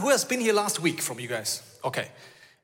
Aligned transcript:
who 0.00 0.08
has 0.08 0.24
been 0.24 0.40
here 0.40 0.52
last 0.52 0.80
week 0.80 1.00
from 1.00 1.20
you 1.20 1.28
guys? 1.28 1.62
Okay. 1.84 2.08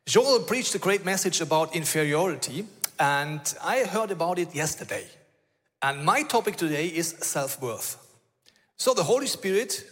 Joel 0.07 0.41
preached 0.41 0.75
a 0.75 0.79
great 0.79 1.05
message 1.05 1.41
about 1.41 1.75
inferiority, 1.75 2.67
and 2.99 3.41
I 3.63 3.85
heard 3.85 4.11
about 4.11 4.39
it 4.39 4.55
yesterday. 4.55 5.05
And 5.83 6.05
my 6.05 6.23
topic 6.23 6.57
today 6.57 6.87
is 6.87 7.09
self 7.21 7.61
worth. 7.61 7.97
So 8.77 8.95
the 8.95 9.03
Holy 9.03 9.27
Spirit, 9.27 9.85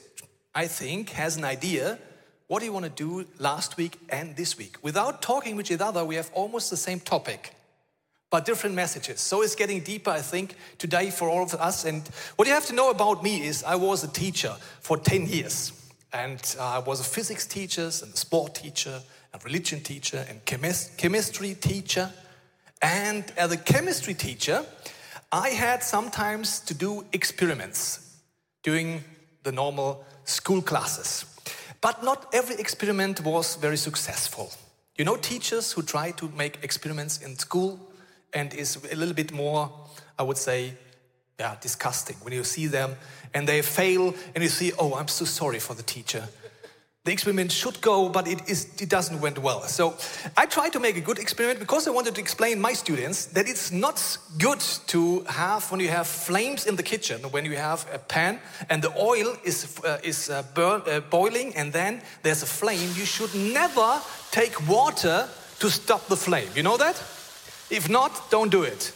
I 0.54 0.66
think, 0.66 1.10
has 1.10 1.36
an 1.36 1.44
idea 1.44 1.98
what 2.46 2.60
do 2.60 2.66
you 2.66 2.72
want 2.72 2.84
to 2.84 2.90
do 2.90 3.26
last 3.38 3.76
week 3.76 3.98
and 4.10 4.36
this 4.36 4.58
week. 4.58 4.76
Without 4.82 5.22
talking 5.22 5.56
with 5.56 5.70
each 5.70 5.80
other, 5.80 6.04
we 6.04 6.14
have 6.14 6.30
almost 6.34 6.70
the 6.70 6.76
same 6.76 7.00
topic, 7.00 7.54
but 8.30 8.44
different 8.44 8.76
messages. 8.76 9.20
So 9.20 9.42
it's 9.42 9.54
getting 9.54 9.80
deeper, 9.80 10.10
I 10.10 10.20
think, 10.20 10.54
today 10.78 11.10
for 11.10 11.28
all 11.28 11.42
of 11.42 11.54
us. 11.54 11.84
And 11.84 12.06
what 12.36 12.46
you 12.46 12.54
have 12.54 12.66
to 12.66 12.74
know 12.74 12.90
about 12.90 13.22
me 13.22 13.42
is 13.46 13.64
I 13.64 13.76
was 13.76 14.04
a 14.04 14.08
teacher 14.08 14.54
for 14.80 14.98
10 14.98 15.26
years. 15.26 15.83
And 16.14 16.56
I 16.60 16.78
was 16.78 17.00
a 17.00 17.04
physics 17.04 17.44
teacher 17.44 17.82
and 17.82 18.14
a 18.14 18.16
sport 18.16 18.54
teacher, 18.54 19.02
a 19.32 19.38
religion 19.44 19.80
teacher, 19.80 20.24
and 20.28 20.44
chemist, 20.44 20.96
chemistry 20.96 21.54
teacher. 21.54 22.08
And 22.80 23.24
as 23.36 23.50
a 23.50 23.56
chemistry 23.56 24.14
teacher, 24.14 24.64
I 25.32 25.48
had 25.48 25.82
sometimes 25.82 26.60
to 26.60 26.74
do 26.74 27.04
experiments 27.12 28.20
during 28.62 29.02
the 29.42 29.50
normal 29.50 30.04
school 30.22 30.62
classes. 30.62 31.24
But 31.80 32.04
not 32.04 32.32
every 32.32 32.54
experiment 32.60 33.24
was 33.24 33.56
very 33.56 33.76
successful. 33.76 34.52
You 34.96 35.04
know, 35.04 35.16
teachers 35.16 35.72
who 35.72 35.82
try 35.82 36.12
to 36.12 36.28
make 36.36 36.62
experiments 36.62 37.18
in 37.22 37.36
school 37.36 37.80
and 38.32 38.54
is 38.54 38.76
a 38.76 38.94
little 38.94 39.14
bit 39.14 39.32
more, 39.32 39.68
I 40.16 40.22
would 40.22 40.38
say, 40.38 40.74
yeah, 41.38 41.56
disgusting 41.60 42.16
when 42.22 42.32
you 42.32 42.44
see 42.44 42.66
them 42.66 42.96
and 43.32 43.48
they 43.48 43.62
fail 43.62 44.14
and 44.34 44.42
you 44.42 44.50
see, 44.50 44.72
oh, 44.78 44.94
I'm 44.94 45.08
so 45.08 45.24
sorry 45.24 45.58
for 45.58 45.74
the 45.74 45.82
teacher 45.82 46.28
the 47.04 47.12
experiment 47.12 47.52
should 47.52 47.82
go, 47.82 48.08
but 48.08 48.26
it, 48.26 48.48
is, 48.48 48.80
it 48.80 48.88
doesn't 48.88 49.20
went 49.20 49.38
well. 49.38 49.60
So 49.64 49.94
I 50.38 50.46
tried 50.46 50.72
to 50.72 50.80
make 50.80 50.96
a 50.96 51.02
good 51.02 51.18
experiment 51.18 51.58
because 51.60 51.86
I 51.86 51.90
wanted 51.90 52.14
to 52.14 52.20
explain 52.20 52.58
my 52.58 52.72
students 52.72 53.26
that 53.26 53.46
it's 53.46 53.70
not 53.70 54.18
good 54.38 54.60
to 54.86 55.20
have 55.28 55.70
when 55.70 55.80
you 55.80 55.88
have 55.88 56.06
flames 56.06 56.64
in 56.64 56.76
the 56.76 56.82
kitchen, 56.82 57.20
when 57.24 57.44
you 57.44 57.56
have 57.56 57.86
a 57.92 57.98
pan 57.98 58.40
and 58.70 58.80
the 58.80 58.90
oil 58.98 59.36
is, 59.44 59.78
uh, 59.84 59.98
is 60.02 60.30
uh, 60.30 60.42
burn, 60.54 60.80
uh, 60.86 61.00
boiling 61.00 61.54
and 61.56 61.74
then 61.74 62.00
there's 62.22 62.42
a 62.42 62.46
flame. 62.46 62.88
You 62.96 63.04
should 63.04 63.34
never 63.34 64.00
take 64.30 64.66
water 64.66 65.28
to 65.58 65.70
stop 65.70 66.06
the 66.06 66.16
flame. 66.16 66.48
You 66.56 66.62
know 66.62 66.78
that? 66.78 66.96
If 67.68 67.90
not, 67.90 68.30
don't 68.30 68.50
do 68.50 68.62
it. 68.62 68.92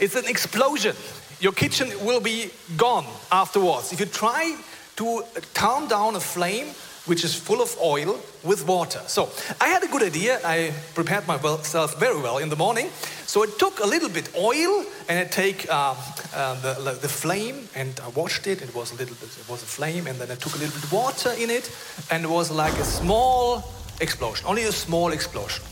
It's 0.00 0.16
an 0.16 0.26
explosion. 0.26 0.96
Your 1.40 1.52
kitchen 1.52 1.88
will 2.04 2.20
be 2.20 2.50
gone 2.76 3.06
afterwards. 3.30 3.92
If 3.92 4.00
you 4.00 4.06
try 4.06 4.56
to 4.96 5.22
calm 5.54 5.88
down 5.88 6.16
a 6.16 6.20
flame, 6.20 6.66
which 7.06 7.24
is 7.24 7.34
full 7.34 7.62
of 7.62 7.74
oil 7.80 8.20
with 8.44 8.66
water. 8.66 9.00
So 9.06 9.30
I 9.60 9.68
had 9.68 9.82
a 9.82 9.86
good 9.86 10.02
idea. 10.02 10.40
I 10.44 10.72
prepared 10.94 11.26
myself 11.26 11.98
very 11.98 12.20
well 12.20 12.38
in 12.38 12.50
the 12.50 12.56
morning. 12.56 12.90
So 13.26 13.42
I 13.42 13.46
took 13.58 13.80
a 13.80 13.86
little 13.86 14.10
bit 14.10 14.30
oil 14.36 14.84
and 15.08 15.18
I 15.18 15.24
take 15.24 15.66
uh, 15.70 15.94
uh, 16.34 16.54
the, 16.60 16.98
the 17.00 17.08
flame 17.08 17.68
and 17.74 17.98
I 18.00 18.08
washed 18.08 18.46
it. 18.46 18.60
It 18.60 18.74
was 18.74 18.92
a 18.92 18.96
little 18.96 19.16
bit, 19.16 19.30
it 19.38 19.48
was 19.48 19.62
a 19.62 19.66
flame, 19.66 20.06
and 20.06 20.18
then 20.18 20.30
I 20.30 20.34
took 20.34 20.54
a 20.54 20.58
little 20.58 20.78
bit 20.78 20.92
water 20.92 21.32
in 21.38 21.50
it, 21.50 21.70
and 22.10 22.24
it 22.24 22.30
was 22.30 22.50
like 22.50 22.74
a 22.74 22.84
small 22.84 23.64
explosion, 24.00 24.46
only 24.46 24.64
a 24.64 24.72
small 24.72 25.12
explosion. 25.12 25.64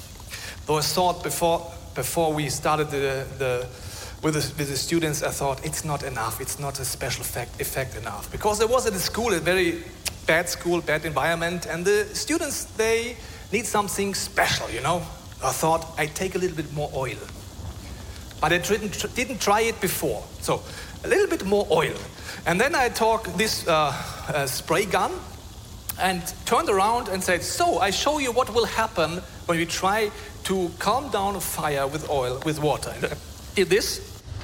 Though 0.67 0.79
I 0.79 0.83
thought 0.83 1.23
before 1.23 1.73
before 1.95 2.33
we 2.35 2.51
started 2.51 2.91
the, 2.91 3.27
the 3.39 3.67
with 4.27 4.35
the, 4.35 4.59
with 4.59 4.69
the 4.69 4.77
students, 4.77 5.23
I 5.23 5.31
thought 5.31 5.65
it's 5.65 5.85
not 5.85 6.03
enough. 6.03 6.41
It's 6.41 6.59
not 6.59 6.81
a 6.81 6.85
special 6.85 7.23
effect, 7.23 7.61
effect 7.61 7.97
enough 7.97 8.31
because 8.33 8.59
there 8.59 8.67
was 8.67 8.85
at 8.85 8.93
the 8.93 8.99
school 8.99 9.33
a 9.33 9.39
very 9.39 9.85
bad 10.27 10.49
school, 10.49 10.81
bad 10.81 11.05
environment, 11.05 11.67
and 11.67 11.85
the 11.85 12.05
students, 12.13 12.65
they 12.65 13.17
need 13.53 13.67
something 13.67 14.15
special, 14.15 14.69
you 14.71 14.81
know? 14.81 14.97
I 15.45 15.53
thought 15.53 15.95
I'd 15.97 16.17
take 16.17 16.35
a 16.35 16.39
little 16.39 16.57
bit 16.57 16.73
more 16.73 16.91
oil. 16.93 17.17
But 18.41 18.53
I 18.53 18.59
didn't, 18.59 19.15
didn't 19.15 19.41
try 19.41 19.61
it 19.61 19.81
before. 19.81 20.25
So, 20.41 20.61
a 21.05 21.09
little 21.09 21.29
bit 21.29 21.45
more 21.45 21.65
oil. 21.71 21.95
And 22.47 22.61
then 22.61 22.75
I 22.75 22.89
took 22.89 23.25
this 23.37 23.69
uh, 23.69 23.93
uh, 24.29 24.47
spray 24.47 24.87
gun 24.87 25.13
and 26.01 26.21
turned 26.47 26.69
around 26.69 27.09
and 27.09 27.23
said, 27.23 27.45
So, 27.45 27.79
I 27.79 27.91
show 27.91 28.19
you 28.19 28.33
what 28.33 28.53
will 28.53 28.67
happen 28.67 29.23
when 29.47 29.59
we 29.59 29.67
try 29.67 30.11
to 30.45 30.71
calm 30.81 31.11
down 31.11 31.37
a 31.37 31.41
fire 31.41 31.87
with 31.87 32.11
oil, 32.11 32.43
with 32.45 32.61
water. 32.61 32.93
I 33.01 33.15
did 33.55 33.71
this 33.71 34.06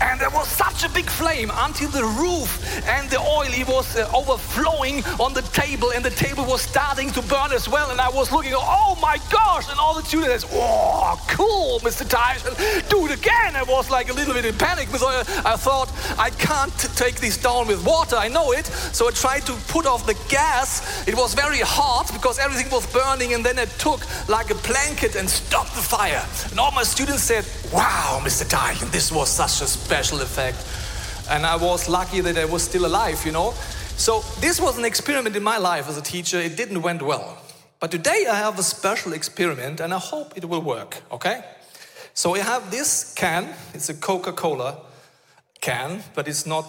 and 0.00 0.20
there 0.20 0.30
was 0.30 0.48
such 0.48 0.84
a 0.84 0.88
big 0.90 1.06
flame 1.06 1.50
until 1.54 1.88
the 1.90 2.04
roof 2.04 2.50
and 2.88 3.08
the 3.10 3.18
oil 3.18 3.48
it 3.48 3.66
was 3.66 3.96
uh, 3.96 4.10
overflowing 4.14 5.04
on 5.18 5.34
the 5.34 5.42
table 5.52 5.90
and 5.94 6.04
the 6.04 6.10
table 6.10 6.44
was 6.44 6.62
starting 6.62 7.10
to 7.10 7.22
burn 7.22 7.52
as 7.52 7.68
well 7.68 7.90
and 7.90 8.00
I 8.00 8.08
was 8.08 8.30
looking 8.30 8.52
oh 8.54 8.98
my 9.00 9.18
gosh 9.30 9.68
and 9.70 9.78
all 9.78 9.94
the 9.94 10.02
students 10.02 10.46
oh 10.52 11.20
cool 11.28 11.80
Mr. 11.80 12.04
Teichen 12.06 12.54
do 12.88 13.06
it 13.06 13.18
again 13.18 13.56
I 13.56 13.62
was 13.64 13.90
like 13.90 14.08
a 14.10 14.12
little 14.12 14.34
bit 14.34 14.44
in 14.44 14.54
panic 14.54 14.86
because 14.86 15.02
I, 15.02 15.20
I 15.44 15.56
thought 15.56 15.92
I 16.18 16.30
can't 16.30 16.76
take 16.96 17.16
this 17.16 17.36
down 17.36 17.66
with 17.66 17.84
water 17.84 18.16
I 18.16 18.28
know 18.28 18.52
it 18.52 18.66
so 18.66 19.08
I 19.08 19.10
tried 19.10 19.46
to 19.46 19.52
put 19.68 19.86
off 19.86 20.06
the 20.06 20.16
gas 20.28 21.06
it 21.08 21.14
was 21.16 21.34
very 21.34 21.60
hot 21.60 22.12
because 22.12 22.38
everything 22.38 22.70
was 22.70 22.86
burning 22.92 23.34
and 23.34 23.44
then 23.44 23.58
I 23.58 23.64
took 23.64 24.00
like 24.28 24.50
a 24.50 24.56
blanket 24.66 25.16
and 25.16 25.28
stopped 25.28 25.74
the 25.74 25.82
fire 25.82 26.24
and 26.50 26.60
all 26.60 26.72
my 26.72 26.84
students 26.84 27.22
said 27.22 27.44
wow 27.72 28.20
Mr. 28.22 28.44
Teichen 28.44 28.90
this 28.92 29.10
was 29.10 29.28
such 29.28 29.60
a 29.62 29.66
special 29.88 30.20
effect. 30.20 30.58
And 31.30 31.46
I 31.46 31.56
was 31.56 31.88
lucky 31.88 32.20
that 32.20 32.36
I 32.36 32.44
was 32.44 32.62
still 32.62 32.84
alive, 32.84 33.24
you 33.24 33.32
know. 33.32 33.54
So 33.96 34.22
this 34.38 34.60
was 34.60 34.76
an 34.76 34.84
experiment 34.84 35.34
in 35.34 35.42
my 35.42 35.56
life 35.56 35.88
as 35.88 35.96
a 35.96 36.02
teacher. 36.02 36.38
It 36.38 36.56
didn't 36.58 36.82
went 36.82 37.00
well. 37.00 37.38
But 37.80 37.90
today 37.90 38.26
I 38.30 38.36
have 38.36 38.58
a 38.58 38.62
special 38.62 39.14
experiment 39.14 39.80
and 39.80 39.94
I 39.94 39.98
hope 39.98 40.36
it 40.36 40.44
will 40.44 40.60
work, 40.60 41.02
okay? 41.10 41.42
So 42.12 42.34
I 42.34 42.40
have 42.40 42.70
this 42.70 43.14
can, 43.14 43.48
it's 43.72 43.88
a 43.88 43.94
Coca-Cola 43.94 44.76
can, 45.62 46.02
but 46.14 46.28
it's 46.28 46.44
not 46.44 46.68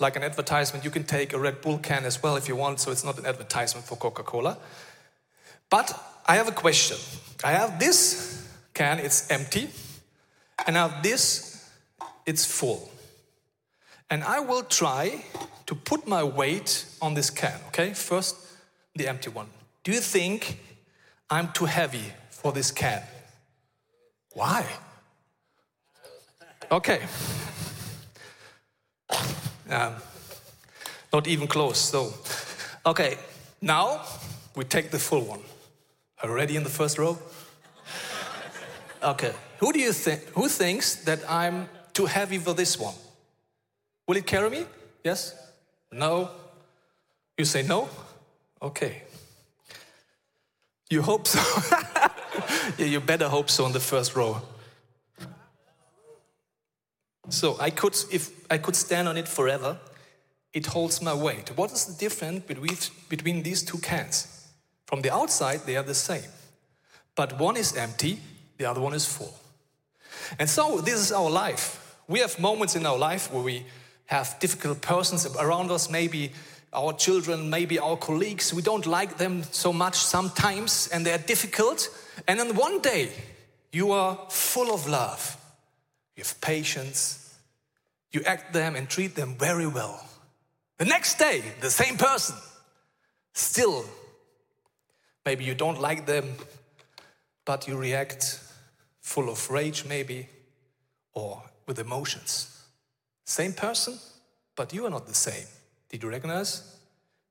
like 0.00 0.16
an 0.16 0.24
advertisement. 0.24 0.84
You 0.84 0.90
can 0.90 1.04
take 1.04 1.32
a 1.34 1.38
Red 1.38 1.60
Bull 1.60 1.78
can 1.78 2.04
as 2.04 2.20
well 2.20 2.34
if 2.36 2.48
you 2.48 2.56
want, 2.56 2.80
so 2.80 2.90
it's 2.90 3.04
not 3.04 3.16
an 3.16 3.26
advertisement 3.26 3.86
for 3.86 3.96
Coca-Cola. 3.96 4.58
But 5.70 5.94
I 6.26 6.34
have 6.34 6.48
a 6.48 6.56
question. 6.64 6.96
I 7.44 7.52
have 7.52 7.78
this 7.78 8.44
can, 8.74 8.98
it's 8.98 9.30
empty, 9.30 9.68
and 10.66 10.76
I 10.76 10.88
have 10.88 11.02
this 11.04 11.55
it's 12.26 12.44
full. 12.44 12.90
And 14.10 14.22
I 14.22 14.40
will 14.40 14.62
try 14.62 15.24
to 15.66 15.74
put 15.74 16.06
my 16.06 16.22
weight 16.22 16.84
on 17.00 17.14
this 17.14 17.30
can, 17.30 17.58
okay? 17.68 17.92
First, 17.92 18.36
the 18.94 19.08
empty 19.08 19.30
one. 19.30 19.48
Do 19.84 19.92
you 19.92 20.00
think 20.00 20.58
I'm 21.30 21.52
too 21.52 21.64
heavy 21.64 22.12
for 22.30 22.52
this 22.52 22.70
can? 22.70 23.02
Why? 24.32 24.66
Okay. 26.70 27.00
Um, 29.68 29.94
not 31.12 31.26
even 31.26 31.48
close, 31.48 31.78
so. 31.78 32.12
Okay, 32.84 33.18
now 33.60 34.02
we 34.54 34.64
take 34.64 34.90
the 34.90 34.98
full 34.98 35.22
one. 35.22 35.40
Are 36.22 36.28
you 36.28 36.34
ready 36.34 36.56
in 36.56 36.62
the 36.62 36.70
first 36.70 36.98
row? 36.98 37.18
Okay, 39.02 39.32
who 39.58 39.72
do 39.72 39.80
you 39.80 39.92
think, 39.92 40.24
who 40.34 40.48
thinks 40.48 40.96
that 41.04 41.20
I'm 41.28 41.68
too 41.96 42.04
heavy 42.04 42.36
for 42.36 42.52
this 42.52 42.78
one. 42.78 42.94
Will 44.06 44.18
it 44.18 44.26
carry 44.26 44.50
me? 44.50 44.66
Yes? 45.02 45.34
No? 45.90 46.30
You 47.38 47.46
say 47.46 47.62
no? 47.62 47.88
Okay. 48.60 49.02
You 50.90 51.00
hope 51.00 51.26
so. 51.26 51.40
yeah, 52.78 52.84
you 52.84 53.00
better 53.00 53.28
hope 53.28 53.48
so 53.48 53.64
in 53.64 53.72
the 53.72 53.80
first 53.80 54.14
row. 54.14 54.42
So 57.30 57.56
I 57.58 57.70
could, 57.70 57.96
if 58.12 58.30
I 58.50 58.58
could 58.58 58.76
stand 58.76 59.08
on 59.08 59.16
it 59.16 59.26
forever, 59.26 59.78
it 60.52 60.66
holds 60.66 61.00
my 61.00 61.14
weight. 61.14 61.50
What 61.56 61.72
is 61.72 61.86
the 61.86 61.94
difference 61.94 62.44
between, 62.44 62.76
between 63.08 63.42
these 63.42 63.62
two 63.62 63.78
cans? 63.78 64.48
From 64.84 65.00
the 65.00 65.10
outside, 65.10 65.60
they 65.64 65.76
are 65.76 65.82
the 65.82 65.94
same. 65.94 66.30
But 67.14 67.40
one 67.40 67.56
is 67.56 67.74
empty, 67.74 68.20
the 68.58 68.66
other 68.66 68.82
one 68.82 68.92
is 68.92 69.06
full. 69.06 69.34
And 70.38 70.48
so 70.48 70.82
this 70.82 71.00
is 71.00 71.10
our 71.10 71.30
life. 71.30 71.85
We 72.08 72.20
have 72.20 72.38
moments 72.38 72.76
in 72.76 72.86
our 72.86 72.98
life 72.98 73.32
where 73.32 73.42
we 73.42 73.66
have 74.06 74.36
difficult 74.38 74.80
persons 74.80 75.26
around 75.36 75.70
us, 75.70 75.90
maybe 75.90 76.32
our 76.72 76.92
children, 76.92 77.50
maybe 77.50 77.78
our 77.78 77.96
colleagues. 77.96 78.54
We 78.54 78.62
don't 78.62 78.86
like 78.86 79.16
them 79.16 79.42
so 79.50 79.72
much 79.72 79.96
sometimes, 79.96 80.88
and 80.92 81.04
they're 81.04 81.18
difficult. 81.18 81.88
And 82.28 82.38
then 82.38 82.54
one 82.54 82.80
day, 82.80 83.10
you 83.72 83.90
are 83.92 84.18
full 84.30 84.72
of 84.72 84.86
love. 84.86 85.36
You 86.16 86.22
have 86.22 86.40
patience. 86.40 87.34
You 88.12 88.22
act 88.24 88.52
them 88.52 88.76
and 88.76 88.88
treat 88.88 89.14
them 89.14 89.34
very 89.34 89.66
well. 89.66 90.02
The 90.78 90.84
next 90.84 91.18
day, 91.18 91.42
the 91.60 91.70
same 91.70 91.96
person, 91.96 92.36
still, 93.32 93.84
maybe 95.24 95.44
you 95.44 95.54
don't 95.54 95.80
like 95.80 96.06
them, 96.06 96.34
but 97.44 97.66
you 97.66 97.76
react 97.76 98.40
full 99.00 99.28
of 99.28 99.50
rage, 99.50 99.84
maybe, 99.86 100.28
or 101.14 101.42
with 101.66 101.78
emotions. 101.78 102.64
Same 103.24 103.52
person, 103.52 103.98
but 104.54 104.72
you 104.72 104.86
are 104.86 104.90
not 104.90 105.06
the 105.06 105.14
same. 105.14 105.46
Did 105.88 106.02
you 106.02 106.08
recognize? 106.08 106.76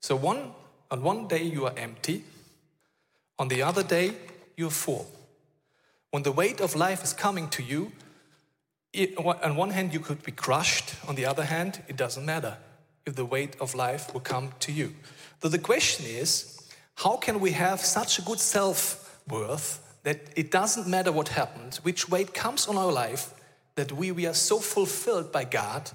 So 0.02 0.16
one, 0.16 0.52
On 0.92 1.02
one 1.02 1.28
day 1.28 1.44
you 1.44 1.66
are 1.66 1.74
empty, 1.78 2.24
on 3.40 3.48
the 3.48 3.64
other 3.64 3.84
day 3.84 4.14
you're 4.56 4.70
full. 4.70 5.08
When 6.12 6.24
the 6.24 6.32
weight 6.32 6.62
of 6.62 6.76
life 6.76 7.04
is 7.04 7.12
coming 7.12 7.50
to 7.50 7.64
you, 7.64 7.92
it, 8.94 9.18
on 9.18 9.56
one 9.58 9.72
hand 9.72 9.94
you 9.94 10.00
could 10.00 10.24
be 10.24 10.32
crushed, 10.32 10.96
on 11.08 11.16
the 11.16 11.26
other 11.26 11.44
hand, 11.44 11.82
it 11.88 11.98
doesn't 11.98 12.26
matter 12.26 12.58
if 13.06 13.16
the 13.16 13.26
weight 13.26 13.56
of 13.60 13.76
life 13.76 14.14
will 14.14 14.22
come 14.22 14.52
to 14.60 14.72
you. 14.72 14.94
So 15.42 15.50
the 15.50 15.60
question 15.60 16.06
is, 16.06 16.62
how 16.96 17.18
can 17.18 17.40
we 17.40 17.52
have 17.52 17.82
such 17.82 18.20
a 18.20 18.22
good 18.22 18.40
self 18.40 19.20
worth 19.28 19.82
that 20.04 20.22
it 20.36 20.52
doesn't 20.52 20.88
matter 20.88 21.12
what 21.12 21.30
happens, 21.30 21.84
which 21.84 22.08
weight 22.08 22.34
comes 22.34 22.68
on 22.68 22.78
our 22.78 22.92
life, 22.92 23.34
that 23.76 23.92
we, 23.92 24.12
we 24.12 24.26
are 24.26 24.34
so 24.34 24.60
fulfilled 24.60 25.32
by 25.32 25.44
God 25.44 25.92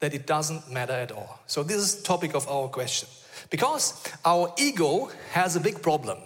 that 0.00 0.14
it 0.14 0.26
doesn't 0.26 0.70
matter 0.70 0.92
at 0.92 1.12
all. 1.12 1.40
So 1.46 1.62
this 1.62 1.76
is 1.76 1.96
the 1.96 2.02
topic 2.02 2.34
of 2.34 2.48
our 2.48 2.68
question. 2.68 3.08
Because 3.50 4.02
our 4.24 4.52
ego 4.58 5.10
has 5.32 5.56
a 5.56 5.60
big 5.60 5.82
problem. 5.82 6.18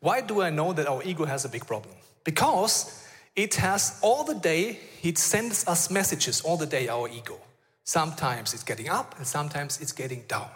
Why 0.00 0.20
do 0.20 0.42
I 0.42 0.50
know 0.50 0.72
that 0.72 0.86
our 0.86 1.02
ego 1.02 1.24
has 1.24 1.44
a 1.44 1.48
big 1.48 1.66
problem? 1.66 1.94
Because 2.24 3.06
it 3.36 3.54
has 3.56 3.98
all 4.02 4.24
the 4.24 4.34
day, 4.34 4.78
it 5.02 5.18
sends 5.18 5.66
us 5.66 5.90
messages 5.90 6.40
all 6.40 6.56
the 6.56 6.66
day, 6.66 6.88
our 6.88 7.08
ego. 7.08 7.38
Sometimes 7.84 8.54
it's 8.54 8.62
getting 8.62 8.88
up 8.88 9.16
and 9.18 9.26
sometimes 9.26 9.80
it's 9.80 9.92
getting 9.92 10.22
down. 10.28 10.48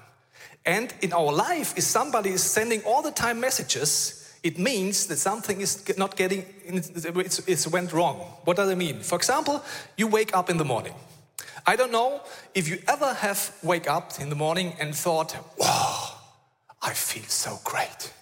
And 0.66 0.94
in 1.02 1.12
our 1.12 1.32
life, 1.32 1.74
if 1.76 1.84
somebody 1.84 2.30
is 2.30 2.42
sending 2.42 2.82
all 2.84 3.02
the 3.02 3.10
time 3.10 3.40
messages, 3.40 4.23
it 4.44 4.58
means 4.58 5.06
that 5.06 5.16
something 5.16 5.62
is 5.62 5.96
not 5.96 6.16
getting, 6.16 6.44
it's, 6.66 7.38
it's 7.48 7.66
went 7.66 7.94
wrong. 7.94 8.16
What 8.44 8.58
does 8.58 8.70
it 8.70 8.76
mean? 8.76 9.00
For 9.00 9.16
example, 9.16 9.64
you 9.96 10.06
wake 10.06 10.36
up 10.36 10.50
in 10.50 10.58
the 10.58 10.64
morning. 10.66 10.94
I 11.66 11.76
don't 11.76 11.90
know 11.90 12.20
if 12.54 12.68
you 12.68 12.78
ever 12.86 13.14
have 13.14 13.56
wake 13.62 13.88
up 13.88 14.12
in 14.20 14.28
the 14.28 14.36
morning 14.36 14.74
and 14.78 14.94
thought, 14.94 15.34
wow, 15.56 16.10
I 16.82 16.92
feel 16.92 17.24
so 17.24 17.58
great. 17.64 18.12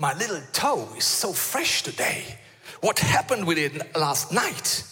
My 0.00 0.12
little 0.14 0.42
toe 0.52 0.88
is 0.96 1.04
so 1.04 1.32
fresh 1.32 1.84
today. 1.84 2.24
What 2.80 2.98
happened 2.98 3.46
with 3.46 3.58
it 3.58 3.96
last 3.96 4.32
night? 4.32 4.82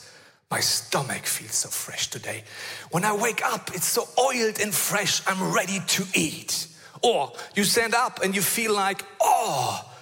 My 0.49 0.61
stomach 0.61 1.27
feels 1.27 1.55
so 1.55 1.69
fresh 1.69 2.09
today. 2.09 2.45
When 2.93 3.05
I 3.05 3.17
wake 3.17 3.45
up, 3.45 3.71
it's 3.75 3.87
so 3.87 4.07
oiled 4.17 4.61
and 4.61 4.73
fresh, 4.73 5.23
I'm 5.27 5.53
ready 5.53 5.81
to 5.81 6.05
eat. 6.15 6.69
Or 7.03 7.33
you 7.57 7.65
stand 7.65 7.95
up 7.97 8.23
and 8.23 8.33
you 8.33 8.43
feel 8.43 8.73
like, 8.73 9.05
oh, 9.21 9.93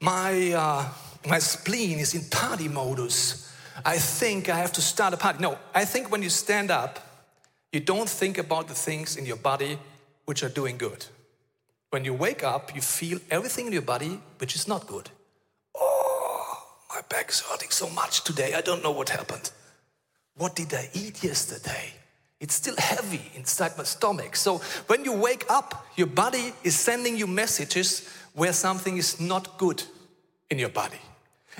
my, 0.00 0.52
uh, 0.52 0.88
my 1.28 1.38
spleen 1.38 1.98
is 1.98 2.14
in 2.14 2.24
party 2.30 2.68
modus. 2.68 3.52
I 3.84 3.98
think 3.98 4.48
I 4.48 4.58
have 4.58 4.72
to 4.72 4.80
start 4.80 5.14
a 5.14 5.16
party. 5.16 5.40
No, 5.40 5.58
I 5.74 5.84
think 5.84 6.10
when 6.10 6.22
you 6.22 6.30
stand 6.30 6.70
up, 6.70 6.98
you 7.72 7.80
don't 7.80 8.08
think 8.08 8.38
about 8.38 8.68
the 8.68 8.74
things 8.74 9.16
in 9.16 9.26
your 9.26 9.36
body 9.36 9.78
which 10.24 10.42
are 10.42 10.48
doing 10.48 10.78
good. 10.78 11.06
When 11.90 12.04
you 12.04 12.14
wake 12.14 12.44
up, 12.44 12.74
you 12.74 12.80
feel 12.80 13.18
everything 13.30 13.66
in 13.66 13.72
your 13.72 13.82
body 13.82 14.20
which 14.38 14.54
is 14.54 14.68
not 14.68 14.86
good. 14.86 15.10
Oh, 15.74 16.62
my 16.90 17.00
back 17.08 17.30
is 17.30 17.40
hurting 17.40 17.70
so 17.70 17.88
much 17.90 18.24
today. 18.24 18.54
I 18.54 18.60
don't 18.60 18.82
know 18.82 18.90
what 18.90 19.08
happened. 19.08 19.50
What 20.36 20.54
did 20.54 20.72
I 20.74 20.88
eat 20.92 21.24
yesterday? 21.24 21.92
It's 22.40 22.54
still 22.54 22.76
heavy 22.78 23.30
inside 23.34 23.76
my 23.76 23.84
stomach. 23.84 24.36
So 24.36 24.58
when 24.86 25.04
you 25.04 25.12
wake 25.12 25.44
up, 25.48 25.86
your 25.96 26.06
body 26.06 26.52
is 26.62 26.78
sending 26.78 27.16
you 27.16 27.26
messages 27.26 28.08
where 28.34 28.52
something 28.52 28.96
is 28.96 29.20
not 29.20 29.58
good 29.58 29.82
in 30.48 30.58
your 30.58 30.68
body. 30.68 31.00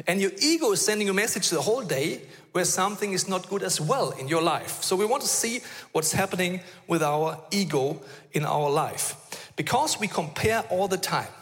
And 0.07 0.21
your 0.21 0.31
ego 0.41 0.71
is 0.73 0.81
sending 0.81 1.09
you 1.09 1.15
messages 1.15 1.51
the 1.51 1.61
whole 1.61 1.83
day 1.83 2.23
where 2.53 2.65
something 2.65 3.13
is 3.13 3.29
not 3.29 3.49
good 3.49 3.65
as 3.65 3.81
well 3.81 4.11
in 4.11 4.29
your 4.29 4.43
life. 4.43 4.83
So 4.83 4.95
we 4.95 5.05
want 5.05 5.23
to 5.23 5.29
see 5.29 5.61
what's 5.93 6.13
happening 6.13 6.61
with 6.87 7.03
our 7.03 7.39
ego 7.51 8.01
in 8.33 8.45
our 8.45 8.71
life. 8.71 9.17
Because 9.57 9.99
we 9.99 10.07
compare 10.07 10.61
all 10.71 10.87
the 10.87 10.97
time, 10.97 11.33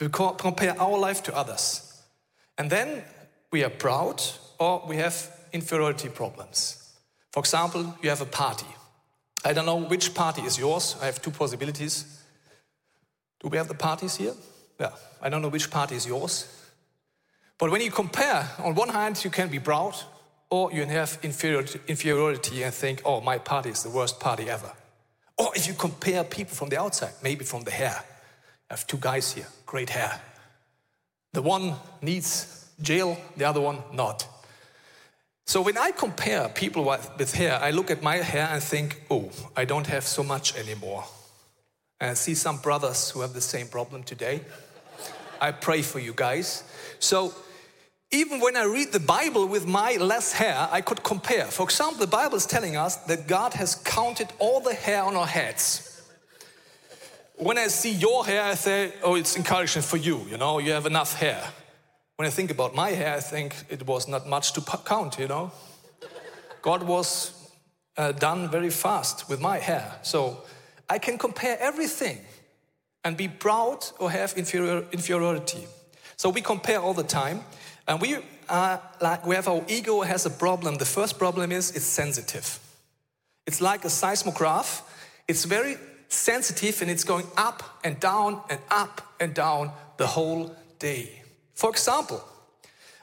we 0.00 0.08
compare 0.08 0.74
our 0.80 0.98
life 0.98 1.22
to 1.24 1.36
others. 1.36 2.02
And 2.58 2.68
then 2.68 3.04
we 3.52 3.62
are 3.62 3.70
proud 3.70 4.20
or 4.58 4.82
we 4.88 4.96
have 4.96 5.30
inferiority 5.52 6.08
problems. 6.08 6.83
For 7.34 7.40
example, 7.40 7.96
you 8.00 8.10
have 8.10 8.20
a 8.20 8.26
party. 8.26 8.66
I 9.44 9.52
don't 9.52 9.66
know 9.66 9.88
which 9.88 10.14
party 10.14 10.42
is 10.42 10.56
yours. 10.56 10.94
I 11.02 11.06
have 11.06 11.20
two 11.20 11.32
possibilities. 11.32 12.22
Do 13.40 13.48
we 13.48 13.56
have 13.56 13.66
the 13.66 13.74
parties 13.74 14.14
here? 14.14 14.34
Yeah, 14.78 14.92
I 15.20 15.30
don't 15.30 15.42
know 15.42 15.48
which 15.48 15.68
party 15.68 15.96
is 15.96 16.06
yours. 16.06 16.46
But 17.58 17.72
when 17.72 17.80
you 17.80 17.90
compare, 17.90 18.48
on 18.58 18.76
one 18.76 18.88
hand, 18.88 19.24
you 19.24 19.30
can 19.30 19.48
be 19.48 19.58
proud, 19.58 19.96
or 20.48 20.72
you 20.72 20.86
have 20.86 21.18
inferiority, 21.24 22.62
and 22.62 22.72
think, 22.72 23.02
oh, 23.04 23.20
my 23.20 23.38
party 23.38 23.70
is 23.70 23.82
the 23.82 23.90
worst 23.90 24.20
party 24.20 24.48
ever. 24.48 24.70
Or 25.36 25.50
if 25.56 25.66
you 25.66 25.74
compare 25.74 26.22
people 26.22 26.54
from 26.54 26.68
the 26.68 26.80
outside, 26.80 27.14
maybe 27.20 27.44
from 27.44 27.64
the 27.64 27.72
hair. 27.72 28.00
I 28.70 28.74
have 28.74 28.86
two 28.86 28.98
guys 28.98 29.32
here, 29.32 29.48
great 29.66 29.90
hair. 29.90 30.20
The 31.32 31.42
one 31.42 31.74
needs 32.00 32.70
jail, 32.80 33.18
the 33.36 33.44
other 33.44 33.60
one 33.60 33.78
not. 33.92 34.24
So 35.46 35.60
when 35.60 35.76
I 35.76 35.90
compare 35.90 36.48
people 36.48 36.84
with 36.84 37.34
hair, 37.34 37.58
I 37.60 37.70
look 37.70 37.90
at 37.90 38.02
my 38.02 38.16
hair 38.16 38.48
and 38.50 38.62
think, 38.62 39.02
oh, 39.10 39.30
I 39.56 39.64
don't 39.64 39.86
have 39.86 40.04
so 40.04 40.22
much 40.22 40.56
anymore. 40.56 41.04
And 42.00 42.10
I 42.10 42.14
see 42.14 42.34
some 42.34 42.58
brothers 42.58 43.10
who 43.10 43.20
have 43.20 43.34
the 43.34 43.40
same 43.40 43.68
problem 43.68 44.02
today. 44.02 44.40
I 45.40 45.52
pray 45.52 45.82
for 45.82 45.98
you 45.98 46.14
guys. 46.14 46.64
So 46.98 47.34
even 48.10 48.40
when 48.40 48.56
I 48.56 48.64
read 48.64 48.92
the 48.92 49.00
Bible 49.00 49.46
with 49.46 49.66
my 49.66 49.96
less 49.96 50.32
hair, 50.32 50.68
I 50.70 50.80
could 50.80 51.02
compare. 51.02 51.46
For 51.46 51.64
example, 51.64 51.98
the 51.98 52.06
Bible 52.06 52.36
is 52.36 52.46
telling 52.46 52.76
us 52.76 52.96
that 53.06 53.26
God 53.26 53.54
has 53.54 53.74
counted 53.74 54.28
all 54.38 54.60
the 54.60 54.74
hair 54.74 55.02
on 55.02 55.16
our 55.16 55.26
heads. 55.26 55.90
When 57.36 57.58
I 57.58 57.66
see 57.66 57.90
your 57.90 58.24
hair, 58.24 58.44
I 58.44 58.54
say, 58.54 58.92
oh, 59.02 59.16
it's 59.16 59.36
encouraging 59.36 59.82
for 59.82 59.96
you, 59.96 60.24
you 60.30 60.38
know, 60.38 60.58
you 60.58 60.72
have 60.72 60.86
enough 60.86 61.18
hair. 61.18 61.42
When 62.16 62.28
I 62.28 62.30
think 62.30 62.50
about 62.50 62.74
my 62.74 62.90
hair, 62.90 63.16
I 63.16 63.20
think 63.20 63.54
it 63.68 63.86
was 63.86 64.06
not 64.06 64.28
much 64.28 64.52
to 64.52 64.60
count, 64.60 65.18
you 65.18 65.26
know. 65.26 65.50
God 66.62 66.84
was 66.84 67.32
uh, 67.96 68.12
done 68.12 68.48
very 68.50 68.70
fast 68.70 69.28
with 69.28 69.40
my 69.40 69.58
hair. 69.58 69.98
So 70.02 70.42
I 70.88 70.98
can 70.98 71.18
compare 71.18 71.58
everything 71.60 72.18
and 73.02 73.16
be 73.16 73.28
proud 73.28 73.84
or 73.98 74.10
have 74.10 74.34
inferior, 74.36 74.84
inferiority. 74.92 75.66
So 76.16 76.30
we 76.30 76.40
compare 76.40 76.80
all 76.80 76.94
the 76.94 77.02
time. 77.02 77.40
And 77.88 78.00
we 78.00 78.16
are 78.48 78.80
like, 79.00 79.26
we 79.26 79.34
have 79.34 79.48
our 79.48 79.64
ego 79.68 80.02
has 80.02 80.24
a 80.24 80.30
problem. 80.30 80.76
The 80.76 80.84
first 80.84 81.18
problem 81.18 81.52
is 81.52 81.72
it's 81.72 81.84
sensitive. 81.84 82.60
It's 83.46 83.60
like 83.60 83.84
a 83.84 83.90
seismograph. 83.90 84.82
It's 85.26 85.44
very 85.44 85.76
sensitive 86.08 86.80
and 86.80 86.90
it's 86.90 87.04
going 87.04 87.26
up 87.36 87.80
and 87.82 87.98
down 87.98 88.40
and 88.48 88.60
up 88.70 89.02
and 89.20 89.34
down 89.34 89.72
the 89.96 90.06
whole 90.06 90.54
day. 90.78 91.23
For 91.54 91.70
example, 91.70 92.22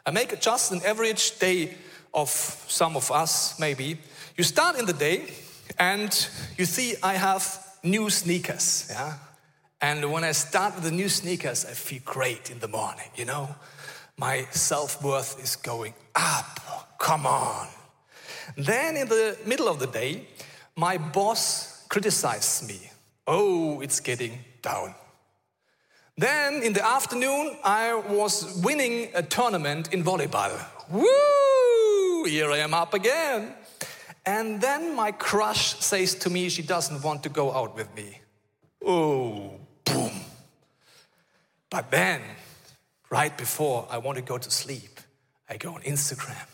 I 0.05 0.11
make 0.11 0.39
just 0.39 0.71
an 0.71 0.81
average 0.85 1.39
day 1.39 1.75
of 2.13 2.29
some 2.29 2.95
of 2.95 3.11
us, 3.11 3.59
maybe. 3.59 3.97
You 4.37 4.43
start 4.43 4.77
in 4.77 4.85
the 4.85 4.93
day 4.93 5.33
and 5.79 6.29
you 6.57 6.65
see 6.65 6.95
I 7.01 7.13
have 7.13 7.43
new 7.83 8.09
sneakers, 8.09 8.87
yeah? 8.89 9.13
And 9.81 10.11
when 10.11 10.23
I 10.23 10.33
start 10.33 10.75
with 10.75 10.83
the 10.83 10.91
new 10.91 11.09
sneakers, 11.09 11.65
I 11.65 11.71
feel 11.71 12.01
great 12.05 12.51
in 12.51 12.59
the 12.59 12.67
morning, 12.67 13.09
you 13.15 13.25
know? 13.25 13.55
My 14.17 14.45
self 14.51 15.03
worth 15.03 15.41
is 15.43 15.55
going 15.55 15.95
up. 16.15 16.97
Come 16.99 17.25
on. 17.25 17.67
Then 18.55 18.97
in 18.97 19.07
the 19.07 19.37
middle 19.45 19.67
of 19.67 19.79
the 19.79 19.87
day, 19.87 20.27
my 20.75 20.97
boss 20.97 21.85
criticizes 21.89 22.67
me. 22.67 22.91
Oh, 23.25 23.81
it's 23.81 23.99
getting 23.99 24.37
down. 24.61 24.93
Then 26.17 26.61
in 26.61 26.73
the 26.73 26.85
afternoon, 26.85 27.57
I 27.63 27.93
was 27.95 28.61
winning 28.63 29.09
a 29.15 29.23
tournament 29.23 29.93
in 29.93 30.03
volleyball. 30.03 30.59
Woo! 30.89 32.25
Here 32.25 32.51
I 32.51 32.57
am 32.57 32.73
up 32.73 32.93
again. 32.93 33.53
And 34.25 34.61
then 34.61 34.95
my 34.95 35.11
crush 35.11 35.75
says 35.79 36.13
to 36.15 36.29
me 36.29 36.49
she 36.49 36.61
doesn't 36.61 37.03
want 37.03 37.23
to 37.23 37.29
go 37.29 37.51
out 37.51 37.75
with 37.75 37.93
me. 37.95 38.21
Oh, 38.85 39.59
boom. 39.85 40.11
But 41.69 41.89
then, 41.89 42.21
right 43.09 43.35
before 43.37 43.87
I 43.89 43.97
want 43.97 44.17
to 44.17 44.23
go 44.23 44.37
to 44.37 44.51
sleep, 44.51 44.99
I 45.49 45.57
go 45.57 45.73
on 45.73 45.81
Instagram 45.81 46.45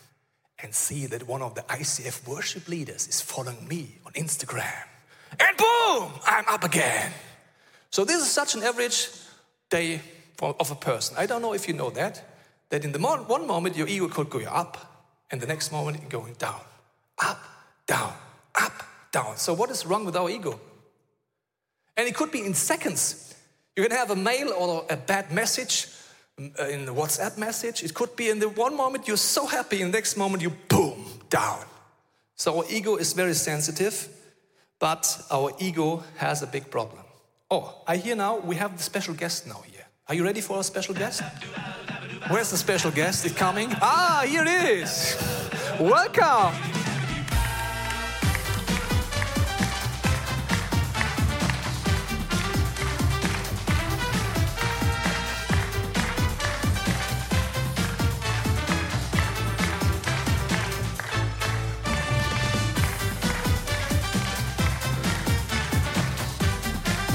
and 0.60 0.74
see 0.74 1.06
that 1.08 1.28
one 1.28 1.42
of 1.42 1.56
the 1.56 1.62
ICF 1.62 2.28
worship 2.28 2.68
leaders 2.68 3.08
is 3.08 3.22
following 3.22 3.68
me 3.68 3.98
on 4.06 4.14
Instagram. 4.14 4.84
And 5.40 5.58
boom, 5.58 6.12
I'm 6.26 6.46
up 6.48 6.64
again. 6.64 7.12
So, 7.90 8.06
this 8.06 8.22
is 8.22 8.30
such 8.30 8.56
an 8.56 8.64
average 8.64 9.10
day 9.70 10.02
of 10.40 10.72
a 10.72 10.76
person. 10.76 11.16
I 11.18 11.26
don't 11.26 11.42
know 11.42 11.54
if 11.54 11.68
you 11.68 11.74
know 11.74 11.90
that, 11.92 12.24
that 12.70 12.86
in 12.86 12.92
the 12.92 13.00
mo- 13.00 13.24
one 13.24 13.48
moment 13.48 13.76
your 13.76 13.88
ego 13.88 14.08
could 14.08 14.30
go 14.30 14.40
up, 14.42 14.78
and 15.32 15.42
the 15.42 15.48
next 15.48 15.72
moment 15.72 16.10
going 16.10 16.34
down, 16.34 16.62
up, 17.18 17.40
down, 17.86 18.14
up, 18.56 18.84
down. 19.12 19.38
So 19.38 19.54
what 19.54 19.70
is 19.70 19.86
wrong 19.86 20.06
with 20.06 20.16
our 20.16 20.30
ego? 20.30 20.60
And 21.98 22.08
it 22.08 22.16
could 22.16 22.32
be 22.32 22.46
in 22.46 22.54
seconds. 22.54 23.36
You 23.76 23.84
can 23.84 23.92
have 23.92 24.12
a 24.12 24.16
mail 24.16 24.54
or 24.54 24.86
a 24.90 24.96
bad 24.96 25.32
message 25.32 25.88
uh, 26.40 26.66
in 26.68 26.86
the 26.86 26.94
WhatsApp 26.94 27.38
message. 27.38 27.84
It 27.84 27.94
could 27.94 28.16
be 28.16 28.30
in 28.30 28.40
the 28.40 28.50
one 28.50 28.76
moment 28.76 29.08
you're 29.08 29.18
so 29.18 29.48
happy, 29.48 29.82
and 29.82 29.94
the 29.94 29.98
next 29.98 30.18
moment 30.18 30.44
you 30.44 30.52
boom, 30.70 31.06
down. 31.30 31.60
So 32.36 32.60
our 32.60 32.66
ego 32.70 32.96
is 32.98 33.14
very 33.14 33.34
sensitive, 33.34 34.08
but 34.80 35.20
our 35.32 35.52
ego 35.60 36.04
has 36.18 36.44
a 36.44 36.48
big 36.48 36.70
problem. 36.70 37.04
Oh, 37.50 37.82
I 37.88 37.96
hear 37.96 38.16
now 38.16 38.40
we 38.40 38.58
have 38.58 38.76
the 38.76 38.84
special 38.84 39.14
guest 39.14 39.48
now 39.48 39.62
here. 39.66 39.86
Are 40.10 40.16
you 40.16 40.26
ready 40.26 40.42
for 40.42 40.58
our 40.58 40.64
special 40.64 40.94
guest? 40.94 41.22
Where's 42.30 42.52
the 42.52 42.58
special 42.58 42.92
guest? 42.92 43.26
Is 43.26 43.32
coming? 43.32 43.70
Ah, 43.82 44.26
here 44.28 44.44
it 44.44 44.50
is. 44.50 45.16
Welcome. 45.80 46.54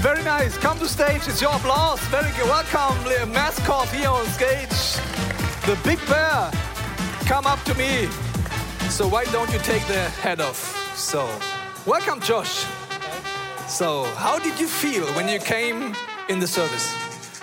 Very 0.02 0.25
nice. 0.25 0.59
Come 0.59 0.80
to 0.80 0.88
stage. 0.88 1.28
It's 1.28 1.40
your 1.40 1.54
applause. 1.54 2.00
Very 2.11 2.32
good. 2.32 2.47
Welcome, 2.47 3.04
the 3.04 3.25
mascot 3.25 3.88
here 3.90 4.09
on 4.09 4.26
stage. 4.26 4.99
The 5.64 5.78
big 5.85 6.04
bear. 6.09 6.50
Come 7.25 7.47
up 7.47 7.62
to 7.66 7.75
me. 7.75 8.09
So 8.90 9.06
why 9.06 9.26
don't 9.26 9.49
you 9.52 9.61
take 9.61 9.87
the 9.87 10.02
head 10.25 10.40
off? 10.40 10.61
So, 10.97 11.30
welcome, 11.87 12.21
Josh. 12.21 12.66
So, 13.68 14.02
how 14.16 14.40
did 14.40 14.59
you 14.59 14.66
feel 14.66 15.06
when 15.14 15.28
you 15.28 15.38
came 15.38 15.94
in 16.28 16.40
the 16.40 16.49
service? 16.49 16.92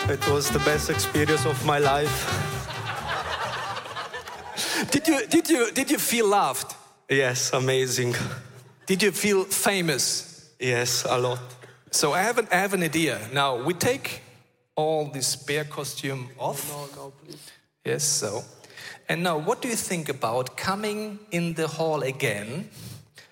It 0.10 0.28
was 0.30 0.50
the 0.50 0.60
best 0.60 0.90
experience 0.90 1.46
of 1.46 1.66
my 1.66 1.80
life. 1.80 2.18
Did 4.92 5.08
you 5.08 5.26
did 5.28 5.50
you 5.50 5.72
did 5.72 5.90
you 5.90 5.98
feel 5.98 6.28
loved? 6.28 6.76
Yes, 7.10 7.54
amazing. 7.54 8.16
Did 8.86 9.02
you 9.02 9.12
feel 9.12 9.46
famous? 9.46 10.52
Yes, 10.60 11.06
a 11.10 11.18
lot. 11.18 11.59
So 11.92 12.14
I 12.14 12.22
have 12.22 12.38
an, 12.38 12.48
I 12.52 12.56
have 12.56 12.74
an 12.74 12.84
idea. 12.84 13.20
Now 13.34 13.62
we 13.64 13.74
take 13.74 14.22
all 14.76 15.06
this 15.06 15.36
bear 15.36 15.66
costume 15.66 16.30
off. 16.38 16.70
No, 16.70 16.88
no, 16.96 17.12
please. 17.12 17.52
Yes, 17.84 18.04
so. 18.04 18.44
And 19.08 19.24
now, 19.24 19.38
what 19.40 19.62
do 19.62 19.68
you 19.68 19.76
think 19.76 20.08
about 20.08 20.56
coming 20.56 21.20
in 21.32 21.56
the 21.56 21.68
hall 21.68 22.04
again 22.04 22.70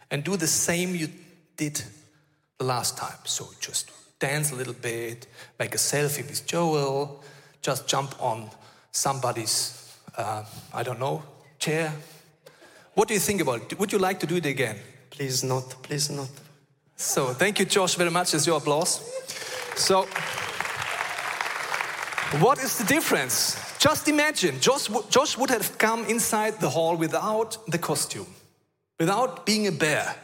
and 0.10 0.24
do 0.24 0.36
the 0.36 0.48
same 0.48 0.96
you 0.96 1.08
did 1.56 1.84
the 2.58 2.66
last 2.66 2.98
time? 2.98 3.20
So 3.26 3.48
just 3.62 3.92
dance 4.20 4.52
a 4.52 4.56
little 4.56 4.74
bit, 4.74 5.28
make 5.60 5.76
a 5.76 5.78
selfie 5.78 6.28
with 6.28 6.48
Joel, 6.48 7.24
just 7.62 7.88
jump 7.88 8.16
on 8.20 8.50
somebody's, 8.92 9.96
uh, 10.18 10.44
I 10.74 10.82
don't 10.82 11.00
know, 11.00 11.22
chair. 11.60 11.94
What 12.96 13.08
do 13.08 13.14
you 13.14 13.20
think 13.20 13.42
about 13.42 13.72
it? 13.72 13.80
Would 13.80 13.92
you 13.92 14.00
like 14.00 14.20
to 14.22 14.26
do 14.26 14.38
it 14.38 14.46
again? 14.48 14.78
Please 15.12 15.44
not, 15.44 15.76
please 15.84 16.10
not. 16.10 16.30
So, 17.00 17.28
thank 17.28 17.60
you, 17.60 17.66
Josh, 17.66 17.94
very 17.94 18.10
much. 18.10 18.34
It's 18.34 18.48
your 18.48 18.58
applause. 18.58 19.02
So, 19.76 20.08
what 22.40 22.58
is 22.58 22.80
the 22.80 22.86
difference? 22.86 23.56
Just 23.78 24.08
imagine, 24.08 24.60
Josh, 24.60 24.90
Josh 25.12 25.38
would 25.38 25.52
have 25.52 25.78
come 25.78 26.06
inside 26.06 26.60
the 26.60 26.70
hall 26.70 26.98
without 26.98 27.60
the 27.68 27.78
costume, 27.78 28.26
without 29.00 29.46
being 29.46 29.68
a 29.68 29.72
bear. 29.72 30.16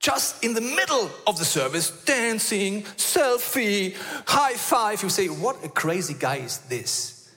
Just 0.00 0.42
in 0.42 0.52
the 0.52 0.60
middle 0.60 1.08
of 1.28 1.38
the 1.38 1.44
service, 1.44 1.92
dancing, 2.04 2.82
selfie, 2.96 3.96
high 4.26 4.54
five. 4.54 5.00
You 5.00 5.08
say, 5.08 5.28
What 5.28 5.64
a 5.64 5.68
crazy 5.68 6.14
guy 6.18 6.38
is 6.38 6.58
this? 6.58 7.32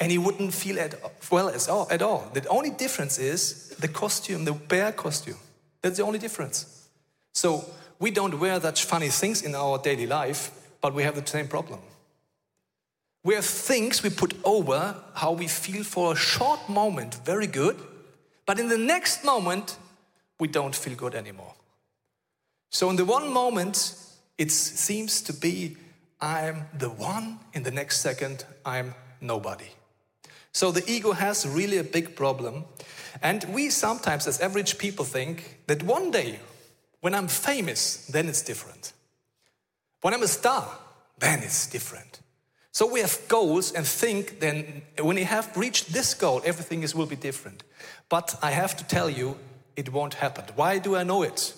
And 0.00 0.10
he 0.10 0.18
wouldn't 0.18 0.52
feel 0.52 0.80
at 0.80 0.96
well 1.30 1.48
as 1.48 1.68
all, 1.68 1.86
at 1.88 2.02
all. 2.02 2.28
The 2.34 2.46
only 2.48 2.70
difference 2.70 3.18
is 3.18 3.68
the 3.78 3.86
costume, 3.86 4.44
the 4.44 4.52
bear 4.52 4.90
costume. 4.90 5.38
That's 5.80 5.98
the 5.98 6.02
only 6.02 6.18
difference. 6.18 6.88
So 7.32 7.64
we 8.02 8.10
don't 8.10 8.40
wear 8.40 8.60
such 8.60 8.84
funny 8.84 9.08
things 9.08 9.42
in 9.42 9.54
our 9.54 9.78
daily 9.78 10.08
life, 10.08 10.50
but 10.80 10.92
we 10.92 11.04
have 11.04 11.14
the 11.14 11.24
same 11.24 11.46
problem. 11.46 11.78
We 13.22 13.36
have 13.36 13.44
things 13.44 14.02
we 14.02 14.10
put 14.10 14.34
over 14.42 14.96
how 15.14 15.30
we 15.30 15.46
feel 15.46 15.84
for 15.84 16.12
a 16.12 16.16
short 16.16 16.68
moment 16.68 17.14
very 17.24 17.46
good, 17.46 17.80
but 18.44 18.58
in 18.58 18.68
the 18.68 18.76
next 18.76 19.24
moment, 19.24 19.76
we 20.40 20.48
don't 20.48 20.74
feel 20.74 20.96
good 20.96 21.14
anymore. 21.14 21.54
So, 22.70 22.90
in 22.90 22.96
the 22.96 23.04
one 23.04 23.32
moment, 23.32 23.94
it 24.36 24.50
seems 24.50 25.22
to 25.22 25.32
be 25.32 25.76
I'm 26.20 26.66
the 26.76 26.90
one, 26.90 27.38
in 27.52 27.62
the 27.62 27.70
next 27.70 28.00
second, 28.00 28.44
I'm 28.66 28.94
nobody. 29.20 29.70
So, 30.50 30.72
the 30.72 30.82
ego 30.90 31.12
has 31.12 31.46
really 31.46 31.78
a 31.78 31.84
big 31.84 32.16
problem. 32.16 32.64
And 33.22 33.44
we 33.44 33.70
sometimes, 33.70 34.26
as 34.26 34.40
average 34.40 34.76
people, 34.78 35.04
think 35.04 35.60
that 35.68 35.84
one 35.84 36.10
day, 36.10 36.40
when 37.02 37.14
I'm 37.14 37.28
famous, 37.28 38.06
then 38.06 38.28
it's 38.28 38.42
different. 38.42 38.92
When 40.00 40.14
I'm 40.14 40.22
a 40.22 40.28
star, 40.28 40.66
then 41.18 41.40
it's 41.40 41.66
different. 41.66 42.20
So 42.70 42.86
we 42.90 43.00
have 43.00 43.18
goals 43.28 43.72
and 43.72 43.86
think 43.86 44.38
then 44.38 44.82
when 45.00 45.16
you 45.16 45.24
have 45.24 45.54
reached 45.56 45.92
this 45.92 46.14
goal, 46.14 46.40
everything 46.44 46.84
is, 46.84 46.94
will 46.94 47.06
be 47.06 47.16
different. 47.16 47.64
But 48.08 48.38
I 48.40 48.52
have 48.52 48.76
to 48.76 48.84
tell 48.84 49.10
you, 49.10 49.36
it 49.76 49.92
won't 49.92 50.14
happen. 50.14 50.44
Why 50.54 50.78
do 50.78 50.96
I 50.96 51.02
know 51.02 51.22
it? 51.22 51.54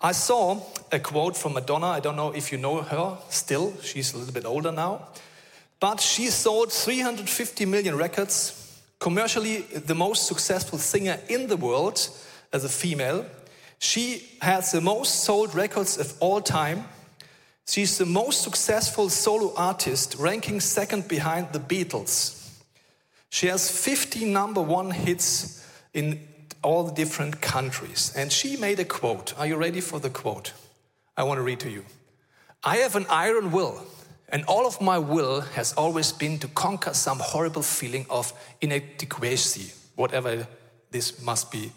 I 0.00 0.12
saw 0.12 0.60
a 0.92 1.00
quote 1.00 1.36
from 1.36 1.54
Madonna. 1.54 1.88
I 1.88 2.00
don't 2.00 2.16
know 2.16 2.30
if 2.30 2.52
you 2.52 2.58
know 2.58 2.82
her 2.82 3.18
still. 3.30 3.74
She's 3.82 4.14
a 4.14 4.18
little 4.18 4.32
bit 4.32 4.46
older 4.46 4.70
now. 4.70 5.08
But 5.80 6.00
she 6.00 6.26
sold 6.26 6.72
350 6.72 7.66
million 7.66 7.96
records, 7.96 8.80
commercially 9.00 9.62
the 9.62 9.94
most 9.96 10.26
successful 10.26 10.78
singer 10.78 11.18
in 11.28 11.48
the 11.48 11.56
world 11.56 12.08
as 12.52 12.64
a 12.64 12.68
female. 12.68 13.26
She 13.82 14.24
has 14.40 14.70
the 14.70 14.80
most 14.80 15.24
sold 15.24 15.56
records 15.56 15.98
of 15.98 16.14
all 16.20 16.40
time. 16.40 16.84
She's 17.66 17.98
the 17.98 18.06
most 18.06 18.42
successful 18.42 19.08
solo 19.10 19.52
artist, 19.56 20.14
ranking 20.20 20.60
second 20.60 21.08
behind 21.08 21.48
the 21.52 21.58
Beatles. 21.58 22.48
She 23.28 23.48
has 23.48 23.68
50 23.68 24.26
number 24.26 24.62
one 24.62 24.92
hits 24.92 25.66
in 25.92 26.20
all 26.62 26.84
the 26.84 26.92
different 26.94 27.40
countries. 27.40 28.12
And 28.14 28.30
she 28.30 28.56
made 28.56 28.78
a 28.78 28.84
quote. 28.84 29.36
Are 29.36 29.48
you 29.48 29.56
ready 29.56 29.80
for 29.80 29.98
the 29.98 30.10
quote? 30.10 30.52
I 31.16 31.24
want 31.24 31.38
to 31.38 31.42
read 31.42 31.58
to 31.60 31.68
you. 31.68 31.84
I 32.62 32.76
have 32.76 32.94
an 32.94 33.06
iron 33.10 33.50
will, 33.50 33.84
and 34.28 34.44
all 34.44 34.64
of 34.64 34.80
my 34.80 34.98
will 34.98 35.40
has 35.40 35.72
always 35.72 36.12
been 36.12 36.38
to 36.38 36.46
conquer 36.46 36.94
some 36.94 37.18
horrible 37.18 37.62
feeling 37.62 38.06
of 38.08 38.32
inadequacy, 38.60 39.72
whatever 39.96 40.46
this 40.92 41.20
must 41.20 41.50
be 41.50 41.72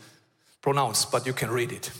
pronounced, 0.65 1.11
but 1.11 1.27
you 1.27 1.33
can 1.33 1.49
read 1.51 1.71
it. 1.71 1.91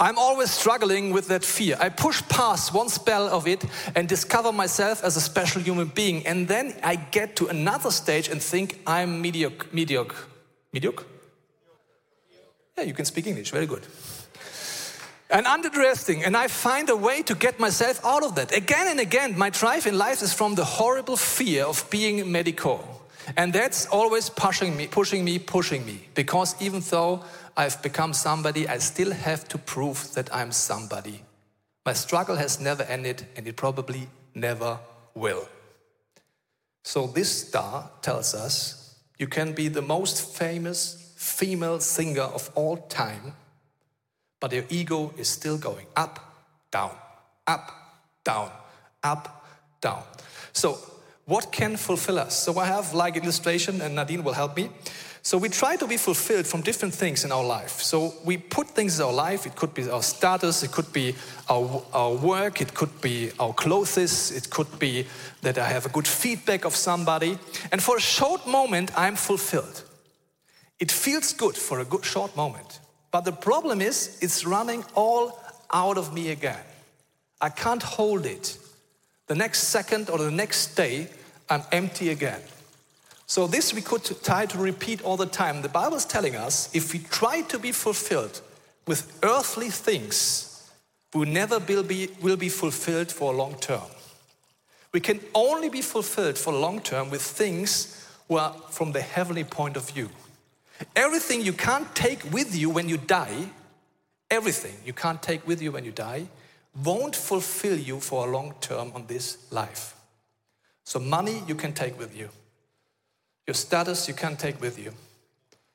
I'm 0.00 0.18
always 0.18 0.50
struggling 0.50 1.12
with 1.12 1.28
that 1.28 1.44
fear. 1.44 1.76
I 1.78 1.88
push 1.90 2.22
past 2.28 2.74
one 2.74 2.88
spell 2.88 3.28
of 3.28 3.46
it 3.46 3.64
and 3.94 4.08
discover 4.08 4.50
myself 4.52 5.04
as 5.04 5.16
a 5.16 5.20
special 5.20 5.60
human 5.62 5.88
being. 5.88 6.26
And 6.26 6.48
then 6.48 6.74
I 6.82 6.96
get 6.96 7.36
to 7.36 7.48
another 7.48 7.90
stage 7.90 8.30
and 8.32 8.42
think 8.42 8.78
I'm 8.86 9.20
mediocre. 9.20 9.66
Mediocre? 9.72 10.16
Mediocre? 10.72 11.04
Yeah, 12.76 12.84
you 12.84 12.94
can 12.94 13.04
speak 13.04 13.26
English. 13.26 13.50
Very 13.50 13.66
good. 13.66 13.84
And 15.30 15.44
underdressing, 15.46 16.26
and 16.26 16.34
I 16.34 16.48
find 16.48 16.88
a 16.88 16.96
way 16.96 17.22
to 17.22 17.34
get 17.34 17.60
myself 17.60 18.00
out 18.04 18.22
of 18.22 18.34
that. 18.36 18.56
Again 18.56 18.86
and 18.88 19.00
again, 19.00 19.36
my 19.36 19.50
drive 19.50 19.86
in 19.86 19.98
life 19.98 20.22
is 20.22 20.32
from 20.32 20.54
the 20.54 20.64
horrible 20.64 21.16
fear 21.16 21.64
of 21.64 21.84
being 21.90 22.32
medical. 22.32 22.80
And 23.36 23.52
that's 23.52 23.86
always 23.86 24.30
pushing 24.30 24.74
me, 24.76 24.86
pushing 24.86 25.24
me, 25.24 25.38
pushing 25.38 25.84
me. 25.84 26.08
Because 26.14 26.56
even 26.62 26.80
though 26.80 27.24
I've 27.58 27.82
become 27.82 28.12
somebody, 28.12 28.68
I 28.68 28.78
still 28.78 29.10
have 29.10 29.48
to 29.48 29.58
prove 29.58 30.14
that 30.14 30.32
I'm 30.32 30.52
somebody. 30.52 31.22
My 31.84 31.92
struggle 31.92 32.36
has 32.36 32.60
never 32.60 32.84
ended, 32.84 33.26
and 33.34 33.48
it 33.48 33.56
probably 33.56 34.08
never 34.32 34.78
will. 35.12 35.48
So, 36.84 37.08
this 37.08 37.48
star 37.48 37.90
tells 38.00 38.32
us 38.32 38.94
you 39.18 39.26
can 39.26 39.54
be 39.54 39.66
the 39.66 39.82
most 39.82 40.36
famous 40.36 41.12
female 41.16 41.80
singer 41.80 42.22
of 42.22 42.48
all 42.54 42.76
time, 42.76 43.32
but 44.38 44.52
your 44.52 44.64
ego 44.68 45.12
is 45.18 45.28
still 45.28 45.58
going 45.58 45.86
up, 45.96 46.20
down, 46.70 46.92
up, 47.44 47.72
down, 48.22 48.52
up, 49.02 49.44
down. 49.80 50.04
So, 50.52 50.78
what 51.24 51.50
can 51.50 51.76
fulfill 51.76 52.20
us? 52.20 52.40
So, 52.40 52.56
I 52.56 52.66
have 52.66 52.94
like 52.94 53.16
illustration, 53.16 53.80
and 53.80 53.96
Nadine 53.96 54.22
will 54.22 54.34
help 54.34 54.56
me. 54.56 54.70
So 55.22 55.36
we 55.36 55.48
try 55.48 55.76
to 55.76 55.86
be 55.86 55.96
fulfilled 55.96 56.46
from 56.46 56.62
different 56.62 56.94
things 56.94 57.24
in 57.24 57.32
our 57.32 57.44
life. 57.44 57.82
So 57.82 58.14
we 58.24 58.36
put 58.36 58.68
things 58.68 58.98
in 58.98 59.06
our 59.06 59.12
life. 59.12 59.46
It 59.46 59.56
could 59.56 59.74
be 59.74 59.88
our 59.90 60.02
status, 60.02 60.62
it 60.62 60.72
could 60.72 60.92
be 60.92 61.14
our, 61.48 61.82
our 61.92 62.14
work, 62.14 62.60
it 62.60 62.74
could 62.74 63.00
be 63.00 63.30
our 63.38 63.52
clothes, 63.52 64.30
it 64.30 64.50
could 64.50 64.78
be 64.78 65.06
that 65.42 65.58
I 65.58 65.66
have 65.66 65.86
a 65.86 65.90
good 65.90 66.06
feedback 66.06 66.64
of 66.64 66.74
somebody. 66.74 67.38
And 67.72 67.82
for 67.82 67.96
a 67.96 68.00
short 68.00 68.46
moment, 68.46 68.90
I'm 68.96 69.16
fulfilled. 69.16 69.84
It 70.78 70.92
feels 70.92 71.32
good 71.32 71.56
for 71.56 71.80
a 71.80 71.84
good 71.84 72.04
short 72.04 72.36
moment. 72.36 72.80
But 73.10 73.24
the 73.24 73.32
problem 73.32 73.80
is, 73.80 74.18
it's 74.20 74.44
running 74.46 74.84
all 74.94 75.38
out 75.72 75.98
of 75.98 76.12
me 76.12 76.30
again. 76.30 76.64
I 77.40 77.48
can't 77.48 77.82
hold 77.82 78.26
it. 78.26 78.58
The 79.26 79.34
next 79.34 79.64
second 79.64 80.10
or 80.10 80.18
the 80.18 80.30
next 80.30 80.74
day, 80.74 81.08
I'm 81.50 81.62
empty 81.72 82.10
again. 82.10 82.40
So, 83.28 83.46
this 83.46 83.74
we 83.74 83.82
could 83.82 84.04
try 84.24 84.46
to 84.46 84.58
repeat 84.58 85.02
all 85.02 85.18
the 85.18 85.26
time. 85.26 85.60
The 85.60 85.68
Bible 85.68 85.98
is 85.98 86.06
telling 86.06 86.34
us 86.34 86.74
if 86.74 86.94
we 86.94 87.00
try 87.00 87.42
to 87.42 87.58
be 87.58 87.72
fulfilled 87.72 88.40
with 88.86 89.18
earthly 89.22 89.68
things, 89.68 90.70
we 91.14 91.26
never 91.26 91.58
will 91.58 91.82
be, 91.82 92.08
will 92.22 92.38
be 92.38 92.48
fulfilled 92.48 93.12
for 93.12 93.34
a 93.34 93.36
long 93.36 93.54
term. 93.56 93.82
We 94.92 95.00
can 95.00 95.20
only 95.34 95.68
be 95.68 95.82
fulfilled 95.82 96.38
for 96.38 96.54
long 96.54 96.80
term 96.80 97.10
with 97.10 97.20
things 97.20 98.08
who 98.28 98.38
are 98.38 98.54
from 98.70 98.92
the 98.92 99.02
heavenly 99.02 99.44
point 99.44 99.76
of 99.76 99.90
view. 99.90 100.08
Everything 100.96 101.42
you 101.42 101.52
can't 101.52 101.94
take 101.94 102.32
with 102.32 102.56
you 102.56 102.70
when 102.70 102.88
you 102.88 102.96
die, 102.96 103.50
everything 104.30 104.72
you 104.86 104.94
can't 104.94 105.22
take 105.22 105.46
with 105.46 105.60
you 105.60 105.70
when 105.70 105.84
you 105.84 105.92
die, 105.92 106.28
won't 106.82 107.14
fulfill 107.14 107.76
you 107.76 108.00
for 108.00 108.26
a 108.26 108.30
long 108.30 108.54
term 108.62 108.90
on 108.94 109.06
this 109.06 109.52
life. 109.52 109.94
So, 110.84 110.98
money 110.98 111.42
you 111.46 111.54
can 111.54 111.74
take 111.74 111.98
with 111.98 112.16
you, 112.16 112.30
your 113.48 113.54
status 113.54 114.06
you 114.06 114.14
can't 114.14 114.38
take 114.38 114.60
with 114.60 114.78
you, 114.78 114.92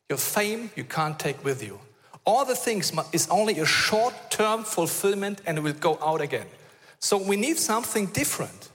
your 0.08 0.20
fame 0.20 0.70
you 0.75 0.84
can't 0.84 1.18
take 1.20 1.44
with 1.44 1.63
you. 1.63 1.80
All 2.24 2.46
the 2.46 2.56
things 2.56 2.94
is 3.12 3.27
only 3.30 3.60
a 3.60 3.65
short 3.65 4.13
term 4.30 4.63
fulfillment 4.63 5.42
and 5.48 5.58
it 5.58 5.62
will 5.62 5.74
go 5.74 5.98
out 6.01 6.22
again. 6.22 6.46
So, 7.00 7.18
we 7.18 7.36
need 7.36 7.58
something 7.58 8.06
different. 8.06 8.70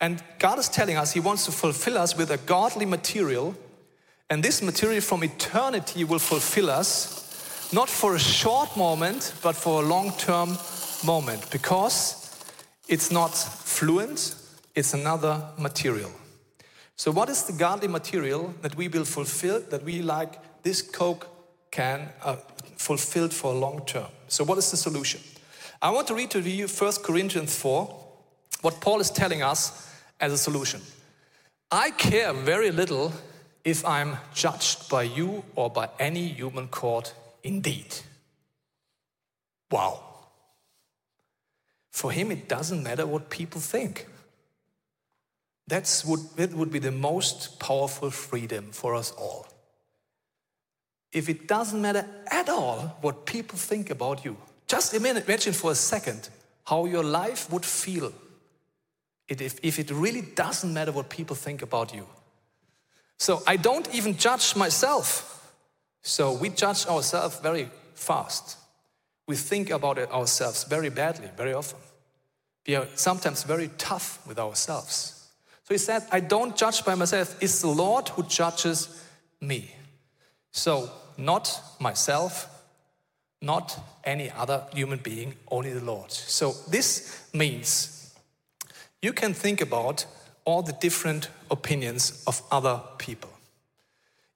And 0.00 0.24
God 0.38 0.58
is 0.58 0.70
telling 0.70 0.96
us 0.96 1.12
He 1.12 1.20
wants 1.20 1.44
to 1.44 1.52
fulfill 1.52 1.98
us 1.98 2.16
with 2.16 2.30
a 2.30 2.38
godly 2.38 2.86
material. 2.86 3.54
And 4.30 4.42
this 4.42 4.62
material 4.62 5.02
from 5.02 5.22
eternity 5.22 6.04
will 6.04 6.18
fulfill 6.18 6.70
us, 6.70 7.70
not 7.72 7.90
for 7.90 8.14
a 8.14 8.18
short 8.18 8.74
moment, 8.76 9.34
but 9.42 9.54
for 9.54 9.82
a 9.82 9.86
long 9.86 10.12
term 10.12 10.56
moment, 11.04 11.50
because 11.50 12.16
it's 12.88 13.10
not 13.10 13.34
fluent, 13.34 14.34
it's 14.74 14.94
another 14.94 15.44
material. 15.58 16.10
So, 17.00 17.10
what 17.10 17.30
is 17.30 17.44
the 17.44 17.54
godly 17.54 17.88
material 17.88 18.52
that 18.60 18.76
we 18.76 18.86
will 18.86 19.06
fulfill, 19.06 19.60
that 19.70 19.82
we 19.84 20.02
like 20.02 20.62
this 20.62 20.82
Coke 20.82 21.26
can 21.70 22.10
uh, 22.22 22.36
fulfilled 22.76 23.32
for 23.32 23.54
a 23.54 23.56
long 23.56 23.86
term? 23.86 24.08
So, 24.28 24.44
what 24.44 24.58
is 24.58 24.70
the 24.70 24.76
solution? 24.76 25.22
I 25.80 25.88
want 25.92 26.08
to 26.08 26.14
read 26.14 26.30
to 26.32 26.40
you 26.40 26.66
1 26.66 26.92
Corinthians 27.02 27.56
4, 27.58 27.86
what 28.60 28.82
Paul 28.82 29.00
is 29.00 29.08
telling 29.10 29.40
us 29.40 29.90
as 30.20 30.34
a 30.34 30.36
solution. 30.36 30.82
I 31.72 31.92
care 31.92 32.34
very 32.34 32.70
little 32.70 33.14
if 33.64 33.82
I'm 33.86 34.18
judged 34.34 34.90
by 34.90 35.04
you 35.04 35.42
or 35.56 35.70
by 35.70 35.88
any 35.98 36.26
human 36.26 36.68
court 36.68 37.14
indeed. 37.42 37.96
Wow. 39.70 40.02
For 41.92 42.12
him, 42.12 42.30
it 42.30 42.46
doesn't 42.46 42.82
matter 42.82 43.06
what 43.06 43.30
people 43.30 43.62
think. 43.62 44.06
That's 45.70 46.04
would, 46.04 46.20
that 46.34 46.52
would 46.52 46.72
be 46.72 46.80
the 46.80 46.90
most 46.90 47.60
powerful 47.60 48.10
freedom 48.10 48.72
for 48.72 48.96
us 48.96 49.12
all. 49.12 49.46
If 51.12 51.28
it 51.28 51.46
doesn't 51.46 51.80
matter 51.80 52.04
at 52.28 52.48
all 52.48 52.98
what 53.00 53.24
people 53.24 53.56
think 53.56 53.88
about 53.88 54.24
you, 54.24 54.36
just 54.66 54.94
imagine 54.94 55.52
for 55.52 55.70
a 55.70 55.76
second 55.76 56.28
how 56.64 56.86
your 56.86 57.04
life 57.04 57.50
would 57.52 57.64
feel 57.64 58.12
if, 59.28 59.60
if 59.62 59.78
it 59.78 59.92
really 59.92 60.22
doesn't 60.22 60.74
matter 60.74 60.90
what 60.90 61.08
people 61.08 61.36
think 61.36 61.62
about 61.62 61.94
you. 61.94 62.04
So 63.16 63.40
I 63.46 63.56
don't 63.56 63.88
even 63.94 64.16
judge 64.16 64.56
myself. 64.56 65.54
So 66.02 66.32
we 66.32 66.48
judge 66.48 66.86
ourselves 66.86 67.38
very 67.38 67.70
fast. 67.94 68.56
We 69.28 69.36
think 69.36 69.70
about 69.70 69.98
ourselves 69.98 70.64
very 70.64 70.90
badly, 70.90 71.28
very 71.36 71.52
often. 71.52 71.78
We 72.66 72.74
are 72.74 72.88
sometimes 72.96 73.44
very 73.44 73.70
tough 73.78 74.26
with 74.26 74.40
ourselves. 74.40 75.19
So 75.70 75.74
he 75.74 75.78
said, 75.78 76.02
I 76.10 76.18
don't 76.18 76.56
judge 76.56 76.84
by 76.84 76.96
myself. 76.96 77.40
It's 77.40 77.60
the 77.60 77.68
Lord 77.68 78.08
who 78.08 78.24
judges 78.24 79.04
me. 79.40 79.72
So, 80.50 80.90
not 81.16 81.62
myself, 81.78 82.64
not 83.40 83.78
any 84.02 84.32
other 84.32 84.64
human 84.74 84.98
being, 84.98 85.36
only 85.48 85.72
the 85.72 85.84
Lord. 85.84 86.10
So, 86.10 86.54
this 86.68 87.24
means 87.32 88.12
you 89.00 89.12
can 89.12 89.32
think 89.32 89.60
about 89.60 90.06
all 90.44 90.62
the 90.62 90.72
different 90.72 91.28
opinions 91.52 92.24
of 92.26 92.42
other 92.50 92.80
people. 92.98 93.30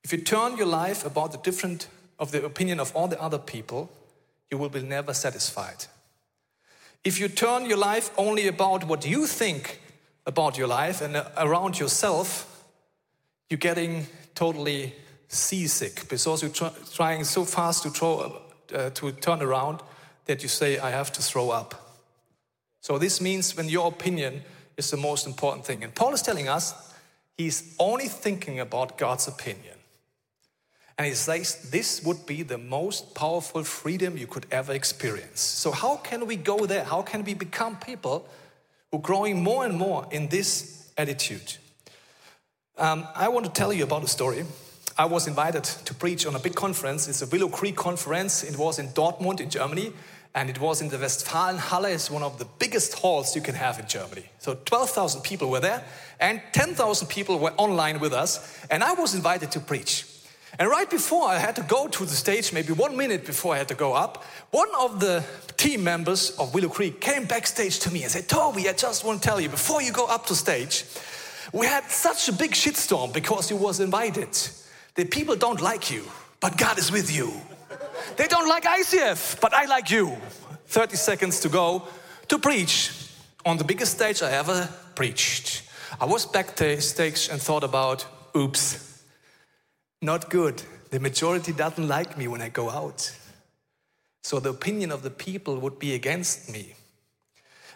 If 0.05 0.12
you 0.12 0.19
turn 0.19 0.57
your 0.57 0.69
life 0.69 1.05
about 1.05 1.33
the 1.33 1.38
different 1.38 1.88
of 2.16 2.31
the 2.31 2.44
opinion 2.44 2.79
of 2.79 2.94
all 2.94 3.09
the 3.09 3.20
other 3.20 3.38
people, 3.38 3.90
you 4.53 4.59
will 4.59 4.68
be 4.68 4.83
never 4.83 5.12
satisfied. 5.12 5.87
If 7.03 7.18
you 7.18 7.27
turn 7.27 7.66
your 7.66 7.79
life 7.79 8.12
only 8.16 8.47
about 8.47 8.85
what 8.85 9.05
you 9.05 9.27
think 9.27 9.81
about 10.27 10.57
your 10.57 10.67
life 10.67 11.01
and 11.01 11.23
around 11.37 11.79
yourself, 11.79 12.65
you're 13.51 13.59
getting 13.59 14.07
totally 14.35 14.95
seasick 15.29 16.09
because 16.09 16.43
you're 16.43 16.51
try- 16.51 16.73
trying 16.93 17.25
so 17.25 17.45
fast 17.45 17.83
to, 17.83 17.91
throw, 17.91 18.41
uh, 18.75 18.91
to 18.91 19.13
turn 19.13 19.43
around 19.43 19.81
that 20.27 20.43
you 20.43 20.49
say, 20.49 20.79
I 20.79 20.91
have 20.91 21.13
to 21.13 21.23
throw 21.23 21.51
up. 21.51 21.99
So 22.81 22.99
this 22.99 23.21
means 23.21 23.57
when 23.57 23.69
your 23.69 23.89
opinion 23.89 24.43
is 24.77 24.91
the 24.91 24.97
most 24.97 25.27
important 25.27 25.65
thing. 25.65 25.85
And 25.85 25.95
Paul 25.95 26.15
is 26.15 26.23
telling 26.23 26.49
us 26.49 26.95
he's 27.37 27.75
only 27.79 28.09
thinking 28.09 28.61
about 28.61 28.99
God's 28.99 29.29
opinion. 29.29 29.75
And 30.97 31.07
he 31.07 31.15
says 31.15 31.71
this 31.71 32.05
would 32.05 32.25
be 32.25 32.43
the 32.43 32.59
most 32.59 33.15
powerful 33.15 33.65
freedom 33.65 34.17
you 34.17 34.27
could 34.27 34.47
ever 34.51 34.73
experience. 34.73 35.41
So, 35.41 35.73
how 35.73 35.97
can 35.97 36.27
we 36.27 36.37
go 36.37 36.67
there? 36.67 36.85
How 36.85 37.03
can 37.03 37.25
we 37.25 37.35
become 37.35 37.77
people 37.77 38.29
who 38.94 38.98
are 38.98 39.02
growing 39.02 39.42
more 39.42 39.64
and 39.64 39.76
more 39.76 40.07
in 40.12 40.28
this 40.28 40.92
attitude? 40.96 41.57
Um, 42.78 43.07
I 43.16 43.26
want 43.26 43.44
to 43.44 43.50
tell 43.50 43.72
you 43.72 43.83
about 43.83 44.04
a 44.04 44.09
story. 44.09 44.44
I 44.96 45.07
was 45.07 45.26
invited 45.26 45.64
to 45.64 45.94
preach 45.94 46.26
on 46.26 46.37
a 46.37 46.38
big 46.38 46.54
conference. 46.54 47.09
It's 47.09 47.20
a 47.20 47.26
Willow 47.26 47.48
Creek 47.48 47.74
conference. 47.74 48.44
It 48.44 48.57
was 48.57 48.78
in 48.78 48.88
Dortmund 48.88 49.40
in 49.40 49.50
Germany, 49.50 49.92
and 50.37 50.48
it 50.48 50.61
was 50.61 50.80
in 50.80 50.90
the 50.90 50.98
Westfalenhalle. 50.98 51.92
It's 51.92 52.09
one 52.09 52.22
of 52.22 52.38
the 52.38 52.46
biggest 52.61 52.94
halls 52.94 53.35
you 53.35 53.42
can 53.42 53.57
have 53.57 53.80
in 53.80 53.88
Germany. 53.88 54.26
So 54.38 54.54
12,000 54.64 55.22
people 55.22 55.50
were 55.50 55.61
there, 55.61 55.83
and 56.20 56.40
10,000 56.52 57.09
people 57.09 57.40
were 57.40 57.52
online 57.57 57.98
with 57.98 58.12
us, 58.12 58.64
and 58.70 58.85
I 58.85 58.92
was 58.92 59.12
invited 59.16 59.50
to 59.52 59.61
preach. 59.61 60.07
And 60.59 60.69
right 60.69 60.88
before 60.88 61.29
I 61.29 61.38
had 61.38 61.57
to 61.57 61.62
go 61.62 61.88
to 61.88 62.05
the 62.05 62.14
stage, 62.14 62.53
maybe 62.53 62.73
one 62.73 62.97
minute 62.97 63.27
before 63.27 63.55
I 63.55 63.59
had 63.59 63.69
to 63.69 63.75
go 63.75 63.93
up, 63.93 64.23
one 64.51 64.69
of 64.79 65.01
the 65.01 65.25
team 65.57 65.83
members 65.83 66.31
of 66.38 66.55
Willow 66.55 66.69
Creek 66.69 67.01
came 67.01 67.25
backstage 67.25 67.81
to 67.81 67.90
me 67.90 68.03
and 68.03 68.12
said, 68.12 68.29
Toby, 68.29 68.69
I 68.69 68.73
just 68.73 69.05
want 69.05 69.21
to 69.23 69.29
tell 69.29 69.40
you, 69.40 69.49
before 69.49 69.83
you 69.83 69.93
go 69.93 70.07
up 70.07 70.27
to 70.27 70.35
stage, 70.35 70.85
we 71.53 71.67
had 71.67 71.90
such 71.90 72.29
a 72.29 72.33
big 72.33 72.53
shitstorm 72.53 73.12
because 73.12 73.51
you 73.51 73.57
was 73.57 73.81
invited. 73.81 74.29
The 74.95 75.05
people 75.05 75.35
don't 75.35 75.61
like 75.61 75.90
you, 75.90 76.05
but 76.40 76.57
God 76.57 76.79
is 76.79 76.93
with 76.93 77.14
you. 77.14 77.33
They 78.17 78.29
don't 78.29 78.49
like 78.49 78.64
ICF, 78.64 79.40
but 79.40 79.53
I 79.55 79.64
like 79.64 79.90
you. 79.90 80.17
30 80.67 80.97
seconds 80.97 81.40
to 81.40 81.49
go 81.49 81.83
to 82.29 82.38
preach 82.38 82.93
on 83.45 83.57
the 83.57 83.64
biggest 83.64 83.93
stage 83.93 84.23
I 84.23 84.33
ever 84.33 84.69
preached. 84.95 85.62
I 86.01 86.05
was 86.07 86.27
backstage 86.27 87.29
and 87.31 87.40
thought 87.40 87.64
about, 87.64 88.07
oops, 88.37 88.93
not 90.05 90.31
good. 90.31 90.62
The 90.90 91.01
majority 91.01 91.53
doesn't 91.53 91.88
like 91.88 92.17
me 92.17 92.29
when 92.29 92.43
I 92.43 92.51
go 92.51 92.71
out. 92.71 93.11
So 94.23 94.40
the 94.40 94.51
opinion 94.51 94.93
of 94.93 95.03
the 95.03 95.11
people 95.11 95.59
would 95.59 95.79
be 95.79 95.95
against 95.95 96.53
me. 96.53 96.75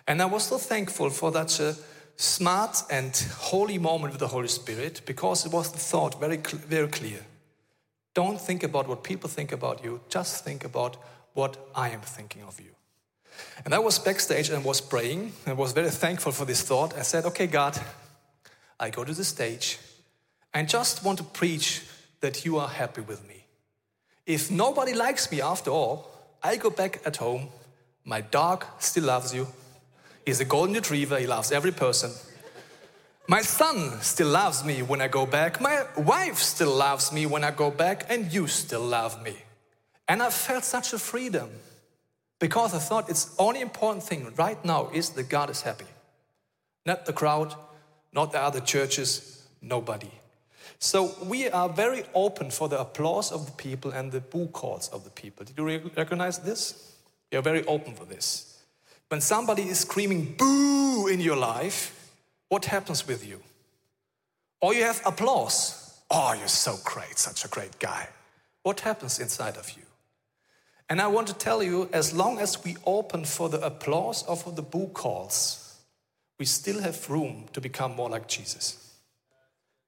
And 0.07 0.23
I 0.23 0.27
was 0.27 0.45
so 0.45 0.59
thankful 0.59 1.11
for 1.11 1.31
that 1.33 1.59
a 1.61 1.77
smart 2.17 2.83
and 2.91 3.15
holy 3.39 3.79
moment 3.79 4.13
with 4.13 4.21
the 4.21 4.29
Holy 4.29 4.49
Spirit 4.49 5.03
because 5.05 5.47
it 5.47 5.53
was 5.53 5.73
the 5.73 5.79
thought 5.79 6.19
very, 6.19 6.37
cl- 6.39 6.63
very 6.67 6.89
clear. 6.89 7.21
Don't 8.15 8.41
think 8.41 8.63
about 8.63 8.89
what 8.89 9.05
people 9.05 9.29
think 9.29 9.53
about 9.53 9.85
you, 9.85 10.01
just 10.09 10.45
think 10.45 10.65
about 10.65 10.97
what 11.35 11.57
I 11.75 11.91
am 11.91 12.01
thinking 12.01 12.43
of 12.43 12.59
you. 12.59 12.71
And 13.65 13.75
I 13.75 13.79
was 13.79 13.99
backstage 13.99 14.51
and 14.51 14.65
was 14.65 14.81
praying 14.81 15.33
and 15.47 15.57
was 15.57 15.73
very 15.73 15.91
thankful 15.91 16.33
for 16.33 16.45
this 16.45 16.63
thought. 16.63 16.97
I 16.97 17.03
said, 17.03 17.25
Okay, 17.27 17.47
God, 17.47 17.79
I 18.81 18.91
go 18.91 19.05
to 19.05 19.13
the 19.13 19.25
stage 19.25 19.79
and 20.55 20.69
just 20.69 21.05
want 21.05 21.19
to 21.19 21.25
preach 21.25 21.83
that 22.21 22.45
you 22.45 22.59
are 22.59 22.69
happy 22.69 23.01
with 23.01 23.27
me. 23.27 23.45
If 24.27 24.51
nobody 24.51 24.95
likes 24.95 25.31
me 25.31 25.41
after 25.41 25.71
all, 25.71 26.11
I 26.43 26.57
go 26.57 26.71
back 26.71 27.01
at 27.05 27.17
home. 27.17 27.49
My 28.05 28.21
dog 28.21 28.65
still 28.79 29.05
loves 29.05 29.35
you. 29.35 29.47
He's 30.25 30.41
a 30.41 30.45
golden 30.45 30.75
retriever, 30.75 31.19
he 31.19 31.27
loves 31.27 31.53
every 31.53 31.73
person. 31.73 32.11
My 33.27 33.43
son 33.43 34.01
still 34.01 34.29
loves 34.29 34.65
me 34.65 34.83
when 34.83 35.01
I 35.01 35.09
go 35.09 35.27
back. 35.27 35.61
My 35.61 35.85
wife 35.97 36.39
still 36.39 36.75
loves 36.75 37.13
me 37.13 37.27
when 37.27 37.45
I 37.45 37.51
go 37.51 37.71
back, 37.71 38.07
and 38.09 38.33
you 38.33 38.47
still 38.47 38.81
love 38.81 39.23
me. 39.23 39.37
And 40.09 40.23
I 40.23 40.31
felt 40.31 40.65
such 40.65 40.95
a 40.95 40.99
freedom 40.99 41.51
because 42.39 42.75
I 42.75 42.79
thought 42.79 43.11
it's 43.11 43.35
only 43.39 43.61
important 43.61 44.05
thing 44.05 44.33
right 44.37 44.63
now 44.65 44.91
is 44.95 45.11
that 45.11 45.29
God 45.29 45.51
is 45.51 45.63
happy. 45.63 45.85
Not 46.87 47.05
the 47.05 47.13
crowd, 47.13 47.55
not 48.13 48.33
the 48.33 48.41
other 48.41 48.61
churches, 48.61 49.47
nobody. 49.61 50.11
So 50.79 51.15
we 51.25 51.49
are 51.49 51.69
very 51.69 52.05
open 52.15 52.51
for 52.51 52.69
the 52.69 52.81
applause 52.81 53.33
of 53.33 53.47
the 53.47 53.53
people 53.53 53.91
and 53.91 54.13
the 54.13 54.21
boo 54.21 54.49
calls 54.49 54.89
of 54.89 55.05
the 55.05 55.11
people. 55.11 55.45
Did 55.45 55.59
you 55.59 55.65
re- 55.65 55.91
recognize 55.97 56.39
this? 56.39 56.95
We 57.33 57.39
are 57.39 57.43
very 57.43 57.65
open 57.67 57.95
for 57.95 58.05
this. 58.05 58.61
When 59.09 59.21
somebody 59.21 59.69
is 59.69 59.81
screaming 59.81 60.35
boo 60.39 61.09
in 61.09 61.21
your 61.21 61.37
life, 61.37 62.13
what 62.49 62.67
happens 62.67 63.07
with 63.07 63.27
you? 63.27 63.41
Or 64.61 64.75
you 64.75 64.83
have 64.85 65.01
applause. 65.07 66.01
Oh, 66.11 66.33
you're 66.33 66.49
so 66.49 66.77
great, 66.85 67.19
such 67.19 67.45
a 67.45 67.49
great 67.49 67.79
guy. 67.79 68.09
What 68.63 68.81
happens 68.81 69.19
inside 69.19 69.57
of 69.57 69.71
you? 69.71 69.83
And 70.91 71.01
I 71.01 71.07
want 71.07 71.27
to 71.29 71.35
tell 71.35 71.63
you 71.63 71.89
as 71.93 72.15
long 72.15 72.39
as 72.39 72.65
we 72.65 72.77
open 72.87 73.25
for 73.25 73.49
the 73.49 73.61
applause 73.65 74.23
or 74.25 74.37
for 74.37 74.53
the 74.53 74.63
boo 74.63 74.89
calls, 74.89 75.77
we 76.39 76.47
still 76.47 76.81
have 76.81 77.11
room 77.11 77.45
to 77.53 77.61
become 77.61 77.95
more 77.95 78.09
like 78.09 78.27
Jesus. 78.27 78.88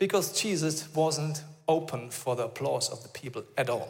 Because 0.01 0.33
Jesus 0.33 0.93
wasn't 0.95 1.45
open 1.69 2.11
for 2.11 2.35
the 2.35 2.47
applause 2.47 2.89
of 2.89 3.03
the 3.03 3.11
people 3.11 3.45
at 3.57 3.69
all. 3.69 3.89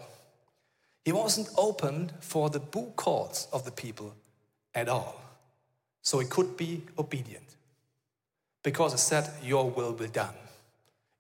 He 1.05 1.13
wasn't 1.13 1.49
open 1.57 2.11
for 2.21 2.51
the 2.51 2.59
boo 2.59 2.93
calls 2.97 3.47
of 3.53 3.65
the 3.65 3.71
people 3.71 4.15
at 4.75 4.89
all. 4.89 5.23
So 6.03 6.19
he 6.19 6.27
could 6.27 6.57
be 6.57 6.83
obedient. 6.99 7.55
Because 8.65 8.93
he 8.93 8.99
said, 8.99 9.31
Your 9.43 9.71
will 9.71 9.93
be 9.93 10.09
done. 10.09 10.35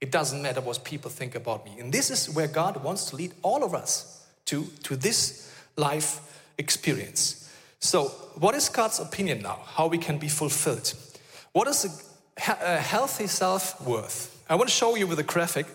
It 0.00 0.10
doesn't 0.10 0.42
matter 0.42 0.60
what 0.60 0.82
people 0.82 1.10
think 1.10 1.36
about 1.36 1.64
me. 1.64 1.78
And 1.78 1.92
this 1.92 2.10
is 2.10 2.28
where 2.28 2.48
God 2.48 2.82
wants 2.82 3.06
to 3.10 3.16
lead 3.16 3.32
all 3.42 3.62
of 3.62 3.74
us 3.74 4.26
to, 4.46 4.64
to 4.82 4.96
this 4.96 5.54
life 5.76 6.20
experience. 6.58 7.48
So, 7.78 8.08
what 8.34 8.56
is 8.56 8.68
God's 8.68 8.98
opinion 8.98 9.42
now? 9.42 9.60
How 9.64 9.86
we 9.86 9.98
can 9.98 10.18
be 10.18 10.28
fulfilled? 10.28 10.92
What 11.52 11.68
is 11.68 11.84
a, 11.84 12.56
a 12.60 12.76
healthy 12.78 13.28
self 13.28 13.80
worth? 13.86 14.36
I 14.50 14.56
want 14.56 14.68
to 14.68 14.74
show 14.74 14.96
you 14.96 15.06
with 15.06 15.20
a 15.20 15.22
graphic. 15.22 15.66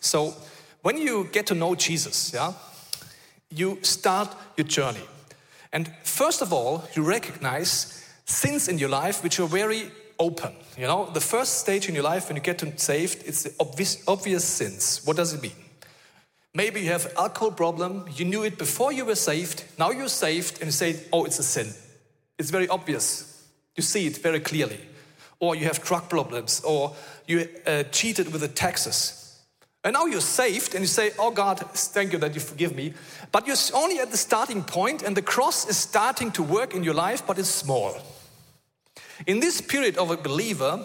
So, 0.00 0.34
when 0.82 0.98
you 0.98 1.28
get 1.30 1.46
to 1.46 1.54
know 1.54 1.76
Jesus, 1.76 2.32
yeah, 2.34 2.54
you 3.50 3.78
start 3.82 4.34
your 4.56 4.66
journey. 4.66 5.06
And 5.72 5.88
first 6.02 6.42
of 6.42 6.52
all, 6.52 6.84
you 6.94 7.04
recognize 7.04 8.04
sins 8.24 8.66
in 8.66 8.78
your 8.78 8.88
life 8.88 9.22
which 9.22 9.38
are 9.38 9.46
very 9.46 9.92
open. 10.18 10.52
You 10.76 10.88
know, 10.88 11.08
the 11.12 11.20
first 11.20 11.60
stage 11.60 11.88
in 11.88 11.94
your 11.94 12.02
life 12.02 12.28
when 12.28 12.34
you 12.36 12.42
get 12.42 12.58
to 12.58 12.78
saved, 12.78 13.22
it's 13.26 13.44
the 13.44 13.54
obvious, 13.60 14.02
obvious 14.08 14.44
sins. 14.44 15.02
What 15.04 15.16
does 15.16 15.32
it 15.32 15.40
mean? 15.40 15.52
Maybe 16.52 16.80
you 16.80 16.90
have 16.90 17.12
alcohol 17.16 17.52
problem, 17.52 18.06
you 18.16 18.24
knew 18.24 18.42
it 18.42 18.58
before 18.58 18.92
you 18.92 19.04
were 19.04 19.14
saved, 19.14 19.64
now 19.78 19.90
you're 19.90 20.08
saved 20.08 20.58
and 20.60 20.66
you 20.66 20.72
say, 20.72 20.96
oh, 21.12 21.26
it's 21.26 21.38
a 21.38 21.44
sin. 21.44 21.68
It's 22.38 22.50
very 22.50 22.66
obvious. 22.68 23.46
You 23.76 23.82
see 23.82 24.06
it 24.06 24.16
very 24.18 24.40
clearly. 24.40 24.80
Or 25.38 25.54
you 25.54 25.64
have 25.64 25.82
drug 25.82 26.08
problems, 26.08 26.62
or 26.62 26.94
you 27.26 27.48
uh, 27.66 27.82
cheated 27.84 28.32
with 28.32 28.40
the 28.40 28.48
taxes. 28.48 29.26
And 29.86 29.94
now 29.94 30.06
you're 30.06 30.20
saved 30.20 30.74
and 30.74 30.82
you 30.82 30.88
say, 30.88 31.12
Oh 31.16 31.30
God, 31.30 31.60
thank 31.60 32.12
you 32.12 32.18
that 32.18 32.34
you 32.34 32.40
forgive 32.40 32.74
me. 32.74 32.92
But 33.30 33.46
you're 33.46 33.56
only 33.72 34.00
at 34.00 34.10
the 34.10 34.16
starting 34.16 34.64
point 34.64 35.02
and 35.02 35.16
the 35.16 35.22
cross 35.22 35.68
is 35.68 35.76
starting 35.76 36.32
to 36.32 36.42
work 36.42 36.74
in 36.74 36.82
your 36.82 36.94
life, 36.94 37.24
but 37.24 37.38
it's 37.38 37.48
small. 37.48 37.94
In 39.28 39.38
this 39.38 39.60
period 39.60 39.96
of 39.96 40.10
a 40.10 40.16
believer, 40.16 40.84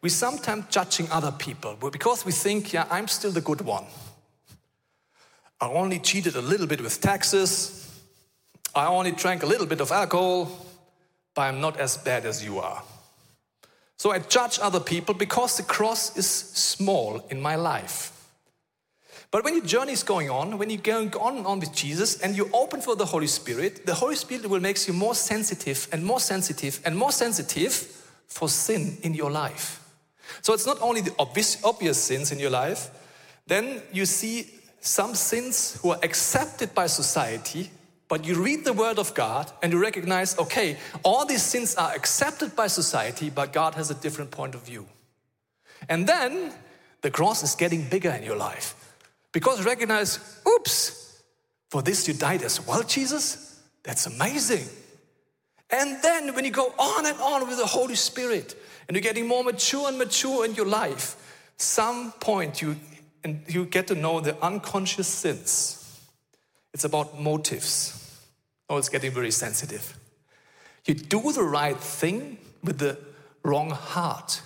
we 0.00 0.08
sometimes 0.08 0.64
judging 0.70 1.10
other 1.10 1.30
people 1.30 1.76
because 1.92 2.24
we 2.24 2.32
think, 2.32 2.72
yeah, 2.72 2.86
I'm 2.90 3.06
still 3.08 3.32
the 3.32 3.42
good 3.42 3.60
one. 3.60 3.84
I 5.60 5.68
only 5.68 5.98
cheated 5.98 6.34
a 6.34 6.40
little 6.40 6.66
bit 6.66 6.80
with 6.80 7.02
taxes. 7.02 8.00
I 8.74 8.86
only 8.86 9.12
drank 9.12 9.42
a 9.42 9.46
little 9.46 9.66
bit 9.66 9.82
of 9.82 9.92
alcohol, 9.92 10.50
but 11.34 11.42
I'm 11.42 11.60
not 11.60 11.78
as 11.78 11.98
bad 11.98 12.24
as 12.24 12.42
you 12.42 12.60
are. 12.60 12.82
So 13.98 14.12
I 14.12 14.20
judge 14.20 14.60
other 14.62 14.80
people 14.80 15.14
because 15.14 15.56
the 15.56 15.64
cross 15.64 16.16
is 16.16 16.26
small 16.26 17.20
in 17.30 17.40
my 17.40 17.56
life. 17.56 18.12
But 19.30 19.44
when 19.44 19.54
your 19.54 19.64
journey 19.64 19.92
is 19.92 20.04
going 20.04 20.30
on, 20.30 20.56
when 20.56 20.70
you're 20.70 20.80
going 20.80 21.14
on 21.16 21.36
and 21.38 21.46
on 21.46 21.60
with 21.60 21.74
Jesus 21.74 22.20
and 22.20 22.34
you 22.34 22.48
open 22.54 22.80
for 22.80 22.96
the 22.96 23.04
Holy 23.04 23.26
Spirit, 23.26 23.84
the 23.84 23.94
Holy 23.94 24.14
Spirit 24.14 24.48
will 24.48 24.60
make 24.60 24.86
you 24.86 24.94
more 24.94 25.14
sensitive 25.14 25.88
and 25.92 26.04
more 26.04 26.20
sensitive 26.20 26.80
and 26.84 26.96
more 26.96 27.12
sensitive 27.12 27.72
for 28.28 28.48
sin 28.48 28.96
in 29.02 29.12
your 29.14 29.30
life. 29.30 29.84
So 30.42 30.54
it's 30.54 30.66
not 30.66 30.80
only 30.80 31.00
the 31.00 31.14
obvious, 31.18 31.62
obvious 31.64 31.98
sins 31.98 32.32
in 32.32 32.38
your 32.38 32.50
life, 32.50 32.90
then 33.46 33.82
you 33.92 34.06
see 34.06 34.46
some 34.80 35.14
sins 35.14 35.78
who 35.82 35.90
are 35.90 35.98
accepted 36.02 36.74
by 36.74 36.86
society, 36.86 37.70
but 38.08 38.24
you 38.24 38.42
read 38.42 38.64
the 38.64 38.72
Word 38.72 38.98
of 38.98 39.14
God 39.14 39.52
and 39.62 39.72
you 39.72 39.80
recognize, 39.80 40.38
okay, 40.38 40.78
all 41.02 41.26
these 41.26 41.42
sins 41.42 41.74
are 41.76 41.92
accepted 41.94 42.56
by 42.56 42.66
society, 42.66 43.30
but 43.30 43.52
God 43.52 43.74
has 43.74 43.90
a 43.90 43.94
different 43.94 44.30
point 44.30 44.54
of 44.54 44.62
view. 44.62 44.86
And 45.88 46.06
then 46.06 46.52
the 47.02 47.10
cross 47.10 47.42
is 47.42 47.54
getting 47.54 47.88
bigger 47.88 48.10
in 48.10 48.22
your 48.22 48.36
life. 48.36 48.74
Because 49.32 49.60
you 49.60 49.66
recognize, 49.66 50.40
oops, 50.48 51.22
for 51.70 51.82
this 51.82 52.08
you 52.08 52.14
died 52.14 52.42
as 52.42 52.66
well, 52.66 52.82
Jesus? 52.82 53.60
That's 53.82 54.06
amazing. 54.06 54.66
And 55.70 56.02
then 56.02 56.34
when 56.34 56.44
you 56.44 56.50
go 56.50 56.72
on 56.78 57.06
and 57.06 57.18
on 57.20 57.46
with 57.46 57.58
the 57.58 57.66
Holy 57.66 57.94
Spirit 57.94 58.56
and 58.86 58.94
you're 58.94 59.02
getting 59.02 59.28
more 59.28 59.44
mature 59.44 59.88
and 59.88 59.98
mature 59.98 60.46
in 60.46 60.54
your 60.54 60.66
life, 60.66 61.16
some 61.58 62.12
point 62.12 62.62
you 62.62 62.76
and 63.24 63.42
you 63.48 63.64
get 63.66 63.88
to 63.88 63.94
know 63.94 64.20
the 64.20 64.40
unconscious 64.42 65.08
sins. 65.08 65.87
It's 66.78 66.84
about 66.84 67.18
motives. 67.18 68.20
Oh, 68.70 68.76
it's 68.76 68.88
getting 68.88 69.10
very 69.10 69.32
sensitive. 69.32 69.98
You 70.84 70.94
do 70.94 71.32
the 71.32 71.42
right 71.42 71.76
thing 71.76 72.38
with 72.62 72.78
the 72.78 72.96
wrong 73.42 73.70
heart. 73.70 74.40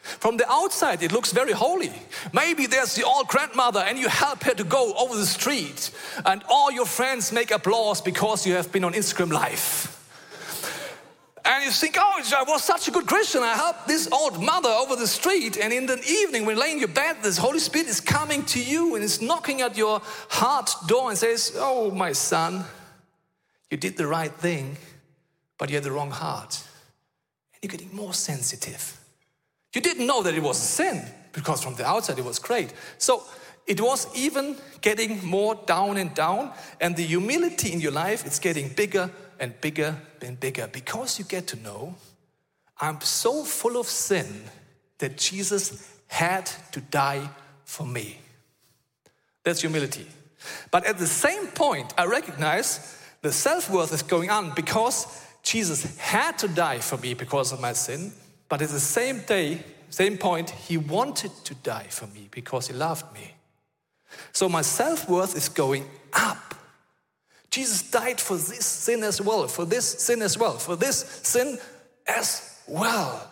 From 0.00 0.38
the 0.38 0.50
outside, 0.50 1.02
it 1.02 1.12
looks 1.12 1.30
very 1.30 1.52
holy. 1.52 1.92
Maybe 2.32 2.66
there's 2.66 2.94
the 2.94 3.04
old 3.04 3.28
grandmother 3.28 3.80
and 3.80 3.98
you 3.98 4.08
help 4.08 4.44
her 4.44 4.54
to 4.54 4.64
go 4.64 4.94
over 4.94 5.14
the 5.14 5.26
street, 5.26 5.90
and 6.24 6.42
all 6.48 6.72
your 6.72 6.86
friends 6.86 7.32
make 7.32 7.50
applause 7.50 8.00
because 8.00 8.46
you 8.46 8.54
have 8.54 8.72
been 8.72 8.84
on 8.84 8.94
Instagram 8.94 9.30
Live. 9.30 9.94
And 11.46 11.62
you 11.62 11.70
think, 11.70 11.96
oh, 11.98 12.22
I 12.36 12.42
was 12.44 12.64
such 12.64 12.88
a 12.88 12.90
good 12.90 13.06
Christian. 13.06 13.42
I 13.42 13.54
helped 13.54 13.86
this 13.86 14.08
old 14.10 14.42
mother 14.42 14.70
over 14.70 14.96
the 14.96 15.06
street. 15.06 15.58
And 15.58 15.74
in 15.74 15.84
the 15.84 16.02
evening, 16.08 16.46
when 16.46 16.56
laying 16.56 16.74
in 16.74 16.78
your 16.78 16.88
bed, 16.88 17.18
this 17.22 17.36
Holy 17.36 17.58
Spirit 17.58 17.88
is 17.88 18.00
coming 18.00 18.44
to 18.46 18.62
you 18.62 18.94
and 18.94 19.04
is 19.04 19.20
knocking 19.20 19.60
at 19.60 19.76
your 19.76 20.00
heart 20.30 20.70
door 20.86 21.10
and 21.10 21.18
says, 21.18 21.52
Oh, 21.56 21.90
my 21.90 22.12
son, 22.12 22.64
you 23.70 23.76
did 23.76 23.98
the 23.98 24.06
right 24.06 24.32
thing, 24.32 24.78
but 25.58 25.68
you 25.68 25.76
had 25.76 25.84
the 25.84 25.92
wrong 25.92 26.10
heart. 26.10 26.62
And 27.52 27.62
you're 27.62 27.76
getting 27.76 27.94
more 27.94 28.14
sensitive. 28.14 28.98
You 29.74 29.82
didn't 29.82 30.06
know 30.06 30.22
that 30.22 30.34
it 30.34 30.42
was 30.42 30.58
a 30.58 30.64
sin 30.64 31.04
because 31.32 31.62
from 31.62 31.74
the 31.74 31.86
outside 31.86 32.18
it 32.18 32.24
was 32.24 32.38
great. 32.38 32.72
So 32.96 33.22
it 33.66 33.82
was 33.82 34.08
even 34.16 34.56
getting 34.80 35.22
more 35.26 35.56
down 35.66 35.96
and 35.96 36.14
down, 36.14 36.52
and 36.80 36.94
the 36.96 37.02
humility 37.02 37.72
in 37.72 37.80
your 37.80 37.92
life 37.92 38.24
it's 38.24 38.38
getting 38.38 38.68
bigger 38.68 39.10
and 39.40 39.60
bigger 39.60 39.96
and 40.22 40.38
bigger 40.38 40.68
because 40.68 41.18
you 41.18 41.24
get 41.24 41.46
to 41.48 41.56
know 41.56 41.94
I'm 42.80 43.00
so 43.00 43.44
full 43.44 43.78
of 43.78 43.86
sin 43.86 44.26
that 44.98 45.16
Jesus 45.16 45.98
had 46.06 46.46
to 46.72 46.80
die 46.80 47.28
for 47.64 47.86
me. 47.86 48.18
That's 49.44 49.60
humility. 49.60 50.06
But 50.70 50.84
at 50.84 50.98
the 50.98 51.06
same 51.06 51.46
point, 51.48 51.94
I 51.96 52.06
recognize 52.06 53.00
the 53.22 53.32
self 53.32 53.70
worth 53.70 53.92
is 53.92 54.02
going 54.02 54.30
on 54.30 54.52
because 54.54 55.06
Jesus 55.42 55.96
had 55.98 56.38
to 56.38 56.48
die 56.48 56.78
for 56.78 56.98
me 56.98 57.14
because 57.14 57.52
of 57.52 57.60
my 57.60 57.72
sin, 57.72 58.12
but 58.48 58.60
at 58.60 58.68
the 58.68 58.80
same 58.80 59.20
day, 59.20 59.62
same 59.90 60.18
point, 60.18 60.50
he 60.50 60.76
wanted 60.76 61.30
to 61.44 61.54
die 61.54 61.86
for 61.88 62.06
me 62.08 62.28
because 62.30 62.66
he 62.66 62.74
loved 62.74 63.12
me. 63.14 63.34
So 64.32 64.48
my 64.48 64.62
self 64.62 65.08
worth 65.08 65.36
is 65.36 65.48
going 65.48 65.88
up. 66.12 66.43
Jesus 67.54 67.88
died 67.88 68.20
for 68.20 68.36
this 68.36 68.66
sin 68.66 69.04
as 69.04 69.20
well, 69.20 69.46
for 69.46 69.64
this 69.64 69.86
sin 69.86 70.22
as 70.22 70.36
well, 70.36 70.58
for 70.58 70.74
this 70.74 71.20
sin 71.22 71.56
as 72.04 72.60
well. 72.66 73.30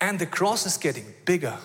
And 0.00 0.18
the 0.18 0.26
cross 0.26 0.66
is 0.66 0.76
getting 0.76 1.04
bigger 1.24 1.56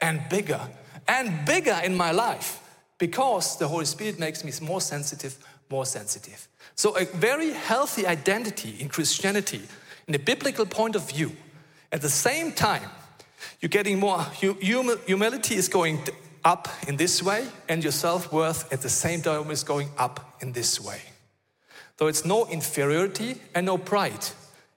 and 0.00 0.22
bigger 0.30 0.62
and 1.06 1.44
bigger 1.44 1.78
in 1.84 1.94
my 1.94 2.10
life 2.10 2.58
because 2.96 3.58
the 3.58 3.68
Holy 3.68 3.84
Spirit 3.84 4.18
makes 4.18 4.44
me 4.44 4.52
more 4.62 4.80
sensitive, 4.80 5.36
more 5.68 5.84
sensitive. 5.84 6.48
So, 6.74 6.96
a 6.96 7.04
very 7.04 7.50
healthy 7.50 8.06
identity 8.06 8.76
in 8.80 8.88
Christianity, 8.88 9.60
in 10.08 10.14
a 10.14 10.18
biblical 10.18 10.64
point 10.64 10.96
of 10.96 11.06
view, 11.06 11.32
at 11.92 12.00
the 12.00 12.08
same 12.08 12.50
time, 12.50 12.88
you're 13.60 13.68
getting 13.68 14.00
more, 14.00 14.24
humility 14.32 15.56
is 15.56 15.68
going 15.68 16.02
up 16.44 16.68
in 16.86 16.96
this 16.96 17.22
way, 17.22 17.46
and 17.68 17.82
your 17.82 17.92
self 17.92 18.32
worth 18.32 18.72
at 18.72 18.82
the 18.82 18.88
same 18.88 19.22
time 19.22 19.50
is 19.50 19.64
going 19.64 19.88
up 19.98 20.36
in 20.40 20.52
this 20.52 20.80
way. 20.80 21.00
So 21.98 22.06
it's 22.06 22.24
no 22.24 22.46
inferiority 22.46 23.36
and 23.54 23.66
no 23.66 23.78
pride, 23.78 24.26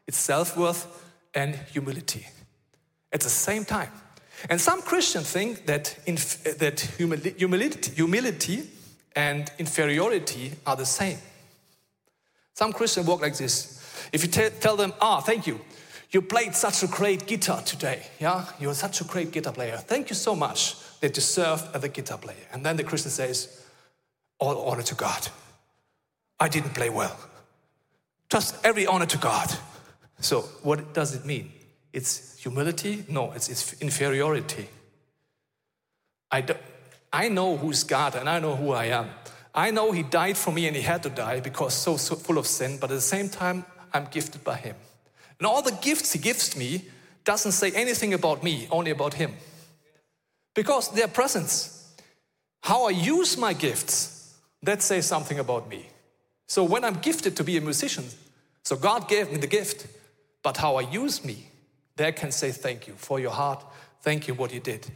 it's 0.08 0.18
self 0.18 0.56
worth 0.58 1.04
and 1.34 1.56
humility 1.72 2.26
at 3.12 3.22
the 3.22 3.30
same 3.30 3.66
time. 3.66 3.92
And 4.50 4.62
some 4.62 4.82
Christians 4.82 5.32
think 5.32 5.66
that, 5.66 5.98
inf- 6.06 6.44
that 6.60 6.80
humility, 6.80 7.92
humility 7.96 8.64
and 9.16 9.52
inferiority 9.58 10.52
are 10.66 10.76
the 10.76 10.86
same. 10.86 11.18
Some 12.54 12.72
Christians 12.72 13.08
walk 13.08 13.22
like 13.22 13.36
this. 13.36 13.84
If 14.14 14.24
you 14.24 14.30
t- 14.30 14.50
tell 14.60 14.76
them, 14.76 14.94
ah, 15.02 15.22
thank 15.22 15.48
you, 15.48 15.60
you 16.12 16.22
played 16.22 16.56
such 16.56 16.84
a 16.84 16.88
great 16.88 17.26
guitar 17.26 17.62
today. 17.64 18.06
Yeah, 18.20 18.46
you're 18.60 18.76
such 18.76 19.02
a 19.02 19.04
great 19.04 19.32
guitar 19.32 19.54
player. 19.54 19.78
Thank 19.78 20.10
you 20.10 20.16
so 20.16 20.36
much 20.36 20.76
you 21.02 21.22
serve 21.22 21.68
as 21.74 21.84
a 21.84 21.90
guitar 21.90 22.18
player. 22.18 22.48
And 22.52 22.66
then 22.66 22.78
the 22.78 22.84
Christian 22.84 23.12
says, 23.12 23.66
All 24.40 24.70
honor 24.70 24.84
to 24.84 24.96
God. 24.96 25.28
I 26.40 26.48
didn't 26.48 26.74
play 26.74 26.90
well. 26.90 27.18
Just 28.30 28.56
every 28.66 28.86
honor 28.86 29.06
to 29.06 29.18
God. 29.18 29.52
So, 30.20 30.42
what 30.64 30.94
does 30.94 31.16
it 31.16 31.26
mean? 31.26 31.52
It's 31.94 32.38
humility? 32.40 33.06
No, 33.08 33.32
it's, 33.32 33.50
it's 33.50 33.74
inferiority. 33.82 34.68
I, 36.32 36.42
do, 36.42 36.56
I 37.14 37.30
know 37.30 37.58
who's 37.58 37.84
God 37.84 38.16
and 38.16 38.30
I 38.30 38.40
know 38.40 38.56
who 38.56 38.72
I 38.72 38.86
am. 38.86 39.10
I 39.56 39.72
know 39.72 39.92
He 39.92 40.04
died 40.04 40.38
for 40.38 40.52
me 40.52 40.68
and 40.68 40.76
He 40.76 40.82
had 40.82 41.04
to 41.04 41.10
die 41.10 41.40
because 41.40 41.74
so, 41.74 41.98
so 41.98 42.16
full 42.16 42.38
of 42.38 42.46
sin, 42.46 42.78
but 42.80 42.92
at 42.92 42.96
the 42.96 43.02
same 43.02 43.30
time, 43.30 43.66
I'm 43.94 44.06
gifted 44.06 44.44
by 44.44 44.58
Him. 44.58 44.76
And 45.40 45.48
all 45.48 45.62
the 45.62 45.78
gifts 45.82 46.14
He 46.14 46.20
gives 46.20 46.58
me 46.58 46.86
doesn't 47.24 47.54
say 47.54 47.72
anything 47.72 48.14
about 48.14 48.44
me, 48.44 48.68
only 48.70 48.92
about 48.92 49.14
Him. 49.14 49.34
Because 50.58 50.90
their 50.90 51.08
presence. 51.08 51.94
How 52.64 52.88
I 52.88 52.90
use 52.90 53.38
my 53.38 53.54
gifts, 53.54 54.34
that 54.64 54.82
says 54.82 55.06
something 55.06 55.38
about 55.38 55.70
me. 55.70 55.88
So 56.48 56.64
when 56.64 56.84
I'm 56.84 56.96
gifted 56.96 57.38
to 57.38 57.44
be 57.44 57.58
a 57.58 57.62
musician, 57.62 58.06
so 58.64 58.76
God 58.76 59.08
gave 59.08 59.32
me 59.32 59.38
the 59.38 59.46
gift, 59.46 59.86
but 60.42 60.58
how 60.58 60.78
I 60.78 60.82
use 60.82 61.24
me, 61.24 61.46
there 61.96 62.12
can 62.12 62.32
say 62.32 62.52
thank 62.52 62.88
you 62.88 62.96
for 62.98 63.20
your 63.20 63.30
heart, 63.30 63.64
thank 64.02 64.28
you 64.28 64.34
what 64.34 64.52
you 64.52 64.60
did. 64.60 64.88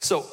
So 0.00 0.26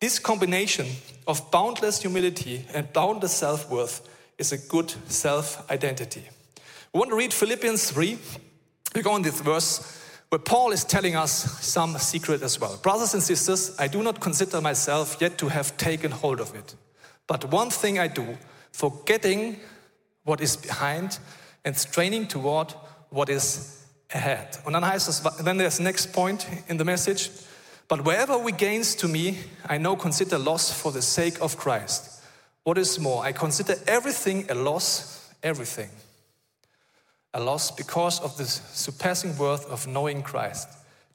this 0.00 0.18
combination 0.18 0.86
of 1.26 1.50
boundless 1.50 2.00
humility 2.00 2.64
and 2.72 2.90
boundless 2.94 3.34
self-worth 3.34 4.08
is 4.38 4.52
a 4.52 4.58
good 4.58 4.94
self-identity. 5.08 6.24
We 6.94 6.98
want 6.98 7.10
to 7.10 7.16
read 7.16 7.34
Philippians 7.34 7.90
3. 7.90 8.18
We 8.94 9.02
go 9.02 9.12
on 9.12 9.20
this 9.20 9.38
verse 9.42 10.01
where 10.32 10.38
Paul 10.38 10.72
is 10.72 10.82
telling 10.82 11.14
us 11.14 11.30
some 11.60 11.98
secret 11.98 12.42
as 12.42 12.58
well. 12.58 12.78
Brothers 12.82 13.12
and 13.12 13.22
sisters, 13.22 13.76
I 13.78 13.86
do 13.86 14.02
not 14.02 14.18
consider 14.18 14.62
myself 14.62 15.18
yet 15.20 15.36
to 15.36 15.48
have 15.48 15.76
taken 15.76 16.10
hold 16.10 16.40
of 16.40 16.54
it. 16.54 16.74
But 17.26 17.52
one 17.52 17.68
thing 17.68 17.98
I 17.98 18.08
do, 18.08 18.38
forgetting 18.72 19.60
what 20.24 20.40
is 20.40 20.56
behind 20.56 21.18
and 21.66 21.76
straining 21.76 22.26
toward 22.26 22.72
what 23.10 23.28
is 23.28 23.84
ahead. 24.14 24.58
Und 24.64 24.72
dann 24.72 24.86
heißt 24.86 25.06
es, 25.06 25.20
then 25.44 25.58
there's 25.58 25.78
next 25.78 26.14
point 26.14 26.46
in 26.66 26.78
the 26.78 26.84
message. 26.84 27.28
But 27.86 28.06
wherever 28.06 28.38
we 28.38 28.52
gains 28.52 28.96
to 28.96 29.08
me, 29.08 29.36
I 29.68 29.76
now 29.76 29.96
consider 29.96 30.38
loss 30.38 30.72
for 30.72 30.92
the 30.92 31.02
sake 31.02 31.42
of 31.42 31.58
Christ. 31.58 32.22
What 32.64 32.78
is 32.78 32.98
more, 32.98 33.22
I 33.22 33.32
consider 33.32 33.74
everything 33.86 34.50
a 34.50 34.54
loss, 34.54 35.28
everything. 35.42 35.90
A 37.34 37.40
loss 37.40 37.70
because 37.70 38.20
of 38.20 38.36
the 38.36 38.44
surpassing 38.44 39.36
worth 39.38 39.70
of 39.70 39.86
knowing 39.86 40.22
Christ. 40.22 40.68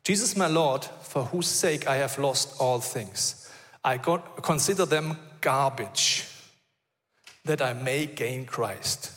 Jesus, 0.04 0.36
my 0.36 0.48
Lord, 0.48 0.84
for 1.04 1.26
whose 1.26 1.48
sake 1.48 1.88
I 1.88 1.98
have 1.98 2.18
lost 2.18 2.60
all 2.60 2.80
things. 2.80 3.52
I 3.84 3.98
consider 3.98 4.86
them 4.86 5.18
garbage 5.42 6.26
that 7.46 7.62
I 7.62 7.74
may 7.74 8.06
gain 8.06 8.46
Christ. 8.46 9.12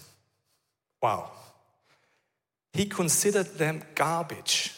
Wow. 1.02 1.30
He 2.72 2.86
considered 2.86 3.58
them 3.58 3.82
garbage. 3.94 4.74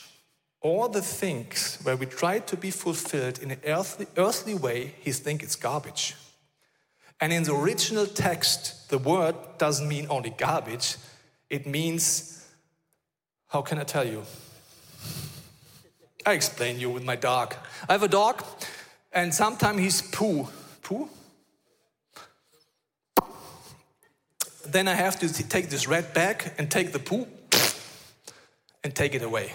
All 0.61 0.89
the 0.89 1.03
things 1.03 1.79
where 1.83 1.97
we 1.97 2.07
try 2.07 2.39
to 2.39 2.57
be 2.57 2.71
fulfilled 2.71 3.41
in 3.41 3.51
an 3.51 3.61
earthly, 3.67 4.07
earthly 4.17 4.55
way, 4.55 4.95
he 5.01 5.13
thinks 5.13 5.45
it's 5.45 5.57
garbage. 5.57 6.15
And 7.21 7.33
in 7.33 7.43
the 7.43 7.55
original 7.55 8.07
text, 8.07 8.89
the 8.91 8.99
word 8.99 9.35
doesn't 9.59 9.89
mean 9.89 10.07
only 10.09 10.31
garbage, 10.31 10.97
it 11.53 11.67
means, 11.67 12.49
how 13.49 13.61
can 13.61 13.79
I 13.79 13.85
tell 13.85 14.07
you? 14.07 14.25
I 16.25 16.33
explain 16.33 16.81
you 16.81 16.89
with 16.89 17.05
my 17.05 17.15
dog. 17.15 17.55
I 17.87 17.93
have 17.93 18.03
a 18.03 18.09
dog, 18.09 18.43
and 19.13 19.35
sometimes 19.35 19.81
he's 19.81 20.01
poo. 20.01 20.49
Poo? 20.83 21.11
Then 24.65 24.89
I 24.89 24.95
have 24.95 25.21
to 25.21 25.49
take 25.49 25.69
this 25.69 25.87
red 25.87 26.15
bag 26.15 26.53
and 26.57 26.71
take 26.71 26.93
the 26.93 26.99
poo 26.99 27.27
and 28.83 28.95
take 28.95 29.15
it 29.15 29.23
away. 29.23 29.53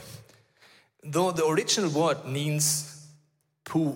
Though 1.03 1.31
the 1.31 1.47
original 1.47 1.89
word 1.89 2.25
means 2.25 3.07
poo. 3.65 3.95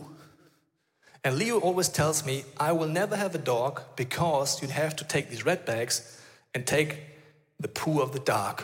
And 1.24 1.36
Leo 1.36 1.60
always 1.60 1.90
tells 1.90 2.26
me, 2.26 2.46
I 2.58 2.72
will 2.72 2.88
never 2.88 3.16
have 3.16 3.36
a 3.36 3.38
dog 3.38 3.84
because 3.96 4.60
you'd 4.60 4.72
have 4.72 4.96
to 4.96 5.04
take 5.04 5.30
these 5.30 5.46
red 5.46 5.66
bags 5.66 6.20
and 6.56 6.66
take 6.66 7.11
the 7.62 7.68
poo 7.68 8.02
of 8.02 8.12
the 8.12 8.20
dog 8.20 8.64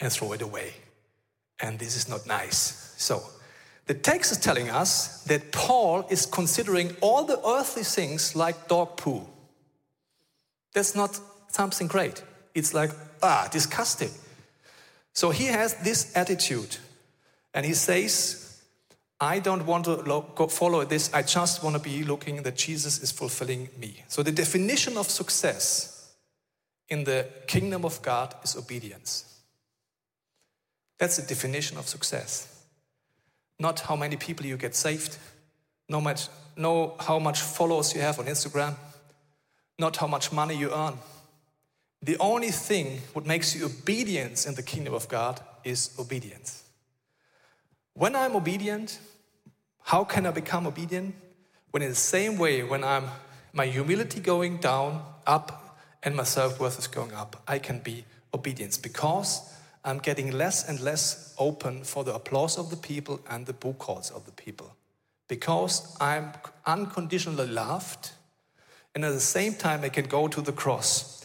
and 0.00 0.12
throw 0.12 0.32
it 0.32 0.42
away. 0.42 0.72
And 1.60 1.78
this 1.78 1.96
is 1.96 2.08
not 2.08 2.26
nice. 2.26 2.94
So, 2.96 3.22
the 3.86 3.94
text 3.94 4.30
is 4.30 4.38
telling 4.38 4.70
us 4.70 5.24
that 5.24 5.50
Paul 5.50 6.06
is 6.10 6.24
considering 6.24 6.96
all 7.00 7.24
the 7.24 7.40
earthly 7.44 7.82
things 7.82 8.36
like 8.36 8.68
dog 8.68 8.96
poo. 8.96 9.26
That's 10.72 10.94
not 10.94 11.18
something 11.48 11.88
great. 11.88 12.22
It's 12.54 12.72
like, 12.72 12.90
ah, 13.22 13.48
disgusting. 13.50 14.10
So 15.12 15.30
he 15.30 15.46
has 15.46 15.74
this 15.74 16.16
attitude 16.16 16.76
and 17.52 17.66
he 17.66 17.74
says, 17.74 18.62
I 19.20 19.38
don't 19.38 19.66
want 19.66 19.84
to 19.86 19.96
lo- 19.96 20.48
follow 20.48 20.84
this. 20.84 21.12
I 21.12 21.22
just 21.22 21.62
want 21.62 21.76
to 21.76 21.82
be 21.82 22.04
looking 22.04 22.42
that 22.44 22.56
Jesus 22.56 23.02
is 23.02 23.10
fulfilling 23.10 23.68
me. 23.76 24.04
So 24.08 24.22
the 24.22 24.32
definition 24.32 24.96
of 24.96 25.10
success 25.10 25.99
in 26.90 27.04
the 27.04 27.26
kingdom 27.46 27.84
of 27.84 28.02
God 28.02 28.34
is 28.42 28.56
obedience. 28.56 29.24
That's 30.98 31.16
the 31.16 31.26
definition 31.26 31.78
of 31.78 31.88
success. 31.88 32.64
Not 33.58 33.80
how 33.80 33.96
many 33.96 34.16
people 34.16 34.44
you 34.44 34.56
get 34.56 34.74
saved, 34.74 35.16
no 35.88 36.00
much, 36.00 36.28
no 36.56 36.94
how 37.00 37.18
much 37.18 37.40
followers 37.40 37.94
you 37.94 38.00
have 38.00 38.18
on 38.18 38.26
Instagram, 38.26 38.74
not 39.78 39.96
how 39.96 40.06
much 40.06 40.32
money 40.32 40.56
you 40.56 40.70
earn. 40.72 40.98
The 42.02 42.16
only 42.18 42.50
thing 42.50 43.00
what 43.12 43.26
makes 43.26 43.54
you 43.54 43.66
obedience 43.66 44.46
in 44.46 44.54
the 44.54 44.62
kingdom 44.62 44.94
of 44.94 45.08
God 45.08 45.40
is 45.64 45.94
obedience. 45.98 46.64
When 47.94 48.16
I'm 48.16 48.34
obedient, 48.34 48.98
how 49.82 50.04
can 50.04 50.26
I 50.26 50.30
become 50.30 50.66
obedient? 50.66 51.14
When 51.70 51.82
in 51.82 51.90
the 51.90 51.94
same 51.94 52.38
way, 52.38 52.62
when 52.62 52.82
I'm 52.82 53.08
my 53.52 53.66
humility 53.66 54.20
going 54.20 54.58
down, 54.58 55.02
up, 55.26 55.69
and 56.02 56.16
my 56.16 56.24
self-worth 56.24 56.78
is 56.78 56.86
going 56.86 57.12
up, 57.12 57.42
I 57.46 57.58
can 57.58 57.80
be 57.80 58.04
obedience 58.32 58.78
because 58.78 59.42
I'm 59.84 59.98
getting 59.98 60.32
less 60.32 60.68
and 60.68 60.80
less 60.80 61.34
open 61.38 61.84
for 61.84 62.04
the 62.04 62.14
applause 62.14 62.58
of 62.58 62.70
the 62.70 62.76
people 62.76 63.20
and 63.28 63.46
the 63.46 63.52
book 63.52 63.78
calls 63.78 64.10
of 64.10 64.26
the 64.26 64.32
people. 64.32 64.74
Because 65.28 65.96
I'm 66.00 66.32
unconditionally 66.66 67.46
loved, 67.46 68.10
and 68.94 69.04
at 69.04 69.12
the 69.12 69.20
same 69.20 69.54
time 69.54 69.84
I 69.84 69.88
can 69.88 70.06
go 70.06 70.28
to 70.28 70.40
the 70.40 70.52
cross. 70.52 71.24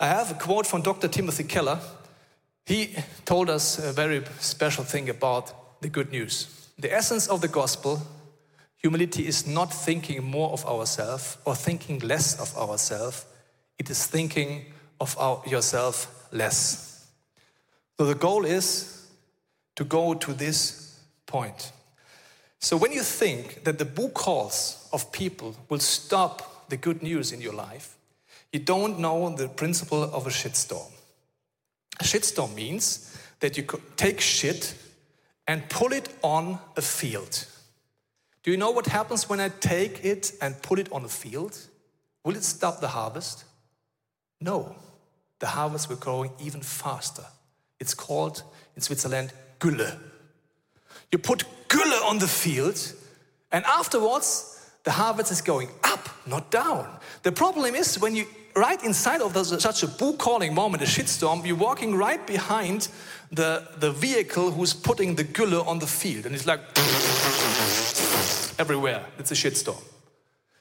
I 0.00 0.06
have 0.06 0.30
a 0.30 0.34
quote 0.34 0.66
from 0.66 0.82
Dr. 0.82 1.08
Timothy 1.08 1.44
Keller. 1.44 1.78
He 2.66 2.96
told 3.24 3.50
us 3.50 3.78
a 3.78 3.92
very 3.92 4.24
special 4.40 4.84
thing 4.84 5.08
about 5.08 5.80
the 5.82 5.88
good 5.88 6.10
news. 6.10 6.70
The 6.78 6.92
essence 6.92 7.28
of 7.28 7.40
the 7.40 7.48
gospel, 7.48 8.00
humility 8.78 9.26
is 9.26 9.46
not 9.46 9.72
thinking 9.72 10.24
more 10.24 10.50
of 10.50 10.64
ourselves 10.66 11.36
or 11.44 11.54
thinking 11.54 11.98
less 12.00 12.40
of 12.40 12.56
ourselves. 12.56 13.26
It 13.78 13.90
is 13.90 14.06
thinking 14.06 14.66
of 15.00 15.16
our, 15.18 15.42
yourself 15.46 16.28
less. 16.32 17.06
So 17.98 18.06
the 18.06 18.14
goal 18.14 18.44
is 18.44 19.08
to 19.76 19.84
go 19.84 20.14
to 20.14 20.32
this 20.32 21.00
point. 21.26 21.72
So 22.58 22.76
when 22.76 22.92
you 22.92 23.02
think 23.02 23.64
that 23.64 23.78
the 23.78 23.84
book 23.84 24.14
calls 24.14 24.88
of 24.92 25.10
people 25.12 25.56
will 25.68 25.80
stop 25.80 26.68
the 26.68 26.76
good 26.76 27.02
news 27.02 27.32
in 27.32 27.40
your 27.40 27.54
life, 27.54 27.96
you 28.52 28.60
don't 28.60 28.98
know 28.98 29.34
the 29.34 29.48
principle 29.48 30.04
of 30.04 30.26
a 30.26 30.30
shitstorm. 30.30 30.90
A 32.00 32.04
shitstorm 32.04 32.54
means 32.54 33.16
that 33.40 33.56
you 33.56 33.64
take 33.96 34.20
shit 34.20 34.74
and 35.46 35.68
pull 35.68 35.92
it 35.92 36.08
on 36.22 36.58
a 36.76 36.82
field. 36.82 37.46
Do 38.42 38.50
you 38.50 38.56
know 38.56 38.70
what 38.70 38.86
happens 38.86 39.28
when 39.28 39.40
I 39.40 39.48
take 39.48 40.04
it 40.04 40.32
and 40.40 40.60
put 40.62 40.78
it 40.78 40.90
on 40.92 41.04
a 41.04 41.08
field? 41.08 41.58
Will 42.24 42.36
it 42.36 42.44
stop 42.44 42.80
the 42.80 42.88
harvest? 42.88 43.44
No. 44.42 44.74
The 45.38 45.46
harvest 45.46 45.88
will 45.88 45.96
growing 45.96 46.32
even 46.40 46.60
faster. 46.60 47.24
It's 47.80 47.94
called 47.94 48.42
in 48.76 48.82
Switzerland 48.82 49.32
Gülle. 49.58 49.98
You 51.10 51.18
put 51.18 51.44
Gülle 51.68 52.08
on 52.08 52.18
the 52.18 52.28
field, 52.28 52.92
and 53.50 53.64
afterwards, 53.64 54.70
the 54.84 54.90
harvest 54.90 55.30
is 55.30 55.40
going 55.40 55.68
up, 55.84 56.08
not 56.26 56.50
down. 56.50 56.88
The 57.22 57.32
problem 57.32 57.74
is 57.74 57.98
when 57.98 58.16
you 58.16 58.26
right 58.54 58.82
inside 58.84 59.22
of 59.22 59.32
the, 59.32 59.44
such 59.44 59.82
a 59.82 59.86
bull 59.86 60.14
calling 60.14 60.54
moment, 60.54 60.82
a 60.82 60.86
shitstorm, 60.86 61.46
you're 61.46 61.56
walking 61.56 61.94
right 61.96 62.26
behind 62.26 62.88
the, 63.30 63.66
the 63.78 63.90
vehicle 63.90 64.50
who's 64.50 64.74
putting 64.74 65.14
the 65.14 65.24
gülle 65.24 65.66
on 65.66 65.78
the 65.78 65.86
field. 65.86 66.26
And 66.26 66.34
it's 66.34 66.46
like 66.46 66.60
everywhere. 68.58 69.04
It's 69.18 69.30
a 69.30 69.34
shitstorm. 69.34 69.82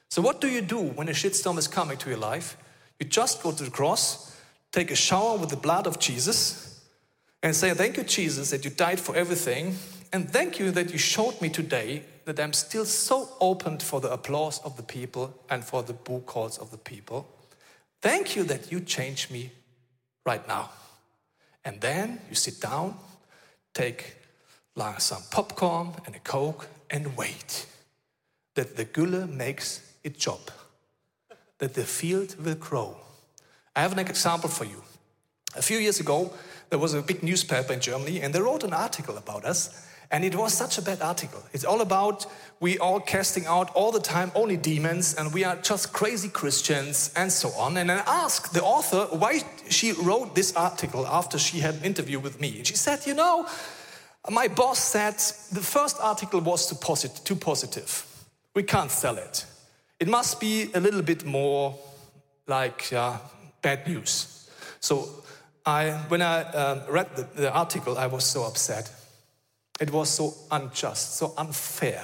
So, 0.10 0.22
what 0.22 0.42
do 0.42 0.48
you 0.48 0.62
do 0.62 0.80
when 0.80 1.08
a 1.10 1.14
shitstorm 1.14 1.58
is 1.58 1.68
coming 1.68 1.98
to 1.98 2.10
your 2.10 2.20
life? 2.20 2.58
You 3.02 3.08
just 3.08 3.42
go 3.42 3.52
to 3.52 3.64
the 3.64 3.72
cross, 3.72 4.38
take 4.72 4.92
a 4.92 4.96
shower 4.96 5.36
with 5.36 5.50
the 5.50 5.58
blood 5.58 5.88
of 5.88 5.98
Jesus, 5.98 6.86
and 7.42 7.56
say, 7.56 7.74
Thank 7.74 7.98
you, 7.98 8.04
Jesus, 8.04 8.52
that 8.52 8.64
you 8.64 8.70
died 8.70 9.00
for 9.00 9.16
everything. 9.16 9.76
And 10.14 10.30
thank 10.30 10.60
you 10.60 10.70
that 10.70 10.92
you 10.92 11.00
showed 11.00 11.42
me 11.42 11.50
today 11.50 12.04
that 12.26 12.40
I'm 12.40 12.54
still 12.54 12.86
so 12.86 13.28
open 13.40 13.80
for 13.80 14.02
the 14.02 14.14
applause 14.14 14.60
of 14.60 14.78
the 14.78 14.84
people 14.84 15.34
and 15.50 15.64
for 15.64 15.82
the 15.82 15.94
boo 15.94 16.20
calls 16.20 16.60
of 16.60 16.70
the 16.70 16.78
people. 16.78 17.28
Thank 18.04 18.36
you 18.36 18.44
that 18.44 18.72
you 18.72 18.82
changed 18.82 19.32
me 19.32 19.50
right 20.24 20.48
now. 20.48 20.70
And 21.66 21.82
then 21.82 22.22
you 22.30 22.36
sit 22.36 22.62
down, 22.62 22.98
take 23.74 24.16
some 25.00 25.24
popcorn 25.32 25.94
and 26.06 26.16
a 26.16 26.20
coke, 26.20 26.68
and 26.92 27.18
wait 27.18 27.66
that 28.54 28.76
the 28.76 28.86
Gülle 28.86 29.28
makes 29.28 29.92
its 30.04 30.24
job. 30.24 30.52
That 31.62 31.76
the 31.76 31.84
field 31.84 32.36
will 32.44 32.56
grow. 32.56 32.98
I 33.76 33.82
have 33.82 33.92
an 33.92 34.00
example 34.00 34.50
for 34.50 34.66
you. 34.66 34.82
A 35.56 35.62
few 35.62 35.78
years 35.78 36.00
ago, 36.00 36.34
there 36.72 36.80
was 36.80 36.96
a 36.96 37.04
big 37.04 37.22
newspaper 37.22 37.72
in 37.72 37.80
Germany, 37.80 38.20
and 38.22 38.34
they 38.34 38.42
wrote 38.42 38.64
an 38.64 38.74
article 38.74 39.16
about 39.16 39.46
us. 39.46 39.88
And 40.10 40.26
it 40.26 40.36
was 40.36 40.54
such 40.54 40.80
a 40.80 40.82
bad 40.82 41.02
article. 41.02 41.42
It's 41.54 41.64
all 41.64 41.82
about 41.82 42.26
we 42.60 42.80
all 42.80 43.00
casting 43.00 43.46
out 43.46 43.70
all 43.76 43.92
the 43.92 44.00
time 44.00 44.32
only 44.34 44.58
demons, 44.58 45.14
and 45.14 45.32
we 45.32 45.44
are 45.44 45.56
just 45.58 45.94
crazy 45.94 46.30
Christians, 46.30 47.14
and 47.16 47.32
so 47.32 47.50
on. 47.50 47.78
And 47.78 47.92
I 47.92 48.04
asked 48.08 48.54
the 48.54 48.64
author 48.64 49.06
why 49.16 49.42
she 49.70 49.92
wrote 49.92 50.34
this 50.34 50.56
article 50.56 51.06
after 51.06 51.38
she 51.38 51.60
had 51.60 51.76
an 51.76 51.84
interview 51.84 52.20
with 52.20 52.42
me. 52.42 52.58
And 52.58 52.66
she 52.66 52.76
said, 52.76 53.06
You 53.06 53.14
know, 53.14 53.48
my 54.30 54.48
boss 54.48 54.80
said 54.80 55.14
the 55.52 55.62
first 55.62 55.98
article 56.02 56.42
was 56.42 56.68
too, 56.68 57.08
too 57.24 57.36
positive. 57.36 58.06
We 58.56 58.64
can't 58.64 58.92
sell 58.92 59.18
it. 59.18 59.46
It 60.02 60.08
must 60.08 60.40
be 60.40 60.72
a 60.74 60.80
little 60.80 61.04
bit 61.04 61.26
more 61.26 61.78
like 62.48 62.92
uh, 62.92 63.20
bad 63.62 63.88
news. 63.88 64.50
So 64.80 65.08
I, 65.64 65.92
when 66.08 66.24
I 66.24 66.42
um, 66.42 66.82
read 66.90 67.16
the, 67.16 67.28
the 67.36 67.54
article, 67.54 68.00
I 68.00 68.08
was 68.08 68.26
so 68.26 68.44
upset. 68.44 68.92
It 69.80 69.92
was 69.92 70.10
so 70.10 70.34
unjust, 70.50 71.18
so 71.18 71.36
unfair. 71.38 72.04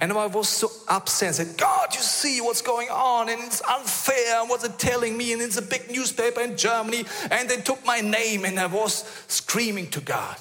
And 0.00 0.12
I 0.12 0.26
was 0.26 0.48
so 0.48 0.68
upset 0.88 1.28
and 1.28 1.36
said, 1.36 1.56
God, 1.56 1.94
you 1.94 2.00
see 2.00 2.40
what's 2.40 2.62
going 2.62 2.88
on, 2.88 3.28
and 3.28 3.40
it's 3.44 3.62
unfair. 3.62 4.44
What's 4.46 4.64
it 4.64 4.76
telling 4.80 5.16
me? 5.16 5.32
And 5.32 5.40
it's 5.40 5.56
a 5.56 5.62
big 5.62 5.88
newspaper 5.88 6.40
in 6.40 6.56
Germany, 6.56 7.04
and 7.30 7.48
they 7.48 7.58
took 7.58 7.86
my 7.86 8.00
name, 8.00 8.44
and 8.44 8.58
I 8.58 8.66
was 8.66 9.04
screaming 9.28 9.88
to 9.90 10.00
God. 10.00 10.38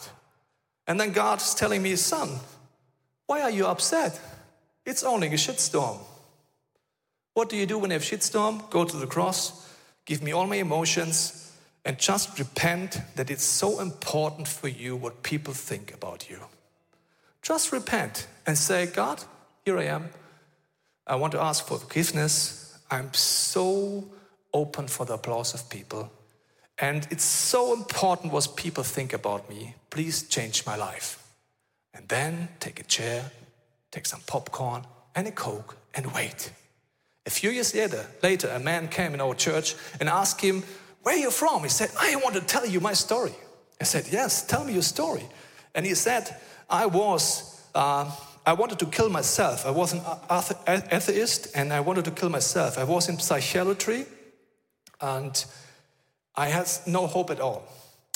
And 0.87 0.99
then 0.99 1.11
God 1.11 1.39
is 1.39 1.53
telling 1.53 1.83
me, 1.83 1.97
Son, 1.97 2.29
why 3.27 3.43
are 3.43 3.51
you 3.51 3.67
upset? 3.67 4.19
It's 4.87 5.03
only 5.03 5.27
a 5.27 5.33
shitstorm. 5.33 5.99
What 7.35 7.49
do 7.49 7.57
you 7.57 7.65
do 7.65 7.77
when 7.77 7.91
you 7.91 7.95
have 7.95 8.01
shitstorm? 8.01 8.69
Go 8.69 8.85
to 8.85 8.95
the 8.95 9.05
cross, 9.05 9.69
give 10.05 10.23
me 10.23 10.31
all 10.31 10.47
my 10.47 10.55
emotions, 10.55 11.51
and 11.83 11.99
just 11.99 12.39
repent 12.39 13.01
that 13.17 13.29
it's 13.29 13.43
so 13.43 13.81
important 13.81 14.47
for 14.47 14.69
you 14.69 14.95
what 14.95 15.21
people 15.21 15.53
think 15.53 15.93
about 15.93 16.29
you. 16.29 16.39
Just 17.41 17.73
repent 17.73 18.27
and 18.47 18.57
say, 18.57 18.85
God, 18.85 19.21
here 19.65 19.77
I 19.77 19.83
am. 19.83 20.09
I 21.05 21.17
want 21.17 21.33
to 21.33 21.41
ask 21.41 21.67
for 21.67 21.77
forgiveness. 21.77 22.79
I'm 22.89 23.13
so 23.13 24.05
open 24.53 24.87
for 24.87 25.05
the 25.05 25.15
applause 25.15 25.53
of 25.53 25.69
people. 25.69 26.09
And 26.79 27.05
it's 27.11 27.25
so 27.25 27.73
important 27.73 28.31
what 28.31 28.55
people 28.55 28.83
think 28.83 29.11
about 29.11 29.49
me. 29.49 29.75
Please 29.89 30.23
change 30.23 30.65
my 30.65 30.77
life. 30.77 31.21
And 31.93 32.07
then 32.07 32.47
take 32.61 32.79
a 32.79 32.83
chair, 32.83 33.29
take 33.91 34.05
some 34.05 34.21
popcorn 34.25 34.85
and 35.13 35.27
a 35.27 35.31
Coke 35.31 35.75
and 35.93 36.13
wait. 36.13 36.51
A 37.25 37.29
few 37.29 37.49
years 37.49 37.73
later, 37.73 38.05
later, 38.21 38.49
a 38.49 38.59
man 38.59 38.87
came 38.87 39.13
in 39.13 39.21
our 39.21 39.33
church 39.33 39.75
and 39.99 40.07
asked 40.09 40.41
him, 40.41 40.63
Where 41.01 41.15
are 41.15 41.19
you 41.19 41.31
from? 41.31 41.63
He 41.63 41.69
said, 41.69 41.91
I 41.99 42.15
want 42.17 42.35
to 42.35 42.41
tell 42.41 42.65
you 42.65 42.79
my 42.79 42.93
story. 42.93 43.33
I 43.81 43.83
said, 43.83 44.07
Yes, 44.11 44.45
tell 44.45 44.63
me 44.63 44.73
your 44.73 44.83
story. 44.83 45.23
And 45.73 45.85
he 45.85 45.95
said, 45.95 46.35
I 46.69 46.85
was, 46.85 47.61
uh, 47.73 48.09
I 48.45 48.53
wanted 48.53 48.79
to 48.79 48.85
kill 48.85 49.09
myself. 49.09 49.65
I 49.65 49.71
was 49.71 49.93
an 49.93 50.83
atheist 50.91 51.47
and 51.55 51.73
I 51.73 51.79
wanted 51.79 52.05
to 52.05 52.11
kill 52.11 52.29
myself. 52.29 52.77
I 52.77 52.83
was 52.83 53.09
in 53.09 53.19
psychiatry 53.19 54.05
and 55.01 55.45
I 56.35 56.47
had 56.47 56.69
no 56.85 57.07
hope 57.07 57.31
at 57.31 57.39
all. 57.39 57.63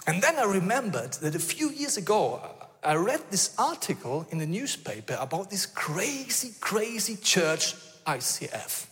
And 0.08 0.22
then 0.22 0.38
I 0.38 0.44
remembered 0.44 1.14
that 1.14 1.36
a 1.36 1.40
few 1.40 1.70
years 1.72 1.98
ago, 1.98 2.42
I 2.84 2.96
read 2.96 3.22
this 3.30 3.54
article 3.58 4.26
in 4.30 4.38
the 4.38 4.46
newspaper 4.46 5.18
about 5.20 5.50
this 5.50 5.66
crazy, 5.66 6.54
crazy 6.60 7.18
church, 7.18 7.76
ICF. 8.06 8.89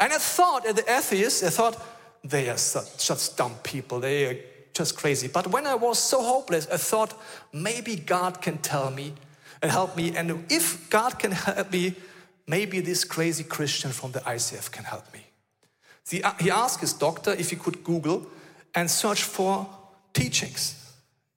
And 0.00 0.12
I 0.12 0.18
thought, 0.18 0.66
as 0.66 0.74
the 0.74 0.92
atheists, 0.92 1.42
I 1.42 1.50
thought, 1.50 1.82
they 2.24 2.48
are 2.48 2.56
such, 2.56 2.98
such 2.98 3.36
dumb 3.36 3.54
people. 3.62 4.00
They 4.00 4.26
are 4.26 4.36
just 4.74 4.96
crazy. 4.96 5.28
But 5.28 5.48
when 5.48 5.66
I 5.66 5.74
was 5.74 5.98
so 5.98 6.22
hopeless, 6.22 6.66
I 6.70 6.76
thought, 6.76 7.14
maybe 7.52 7.96
God 7.96 8.42
can 8.42 8.58
tell 8.58 8.90
me 8.90 9.14
and 9.62 9.70
help 9.70 9.96
me. 9.96 10.16
And 10.16 10.44
if 10.50 10.90
God 10.90 11.18
can 11.18 11.32
help 11.32 11.72
me, 11.72 11.94
maybe 12.46 12.80
this 12.80 13.04
crazy 13.04 13.44
Christian 13.44 13.92
from 13.92 14.12
the 14.12 14.20
ICF 14.20 14.70
can 14.70 14.84
help 14.84 15.12
me. 15.12 15.20
Uh, 16.22 16.32
he 16.38 16.50
asked 16.50 16.80
his 16.80 16.92
doctor 16.92 17.32
if 17.32 17.50
he 17.50 17.56
could 17.56 17.82
Google 17.82 18.26
and 18.74 18.90
search 18.90 19.22
for 19.22 19.66
teachings. 20.12 20.94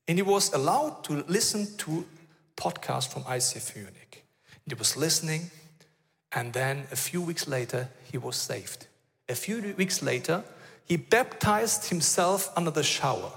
And 0.08 0.18
he 0.18 0.22
was 0.22 0.54
allowed 0.54 1.04
to 1.06 1.24
listen 1.28 1.68
to 1.78 2.06
podcasts 2.56 3.08
from 3.12 3.24
ICF 3.24 3.76
Munich. 3.76 4.26
He 4.68 4.76
was 4.76 4.96
listening, 4.98 5.50
and 6.32 6.54
then 6.54 6.86
a 6.92 6.96
few 6.96 7.22
weeks 7.22 7.48
later, 7.48 7.90
he 8.12 8.18
was 8.18 8.36
saved. 8.36 8.88
A 9.28 9.36
few 9.36 9.74
weeks 9.78 10.02
later, 10.02 10.44
he 10.86 10.98
baptized 10.98 11.90
himself 11.90 12.52
under 12.56 12.72
the 12.72 12.84
shower. 12.84 13.32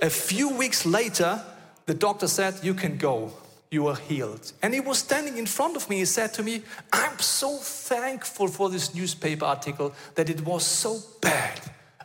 A 0.00 0.10
few 0.10 0.50
weeks 0.50 0.86
later, 0.86 1.42
the 1.86 1.94
doctor 1.94 2.28
said, 2.28 2.54
You 2.62 2.74
can 2.74 2.96
go, 2.96 3.32
you 3.70 3.86
are 3.88 3.96
healed. 3.96 4.52
And 4.62 4.72
he 4.72 4.80
was 4.80 4.98
standing 4.98 5.36
in 5.36 5.46
front 5.46 5.76
of 5.76 5.88
me. 5.90 5.98
He 5.98 6.04
said 6.04 6.32
to 6.34 6.42
me, 6.42 6.62
I'm 6.92 7.18
so 7.18 7.56
thankful 7.56 8.48
for 8.48 8.70
this 8.70 8.94
newspaper 8.94 9.44
article 9.44 9.92
that 10.14 10.30
it 10.30 10.42
was 10.42 10.64
so 10.64 11.00
bad. 11.20 11.60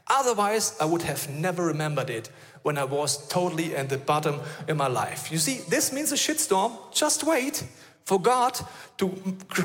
Otherwise, 0.07 0.75
I 0.81 0.85
would 0.85 1.03
have 1.03 1.29
never 1.29 1.65
remembered 1.65 2.09
it 2.09 2.29
when 2.63 2.77
I 2.77 2.83
was 2.83 3.27
totally 3.27 3.75
at 3.75 3.89
the 3.89 3.97
bottom 3.97 4.41
in 4.67 4.75
my 4.75 4.87
life. 4.87 5.31
You 5.31 5.37
see, 5.37 5.61
this 5.69 5.93
means 5.93 6.11
a 6.11 6.15
shitstorm. 6.15 6.73
Just 6.93 7.23
wait 7.23 7.63
for 8.09 8.19
God 8.19 8.59
to 8.97 9.05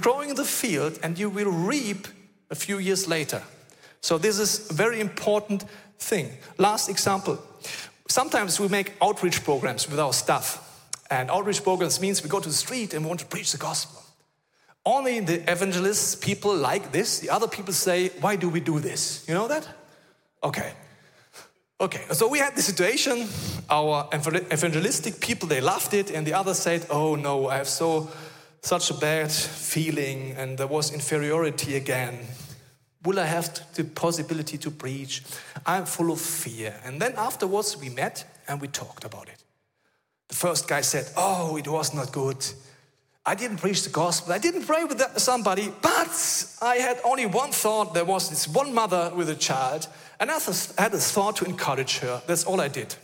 grow 0.02 0.20
in 0.20 0.34
the 0.34 0.44
field 0.44 0.98
and 1.02 1.18
you 1.18 1.30
will 1.30 1.50
reap 1.50 2.06
a 2.50 2.54
few 2.54 2.78
years 2.78 3.08
later. 3.08 3.40
So 4.02 4.18
this 4.18 4.38
is 4.38 4.70
a 4.70 4.74
very 4.74 5.00
important 5.00 5.64
thing. 5.98 6.28
Last 6.58 6.90
example. 6.90 7.38
Sometimes 8.06 8.60
we 8.60 8.68
make 8.68 8.92
outreach 9.00 9.42
programs 9.44 9.88
with 9.88 9.98
our 9.98 10.12
staff. 10.12 10.60
And 11.10 11.30
outreach 11.30 11.62
programs 11.62 12.00
means 12.00 12.22
we 12.22 12.28
go 12.28 12.38
to 12.38 12.48
the 12.48 12.54
street 12.54 12.92
and 12.92 13.06
want 13.06 13.20
to 13.20 13.26
preach 13.26 13.50
the 13.52 13.58
gospel. 13.58 14.02
Only 14.84 15.20
the 15.20 15.40
evangelists, 15.50 16.14
people 16.14 16.54
like 16.54 16.92
this. 16.92 17.20
The 17.20 17.30
other 17.30 17.48
people 17.48 17.72
say, 17.72 18.10
why 18.20 18.36
do 18.36 18.50
we 18.50 18.60
do 18.60 18.78
this? 18.78 19.24
You 19.26 19.34
know 19.34 19.48
that? 19.48 19.66
Okay. 20.42 20.74
Okay, 21.80 22.02
so 22.12 22.28
we 22.28 22.38
had 22.38 22.54
the 22.54 22.62
situation, 22.62 23.26
our 23.68 24.08
evangelistic 24.14 25.20
people, 25.20 25.48
they 25.48 25.60
loved 25.60 25.92
it, 25.92 26.10
and 26.10 26.24
the 26.24 26.32
others 26.32 26.58
said, 26.58 26.86
oh 26.88 27.16
no, 27.16 27.48
I 27.48 27.56
have 27.56 27.68
so, 27.68 28.08
such 28.64 28.90
a 28.90 28.94
bad 28.94 29.30
feeling, 29.30 30.32
and 30.38 30.56
there 30.56 30.66
was 30.66 30.92
inferiority 30.92 31.76
again. 31.76 32.18
Will 33.04 33.20
I 33.20 33.26
have 33.26 33.60
the 33.74 33.84
possibility 33.84 34.56
to 34.58 34.70
preach? 34.70 35.22
I'm 35.66 35.84
full 35.84 36.10
of 36.10 36.20
fear. 36.20 36.74
And 36.84 37.00
then 37.00 37.12
afterwards 37.16 37.76
we 37.76 37.90
met 37.90 38.24
and 38.48 38.62
we 38.62 38.68
talked 38.68 39.04
about 39.04 39.28
it. 39.28 39.44
The 40.28 40.34
first 40.34 40.66
guy 40.66 40.80
said, 40.80 41.10
oh, 41.14 41.58
it 41.58 41.68
was 41.68 41.92
not 41.92 42.10
good. 42.12 42.44
I 43.26 43.34
didn't 43.34 43.58
preach 43.58 43.82
the 43.82 43.90
gospel. 43.90 44.32
I 44.32 44.38
didn't 44.38 44.66
pray 44.66 44.84
with 44.84 45.02
somebody, 45.18 45.70
but 45.82 46.56
I 46.62 46.76
had 46.76 46.98
only 47.04 47.26
one 47.26 47.52
thought. 47.52 47.92
There 47.92 48.04
was 48.06 48.30
this 48.30 48.48
one 48.48 48.72
mother 48.72 49.12
with 49.14 49.28
a 49.28 49.34
child, 49.34 49.86
and 50.18 50.30
I 50.30 50.38
had 50.78 50.94
a 50.94 50.98
thought 50.98 51.36
to 51.36 51.44
encourage 51.44 51.98
her. 51.98 52.22
That's 52.26 52.44
all 52.44 52.60
I 52.60 52.68
did. 52.68 52.94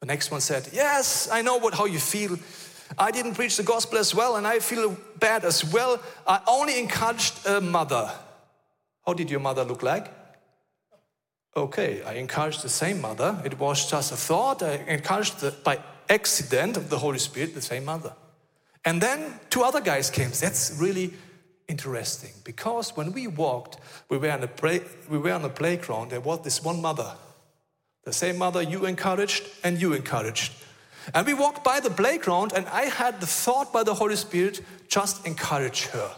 The 0.00 0.06
next 0.06 0.30
one 0.30 0.40
said, 0.40 0.68
Yes, 0.72 1.28
I 1.30 1.42
know 1.42 1.56
what, 1.58 1.74
how 1.74 1.86
you 1.86 1.98
feel. 1.98 2.38
I 2.98 3.10
didn't 3.10 3.34
preach 3.34 3.56
the 3.56 3.62
gospel 3.62 3.98
as 3.98 4.14
well, 4.14 4.36
and 4.36 4.46
I 4.46 4.58
feel 4.58 4.96
bad 5.18 5.44
as 5.44 5.64
well. 5.64 6.00
I 6.26 6.40
only 6.46 6.78
encouraged 6.78 7.46
a 7.46 7.60
mother. 7.60 8.10
How 9.04 9.12
did 9.14 9.30
your 9.30 9.40
mother 9.40 9.64
look 9.64 9.82
like? 9.82 10.12
Okay, 11.56 12.02
I 12.02 12.14
encouraged 12.14 12.62
the 12.62 12.68
same 12.68 13.00
mother. 13.00 13.40
It 13.44 13.58
was 13.58 13.90
just 13.90 14.12
a 14.12 14.16
thought. 14.16 14.62
I 14.62 14.74
encouraged 14.88 15.40
the, 15.40 15.52
by 15.52 15.78
accident 16.08 16.76
of 16.76 16.90
the 16.90 16.98
Holy 16.98 17.18
Spirit 17.18 17.54
the 17.54 17.62
same 17.62 17.84
mother. 17.84 18.12
And 18.84 19.00
then 19.00 19.40
two 19.50 19.62
other 19.62 19.80
guys 19.80 20.10
came. 20.10 20.30
That's 20.30 20.76
really 20.78 21.14
interesting 21.68 22.30
because 22.44 22.96
when 22.96 23.12
we 23.12 23.26
walked, 23.26 23.78
we 24.08 24.18
were 24.18 24.30
on 24.30 24.42
a, 24.42 24.48
play, 24.48 24.82
we 25.08 25.18
were 25.18 25.32
on 25.32 25.42
the 25.42 25.48
playground. 25.48 26.10
There 26.10 26.20
was 26.20 26.42
this 26.42 26.62
one 26.62 26.80
mother, 26.80 27.12
the 28.04 28.12
same 28.12 28.38
mother 28.38 28.62
you 28.62 28.86
encouraged 28.86 29.44
and 29.64 29.80
you 29.80 29.92
encouraged. 29.92 30.52
And 31.14 31.26
we 31.26 31.34
walked 31.34 31.64
by 31.64 31.80
the 31.80 31.90
playground, 31.90 32.52
and 32.54 32.66
I 32.66 32.82
had 32.82 33.20
the 33.20 33.26
thought 33.26 33.72
by 33.72 33.82
the 33.82 33.94
Holy 33.94 34.16
Spirit 34.16 34.60
just 34.88 35.26
encourage 35.26 35.86
her. 35.86 36.10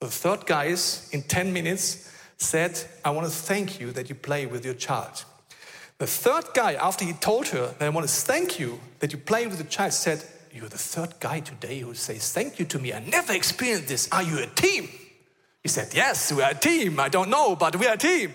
The 0.00 0.08
third 0.08 0.46
guy 0.46 0.74
in 1.12 1.22
10 1.22 1.52
minutes 1.52 2.10
said, 2.38 2.80
I 3.04 3.10
want 3.10 3.26
to 3.26 3.32
thank 3.32 3.80
you 3.80 3.92
that 3.92 4.08
you 4.08 4.14
play 4.14 4.46
with 4.46 4.64
your 4.64 4.74
child. 4.74 5.24
The 5.98 6.06
third 6.06 6.54
guy, 6.54 6.72
after 6.74 7.04
he 7.04 7.12
told 7.12 7.48
her 7.48 7.74
that 7.78 7.82
I 7.82 7.90
want 7.90 8.08
to 8.08 8.12
thank 8.12 8.58
you 8.58 8.80
that 9.00 9.12
you 9.12 9.18
play 9.18 9.46
with 9.46 9.58
the 9.58 9.64
child, 9.64 9.92
said, 9.92 10.24
You're 10.50 10.70
the 10.70 10.78
third 10.78 11.20
guy 11.20 11.40
today 11.40 11.80
who 11.80 11.92
says 11.92 12.32
thank 12.32 12.58
you 12.58 12.64
to 12.66 12.78
me. 12.78 12.94
I 12.94 13.00
never 13.00 13.34
experienced 13.34 13.88
this. 13.88 14.08
Are 14.10 14.22
you 14.22 14.38
a 14.38 14.46
team? 14.46 14.88
He 15.62 15.68
said, 15.68 15.92
Yes, 15.92 16.32
we 16.32 16.42
are 16.42 16.52
a 16.52 16.54
team. 16.54 16.98
I 16.98 17.10
don't 17.10 17.28
know, 17.28 17.54
but 17.54 17.76
we 17.76 17.86
are 17.86 17.94
a 17.94 17.98
team. 17.98 18.32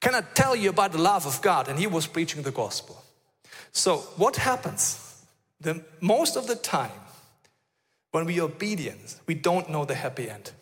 Can 0.00 0.14
I 0.14 0.20
tell 0.20 0.54
you 0.54 0.70
about 0.70 0.92
the 0.92 0.98
love 0.98 1.26
of 1.26 1.42
God? 1.42 1.68
And 1.68 1.76
he 1.76 1.88
was 1.88 2.06
preaching 2.06 2.42
the 2.42 2.52
gospel. 2.52 2.95
So, 3.76 3.98
what 4.16 4.36
happens? 4.36 5.22
The, 5.60 5.84
most 6.00 6.36
of 6.36 6.46
the 6.46 6.54
time, 6.54 7.02
when 8.10 8.24
we 8.24 8.40
are 8.40 8.44
obedient, 8.44 9.20
we 9.26 9.34
don't 9.34 9.68
know 9.68 9.84
the 9.84 9.94
happy 9.94 10.30
end. 10.30 10.52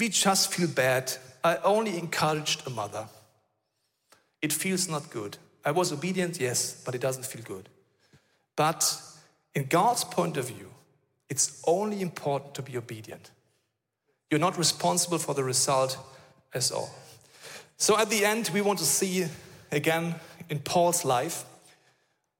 we 0.00 0.08
just 0.08 0.52
feel 0.52 0.66
bad. 0.66 1.12
I 1.44 1.58
only 1.58 1.96
encouraged 1.96 2.66
a 2.66 2.70
mother. 2.70 3.06
It 4.42 4.52
feels 4.52 4.88
not 4.88 5.10
good. 5.10 5.38
I 5.64 5.70
was 5.70 5.92
obedient, 5.92 6.40
yes, 6.40 6.82
but 6.84 6.96
it 6.96 7.00
doesn't 7.00 7.24
feel 7.24 7.42
good. 7.42 7.68
But 8.56 9.00
in 9.54 9.66
God's 9.66 10.02
point 10.02 10.36
of 10.36 10.48
view, 10.48 10.70
it's 11.28 11.62
only 11.68 12.02
important 12.02 12.54
to 12.54 12.62
be 12.62 12.76
obedient. 12.76 13.30
You're 14.28 14.40
not 14.40 14.58
responsible 14.58 15.18
for 15.18 15.34
the 15.34 15.44
result 15.44 15.98
as 16.52 16.72
all. 16.72 16.90
So 17.76 17.96
at 17.96 18.10
the 18.10 18.24
end, 18.24 18.50
we 18.52 18.60
want 18.60 18.80
to 18.80 18.84
see 18.84 19.26
again 19.70 20.16
in 20.48 20.58
Paul's 20.60 21.04
life 21.04 21.44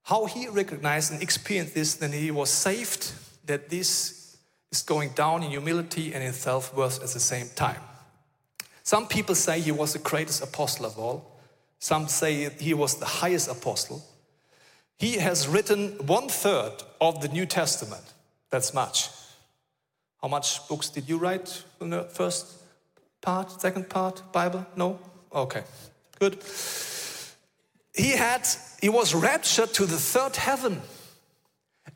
how 0.05 0.26
he 0.26 0.48
recognized 0.48 1.12
and 1.12 1.22
experienced 1.22 1.74
this, 1.74 1.94
then 1.94 2.12
he 2.12 2.30
was 2.30 2.50
saved, 2.50 3.12
that 3.46 3.70
this 3.70 4.36
is 4.70 4.82
going 4.82 5.11
down 5.11 5.42
in 5.42 5.50
humility 5.50 6.12
and 6.14 6.22
in 6.22 6.32
self 6.32 6.74
worth 6.74 7.02
at 7.02 7.09
the 7.09 7.20
same 7.20 7.48
time. 7.57 7.80
Some 8.82 9.09
people 9.09 9.34
say 9.34 9.61
he 9.61 9.72
was 9.72 9.94
the 9.94 9.98
greatest 9.98 10.42
apostle 10.42 10.84
of 10.84 10.98
all. 10.98 11.40
Some 11.78 12.07
say 12.09 12.50
he 12.50 12.74
was 12.74 12.96
the 12.96 13.07
highest 13.07 13.50
apostle. 13.50 14.05
He 14.98 15.14
has 15.14 15.48
written 15.48 15.92
one 16.07 16.28
third 16.28 16.82
of 17.00 17.22
the 17.22 17.28
New 17.28 17.46
Testament. 17.46 18.05
That's 18.50 18.74
much. 18.74 19.09
How 20.20 20.28
much 20.28 20.68
books 20.68 20.90
did 20.90 21.09
you 21.09 21.16
write 21.16 21.64
in 21.80 21.90
the 21.90 22.05
first 22.05 22.46
part, 23.22 23.59
second 23.61 23.88
part, 23.88 24.22
Bible? 24.32 24.66
No? 24.76 24.98
Okay, 25.34 25.64
good. 26.18 26.42
He 27.95 28.11
had, 28.11 28.47
he 28.80 28.88
was 28.88 29.14
raptured 29.14 29.72
to 29.74 29.86
the 29.86 29.97
third 29.97 30.36
heaven. 30.36 30.82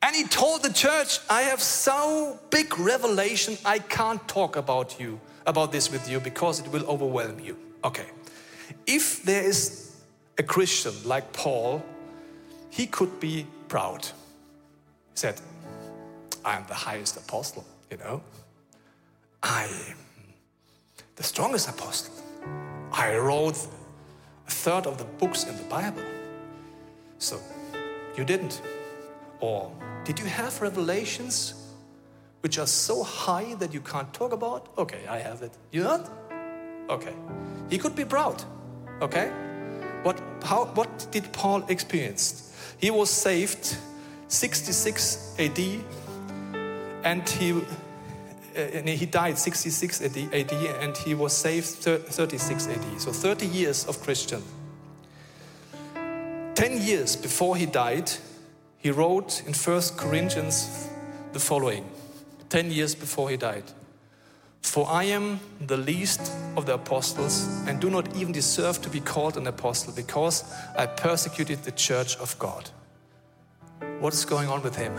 And 0.01 0.14
he 0.14 0.24
told 0.24 0.62
the 0.62 0.72
church, 0.72 1.18
I 1.28 1.42
have 1.42 1.61
so 1.61 2.38
big 2.51 2.78
revelation, 2.78 3.59
I 3.64 3.80
can't 3.80 4.26
talk 4.28 4.57
about 4.57 5.01
you, 5.01 5.20
about 5.44 5.72
this 5.72 5.90
with 5.90 6.09
you 6.09 6.20
because 6.20 6.61
it 6.61 6.68
will 6.70 6.86
overwhelm 6.86 7.40
you. 7.40 7.57
Okay. 7.82 8.07
If 8.86 9.22
there 9.24 9.42
is 9.42 9.96
a 10.38 10.42
Christian 10.42 10.94
like 11.05 11.32
Paul, 11.32 11.82
he 12.70 12.86
could 12.86 13.18
be 13.18 13.46
proud. 13.66 14.05
He 14.05 15.16
said, 15.16 15.40
I 16.44 16.57
am 16.57 16.64
the 16.68 16.74
highest 16.74 17.16
apostle, 17.16 17.64
you 17.90 17.96
know. 17.96 18.22
I 19.42 19.64
am 19.64 19.96
the 21.16 21.24
strongest 21.24 21.68
apostle. 21.68 22.14
I 22.92 23.16
wrote 23.16 23.66
a 24.49 24.51
third 24.51 24.86
of 24.86 24.99
the 24.99 25.05
books 25.05 25.44
in 25.44 25.57
the 25.57 25.62
Bible. 25.64 26.03
So, 27.18 27.40
you 28.16 28.24
didn't. 28.24 28.61
Or 29.40 29.70
did 30.05 30.18
you 30.18 30.26
have 30.26 30.61
revelations 30.61 31.55
which 32.40 32.59
are 32.59 32.66
so 32.66 33.03
high 33.03 33.55
that 33.55 33.74
you 33.74 33.80
can't 33.80 34.12
talk 34.14 34.32
about? 34.32 34.68
Okay, 34.78 35.07
I 35.09 35.18
have 35.18 35.42
it. 35.42 35.53
You 35.70 35.84
not? 35.84 36.11
Okay. 36.88 37.14
He 37.68 37.78
could 37.78 37.94
be 37.94 38.05
proud. 38.05 38.42
Okay? 39.03 39.30
What, 40.03 40.20
how, 40.42 40.66
what 40.74 41.07
did 41.11 41.32
Paul 41.32 41.64
experience? 41.68 42.55
He 42.78 42.90
was 42.90 43.11
saved 43.11 43.76
66 44.28 45.34
AD 45.38 45.59
and 47.05 47.28
he, 47.28 47.61
Uh, 48.59 48.62
and 48.62 48.88
he 48.88 49.06
died 49.06 49.38
66 49.38 50.02
AD, 50.02 50.16
AD 50.34 50.52
and 50.82 50.96
he 50.96 51.14
was 51.14 51.32
saved 51.32 51.66
36 51.66 52.66
AD. 52.66 53.00
So 53.00 53.12
30 53.12 53.46
years 53.46 53.86
of 53.86 54.02
Christian. 54.02 54.42
10 55.94 56.82
years 56.82 57.14
before 57.14 57.56
he 57.56 57.66
died, 57.66 58.11
he 58.78 58.90
wrote 58.90 59.44
in 59.46 59.54
1 59.54 59.82
Corinthians 59.96 60.88
the 61.32 61.38
following 61.38 61.88
10 62.48 62.72
years 62.72 62.96
before 62.96 63.30
he 63.30 63.36
died. 63.36 63.62
For 64.62 64.88
I 64.88 65.04
am 65.04 65.38
the 65.61 65.76
least 65.76 66.32
of 66.56 66.66
the 66.66 66.74
apostles 66.74 67.46
and 67.68 67.80
do 67.80 67.90
not 67.90 68.16
even 68.16 68.32
deserve 68.32 68.82
to 68.82 68.90
be 68.90 68.98
called 68.98 69.36
an 69.36 69.46
apostle 69.46 69.92
because 69.94 70.42
I 70.76 70.86
persecuted 70.86 71.62
the 71.62 71.72
church 71.72 72.16
of 72.16 72.36
God. 72.40 72.70
What 74.00 74.12
is 74.14 74.24
going 74.24 74.48
on 74.48 74.62
with 74.62 74.74
him? 74.74 74.94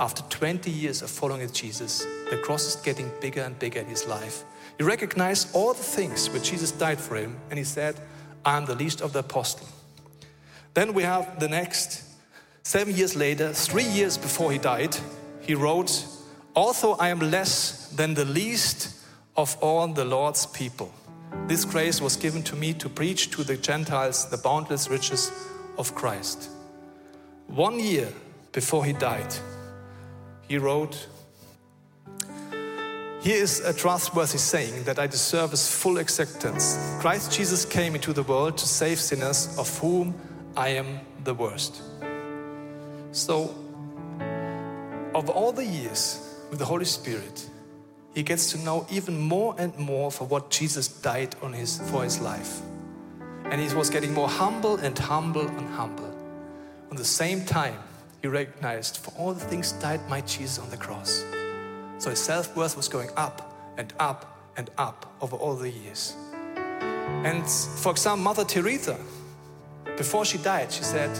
After 0.00 0.22
20 0.22 0.70
years 0.70 1.02
of 1.02 1.10
following 1.10 1.50
Jesus, 1.50 2.06
the 2.30 2.38
cross 2.38 2.64
is 2.66 2.76
getting 2.76 3.10
bigger 3.20 3.42
and 3.42 3.58
bigger 3.58 3.80
in 3.80 3.86
his 3.86 4.06
life. 4.06 4.44
He 4.76 4.84
recognized 4.84 5.48
all 5.54 5.74
the 5.74 5.82
things 5.82 6.30
where 6.30 6.40
Jesus 6.40 6.70
died 6.70 7.00
for 7.00 7.16
him 7.16 7.36
and 7.50 7.58
he 7.58 7.64
said, 7.64 7.96
I'm 8.44 8.64
the 8.64 8.76
least 8.76 9.00
of 9.00 9.12
the 9.12 9.20
apostles. 9.20 9.72
Then 10.74 10.94
we 10.94 11.02
have 11.02 11.40
the 11.40 11.48
next 11.48 12.04
seven 12.62 12.94
years 12.94 13.16
later, 13.16 13.52
three 13.52 13.88
years 13.88 14.16
before 14.16 14.52
he 14.52 14.58
died, 14.58 14.96
he 15.40 15.56
wrote, 15.56 16.06
Although 16.54 16.94
I 16.94 17.08
am 17.08 17.18
less 17.18 17.88
than 17.88 18.14
the 18.14 18.24
least 18.24 18.94
of 19.36 19.56
all 19.60 19.88
the 19.88 20.04
Lord's 20.04 20.46
people, 20.46 20.92
this 21.48 21.64
grace 21.64 22.00
was 22.00 22.16
given 22.16 22.42
to 22.44 22.54
me 22.54 22.72
to 22.74 22.88
preach 22.88 23.30
to 23.32 23.42
the 23.42 23.56
Gentiles 23.56 24.26
the 24.30 24.38
boundless 24.38 24.88
riches 24.88 25.32
of 25.76 25.94
Christ. 25.96 26.50
One 27.48 27.80
year 27.80 28.12
before 28.52 28.84
he 28.84 28.92
died, 28.92 29.34
he 30.48 30.56
wrote, 30.56 31.06
Here 33.20 33.36
is 33.36 33.60
a 33.60 33.72
trustworthy 33.72 34.38
saying 34.38 34.84
that 34.84 34.98
I 34.98 35.06
deserve 35.06 35.52
as 35.52 35.70
full 35.70 35.98
acceptance. 35.98 36.78
Christ 37.00 37.32
Jesus 37.32 37.64
came 37.64 37.94
into 37.94 38.12
the 38.12 38.22
world 38.22 38.56
to 38.58 38.66
save 38.66 38.98
sinners, 38.98 39.56
of 39.58 39.78
whom 39.78 40.14
I 40.56 40.70
am 40.70 41.00
the 41.24 41.34
worst. 41.34 41.82
So, 43.12 43.54
of 45.14 45.28
all 45.28 45.52
the 45.52 45.64
years 45.64 46.34
with 46.50 46.58
the 46.58 46.64
Holy 46.64 46.84
Spirit, 46.84 47.48
he 48.14 48.22
gets 48.22 48.50
to 48.52 48.58
know 48.58 48.86
even 48.90 49.18
more 49.18 49.54
and 49.58 49.76
more 49.78 50.10
for 50.10 50.26
what 50.26 50.50
Jesus 50.50 50.88
died 50.88 51.36
on 51.42 51.52
his, 51.52 51.78
for 51.90 52.04
his 52.04 52.20
life. 52.20 52.60
And 53.44 53.60
he 53.60 53.74
was 53.74 53.90
getting 53.90 54.12
more 54.12 54.28
humble 54.28 54.76
and 54.76 54.98
humble 54.98 55.46
and 55.46 55.68
humble. 55.68 56.14
At 56.90 56.96
the 56.96 57.04
same 57.04 57.44
time, 57.44 57.78
he 58.22 58.28
recognized 58.28 58.98
for 58.98 59.12
all 59.18 59.32
the 59.32 59.44
things 59.44 59.72
died 59.72 60.00
my 60.08 60.20
Jesus 60.22 60.58
on 60.58 60.70
the 60.70 60.76
cross. 60.76 61.24
So 61.98 62.10
his 62.10 62.20
self 62.20 62.56
worth 62.56 62.76
was 62.76 62.88
going 62.88 63.10
up 63.16 63.54
and 63.76 63.92
up 63.98 64.38
and 64.56 64.70
up 64.76 65.14
over 65.20 65.36
all 65.36 65.54
the 65.54 65.70
years. 65.70 66.14
And 67.24 67.48
for 67.48 67.92
example, 67.92 68.24
Mother 68.24 68.44
Teresa, 68.44 68.98
before 69.96 70.24
she 70.24 70.38
died, 70.38 70.70
she 70.72 70.82
said, 70.82 71.10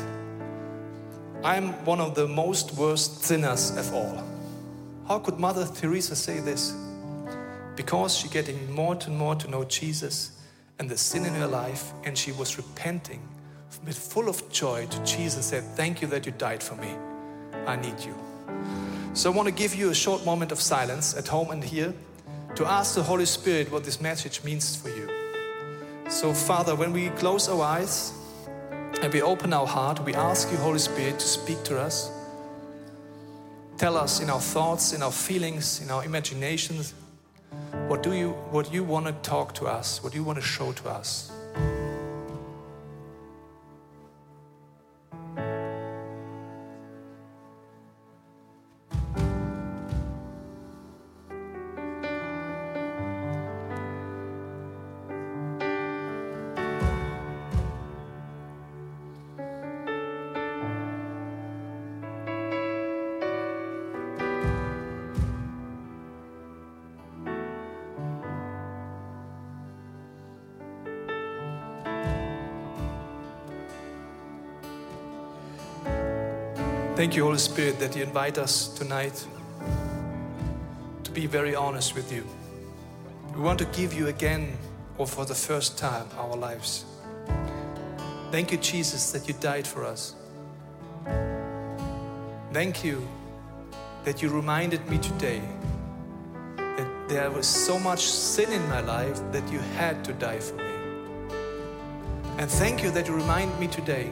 I'm 1.43 1.73
one 1.85 2.01
of 2.01 2.15
the 2.15 2.27
most 2.27 2.75
worst 2.75 3.25
sinners 3.25 3.77
of 3.77 3.95
all. 3.95 4.23
How 5.07 5.19
could 5.19 5.39
Mother 5.39 5.67
Teresa 5.67 6.17
say 6.17 6.41
this? 6.41 6.75
Because 7.77 8.17
she 8.17 8.29
getting 8.29 8.73
more 8.73 8.99
and 9.07 9.17
more 9.17 9.37
to 9.37 9.49
know 9.49 9.65
Jesus 9.65 10.33
and 10.79 10.91
the 10.91 10.99
sin 10.99 11.25
in 11.25 11.35
her 11.35 11.47
life, 11.47 11.93
and 12.05 12.17
she 12.17 12.33
was 12.33 12.57
repenting 12.57 13.21
with 13.85 13.99
full 13.99 14.29
of 14.29 14.51
joy 14.51 14.87
to 14.87 15.05
Jesus, 15.05 15.47
said, 15.47 15.65
Thank 15.77 16.03
you 16.03 16.09
that 16.09 16.27
you 16.27 16.33
died 16.33 16.63
for 16.63 16.75
me. 16.77 16.95
I 17.67 17.77
need 17.77 18.01
you. 18.01 18.15
So 19.15 19.33
I 19.33 19.37
want 19.37 19.49
to 19.49 19.55
give 19.55 19.75
you 19.75 19.91
a 19.91 19.95
short 19.95 20.25
moment 20.25 20.53
of 20.53 20.61
silence 20.61 21.17
at 21.17 21.29
home 21.29 21.51
and 21.51 21.63
here 21.63 21.93
to 22.55 22.67
ask 22.67 22.95
the 22.95 23.03
Holy 23.03 23.27
Spirit 23.27 23.71
what 23.71 23.85
this 23.85 24.01
message 24.01 24.43
means 24.45 24.77
for 24.77 24.89
you. 24.89 25.09
So, 26.09 26.33
Father, 26.33 26.75
when 26.75 26.93
we 26.93 27.11
close 27.11 27.49
our 27.49 27.63
eyes, 27.63 28.13
and 29.03 29.13
we 29.13 29.23
open 29.23 29.53
our 29.53 29.67
heart, 29.67 30.05
we 30.05 30.15
ask 30.15 30.51
you, 30.51 30.57
Holy 30.59 30.79
Spirit, 30.79 31.19
to 31.21 31.27
speak 31.27 31.63
to 31.65 31.79
us. 31.79 32.11
Tell 33.77 33.97
us 33.97 34.21
in 34.21 34.29
our 34.29 34.41
thoughts, 34.41 34.93
in 34.93 35.03
our 35.03 35.13
feelings, 35.13 35.81
in 35.81 35.91
our 35.91 36.05
imaginations, 36.05 36.95
what 37.87 38.03
do 38.03 38.13
you 38.13 38.31
what 38.51 38.73
you 38.73 38.83
want 38.83 39.07
to 39.07 39.13
talk 39.23 39.55
to 39.55 39.67
us, 39.67 40.03
what 40.03 40.15
you 40.15 40.25
want 40.25 40.39
to 40.39 40.45
show 40.45 40.73
to 40.73 40.89
us. 40.89 41.31
Thank 76.99 77.15
you, 77.15 77.23
Holy 77.23 77.39
Spirit, 77.39 77.79
that 77.79 77.95
you 77.95 78.03
invite 78.03 78.39
us 78.39 78.67
tonight 78.67 79.25
to 81.05 81.13
be 81.13 81.29
very 81.29 81.55
honest 81.55 81.95
with 81.95 82.13
you. 82.13 82.27
We 83.37 83.41
want 83.41 83.61
to 83.61 83.67
give 83.67 83.95
you 83.95 84.09
again, 84.09 84.59
or 84.97 85.07
for 85.07 85.25
the 85.25 85.33
first 85.33 85.79
time, 85.79 86.09
our 86.19 86.35
lives. 86.35 86.85
Thank 88.33 88.51
you, 88.51 88.59
Jesus, 88.59 89.13
that 89.13 89.29
you 89.29 89.35
died 89.35 89.65
for 89.65 89.85
us. 89.85 90.17
Thank 92.53 92.83
you 92.83 93.07
that 94.03 94.21
you 94.21 94.29
reminded 94.29 94.85
me 94.91 94.99
today 94.99 95.41
that 96.57 97.09
there 97.09 97.31
was 97.31 97.47
so 97.47 97.79
much 97.79 98.01
sin 98.01 98.51
in 98.51 98.69
my 98.69 98.81
life 98.81 99.21
that 99.31 99.49
you 99.53 99.61
had 99.77 100.05
to 100.05 100.13
die 100.15 100.41
for 100.41 100.57
me. 100.57 101.37
And 102.39 102.51
thank 102.51 102.83
you 102.83 102.91
that 102.91 103.07
you 103.07 103.15
remind 103.15 103.57
me 103.61 103.69
today 103.69 104.11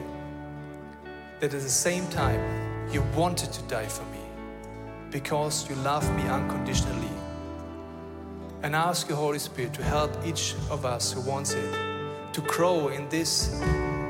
that 1.41 1.53
at 1.53 1.61
the 1.61 1.69
same 1.69 2.07
time 2.07 2.66
you 2.91 3.03
wanted 3.15 3.51
to 3.51 3.61
die 3.63 3.87
for 3.87 4.03
me 4.05 4.19
because 5.11 5.69
you 5.69 5.75
love 5.77 6.03
me 6.15 6.23
unconditionally. 6.23 7.09
And 8.63 8.75
I 8.75 8.89
ask 8.89 9.09
you, 9.09 9.15
Holy 9.15 9.39
Spirit, 9.39 9.73
to 9.73 9.83
help 9.83 10.11
each 10.25 10.55
of 10.69 10.85
us 10.85 11.11
who 11.11 11.21
wants 11.21 11.53
it 11.53 11.73
to 12.33 12.41
grow 12.41 12.87
in 12.89 13.07
this 13.09 13.59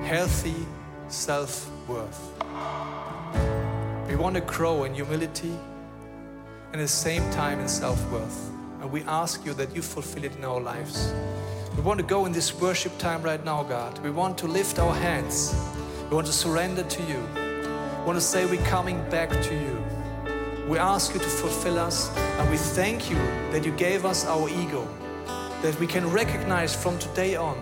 healthy 0.04 0.56
self 1.08 1.70
worth. 1.88 2.32
We 4.08 4.16
want 4.16 4.36
to 4.36 4.42
grow 4.42 4.84
in 4.84 4.94
humility 4.94 5.54
and 6.72 6.76
at 6.76 6.84
the 6.84 6.88
same 6.88 7.30
time 7.32 7.60
in 7.60 7.68
self 7.68 8.00
worth. 8.12 8.50
And 8.82 8.92
we 8.92 9.02
ask 9.04 9.46
you 9.46 9.54
that 9.56 9.76
you 9.76 9.82
fulfill 9.82 10.24
it 10.24 10.36
in 10.36 10.46
our 10.46 10.62
lives. 10.62 11.14
We 11.76 11.82
want 11.82 12.00
to 12.00 12.06
go 12.06 12.26
in 12.26 12.32
this 12.32 12.54
worship 12.54 12.98
time 12.98 13.22
right 13.22 13.44
now, 13.44 13.64
God. 13.64 13.98
We 14.00 14.12
want 14.12 14.38
to 14.40 14.48
lift 14.48 14.80
our 14.80 14.94
hands. 14.94 15.56
We 16.10 16.16
want 16.16 16.28
to 16.28 16.34
surrender 16.34 16.84
to 16.84 17.04
you. 17.04 17.47
Want 18.08 18.18
to 18.18 18.26
say 18.26 18.46
we're 18.46 18.64
coming 18.64 19.04
back 19.10 19.30
to 19.30 19.54
you. 19.54 19.84
We 20.66 20.78
ask 20.78 21.14
you 21.14 21.20
to 21.20 21.26
fulfill 21.26 21.78
us, 21.78 22.10
and 22.40 22.50
we 22.50 22.56
thank 22.56 23.10
you 23.10 23.18
that 23.52 23.66
you 23.66 23.74
gave 23.74 24.06
us 24.06 24.26
our 24.26 24.48
ego, 24.48 24.88
that 25.62 25.78
we 25.78 25.88
can 25.88 26.10
recognize 26.10 26.74
from 26.74 26.98
today 27.00 27.36
on, 27.36 27.58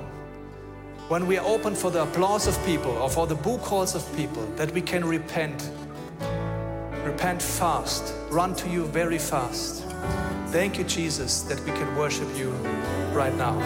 when 1.08 1.26
we 1.26 1.40
are 1.40 1.46
open 1.48 1.74
for 1.74 1.90
the 1.90 2.04
applause 2.04 2.46
of 2.46 2.64
people 2.64 2.92
or 2.92 3.10
for 3.10 3.26
the 3.26 3.34
boo 3.34 3.58
calls 3.58 3.96
of 3.96 4.06
people, 4.16 4.46
that 4.56 4.70
we 4.72 4.82
can 4.82 5.04
repent. 5.04 5.72
Repent 7.04 7.42
fast, 7.42 8.14
run 8.30 8.54
to 8.54 8.70
you 8.70 8.86
very 8.86 9.18
fast. 9.18 9.84
Thank 10.50 10.78
you, 10.78 10.84
Jesus, 10.84 11.42
that 11.50 11.60
we 11.62 11.72
can 11.72 11.96
worship 11.98 12.28
you 12.38 12.52
right 13.14 13.36
now. 13.36 13.58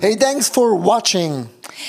Hey, 0.00 0.14
thanks 0.14 0.48
for 0.48 0.76
watching. 0.76 1.48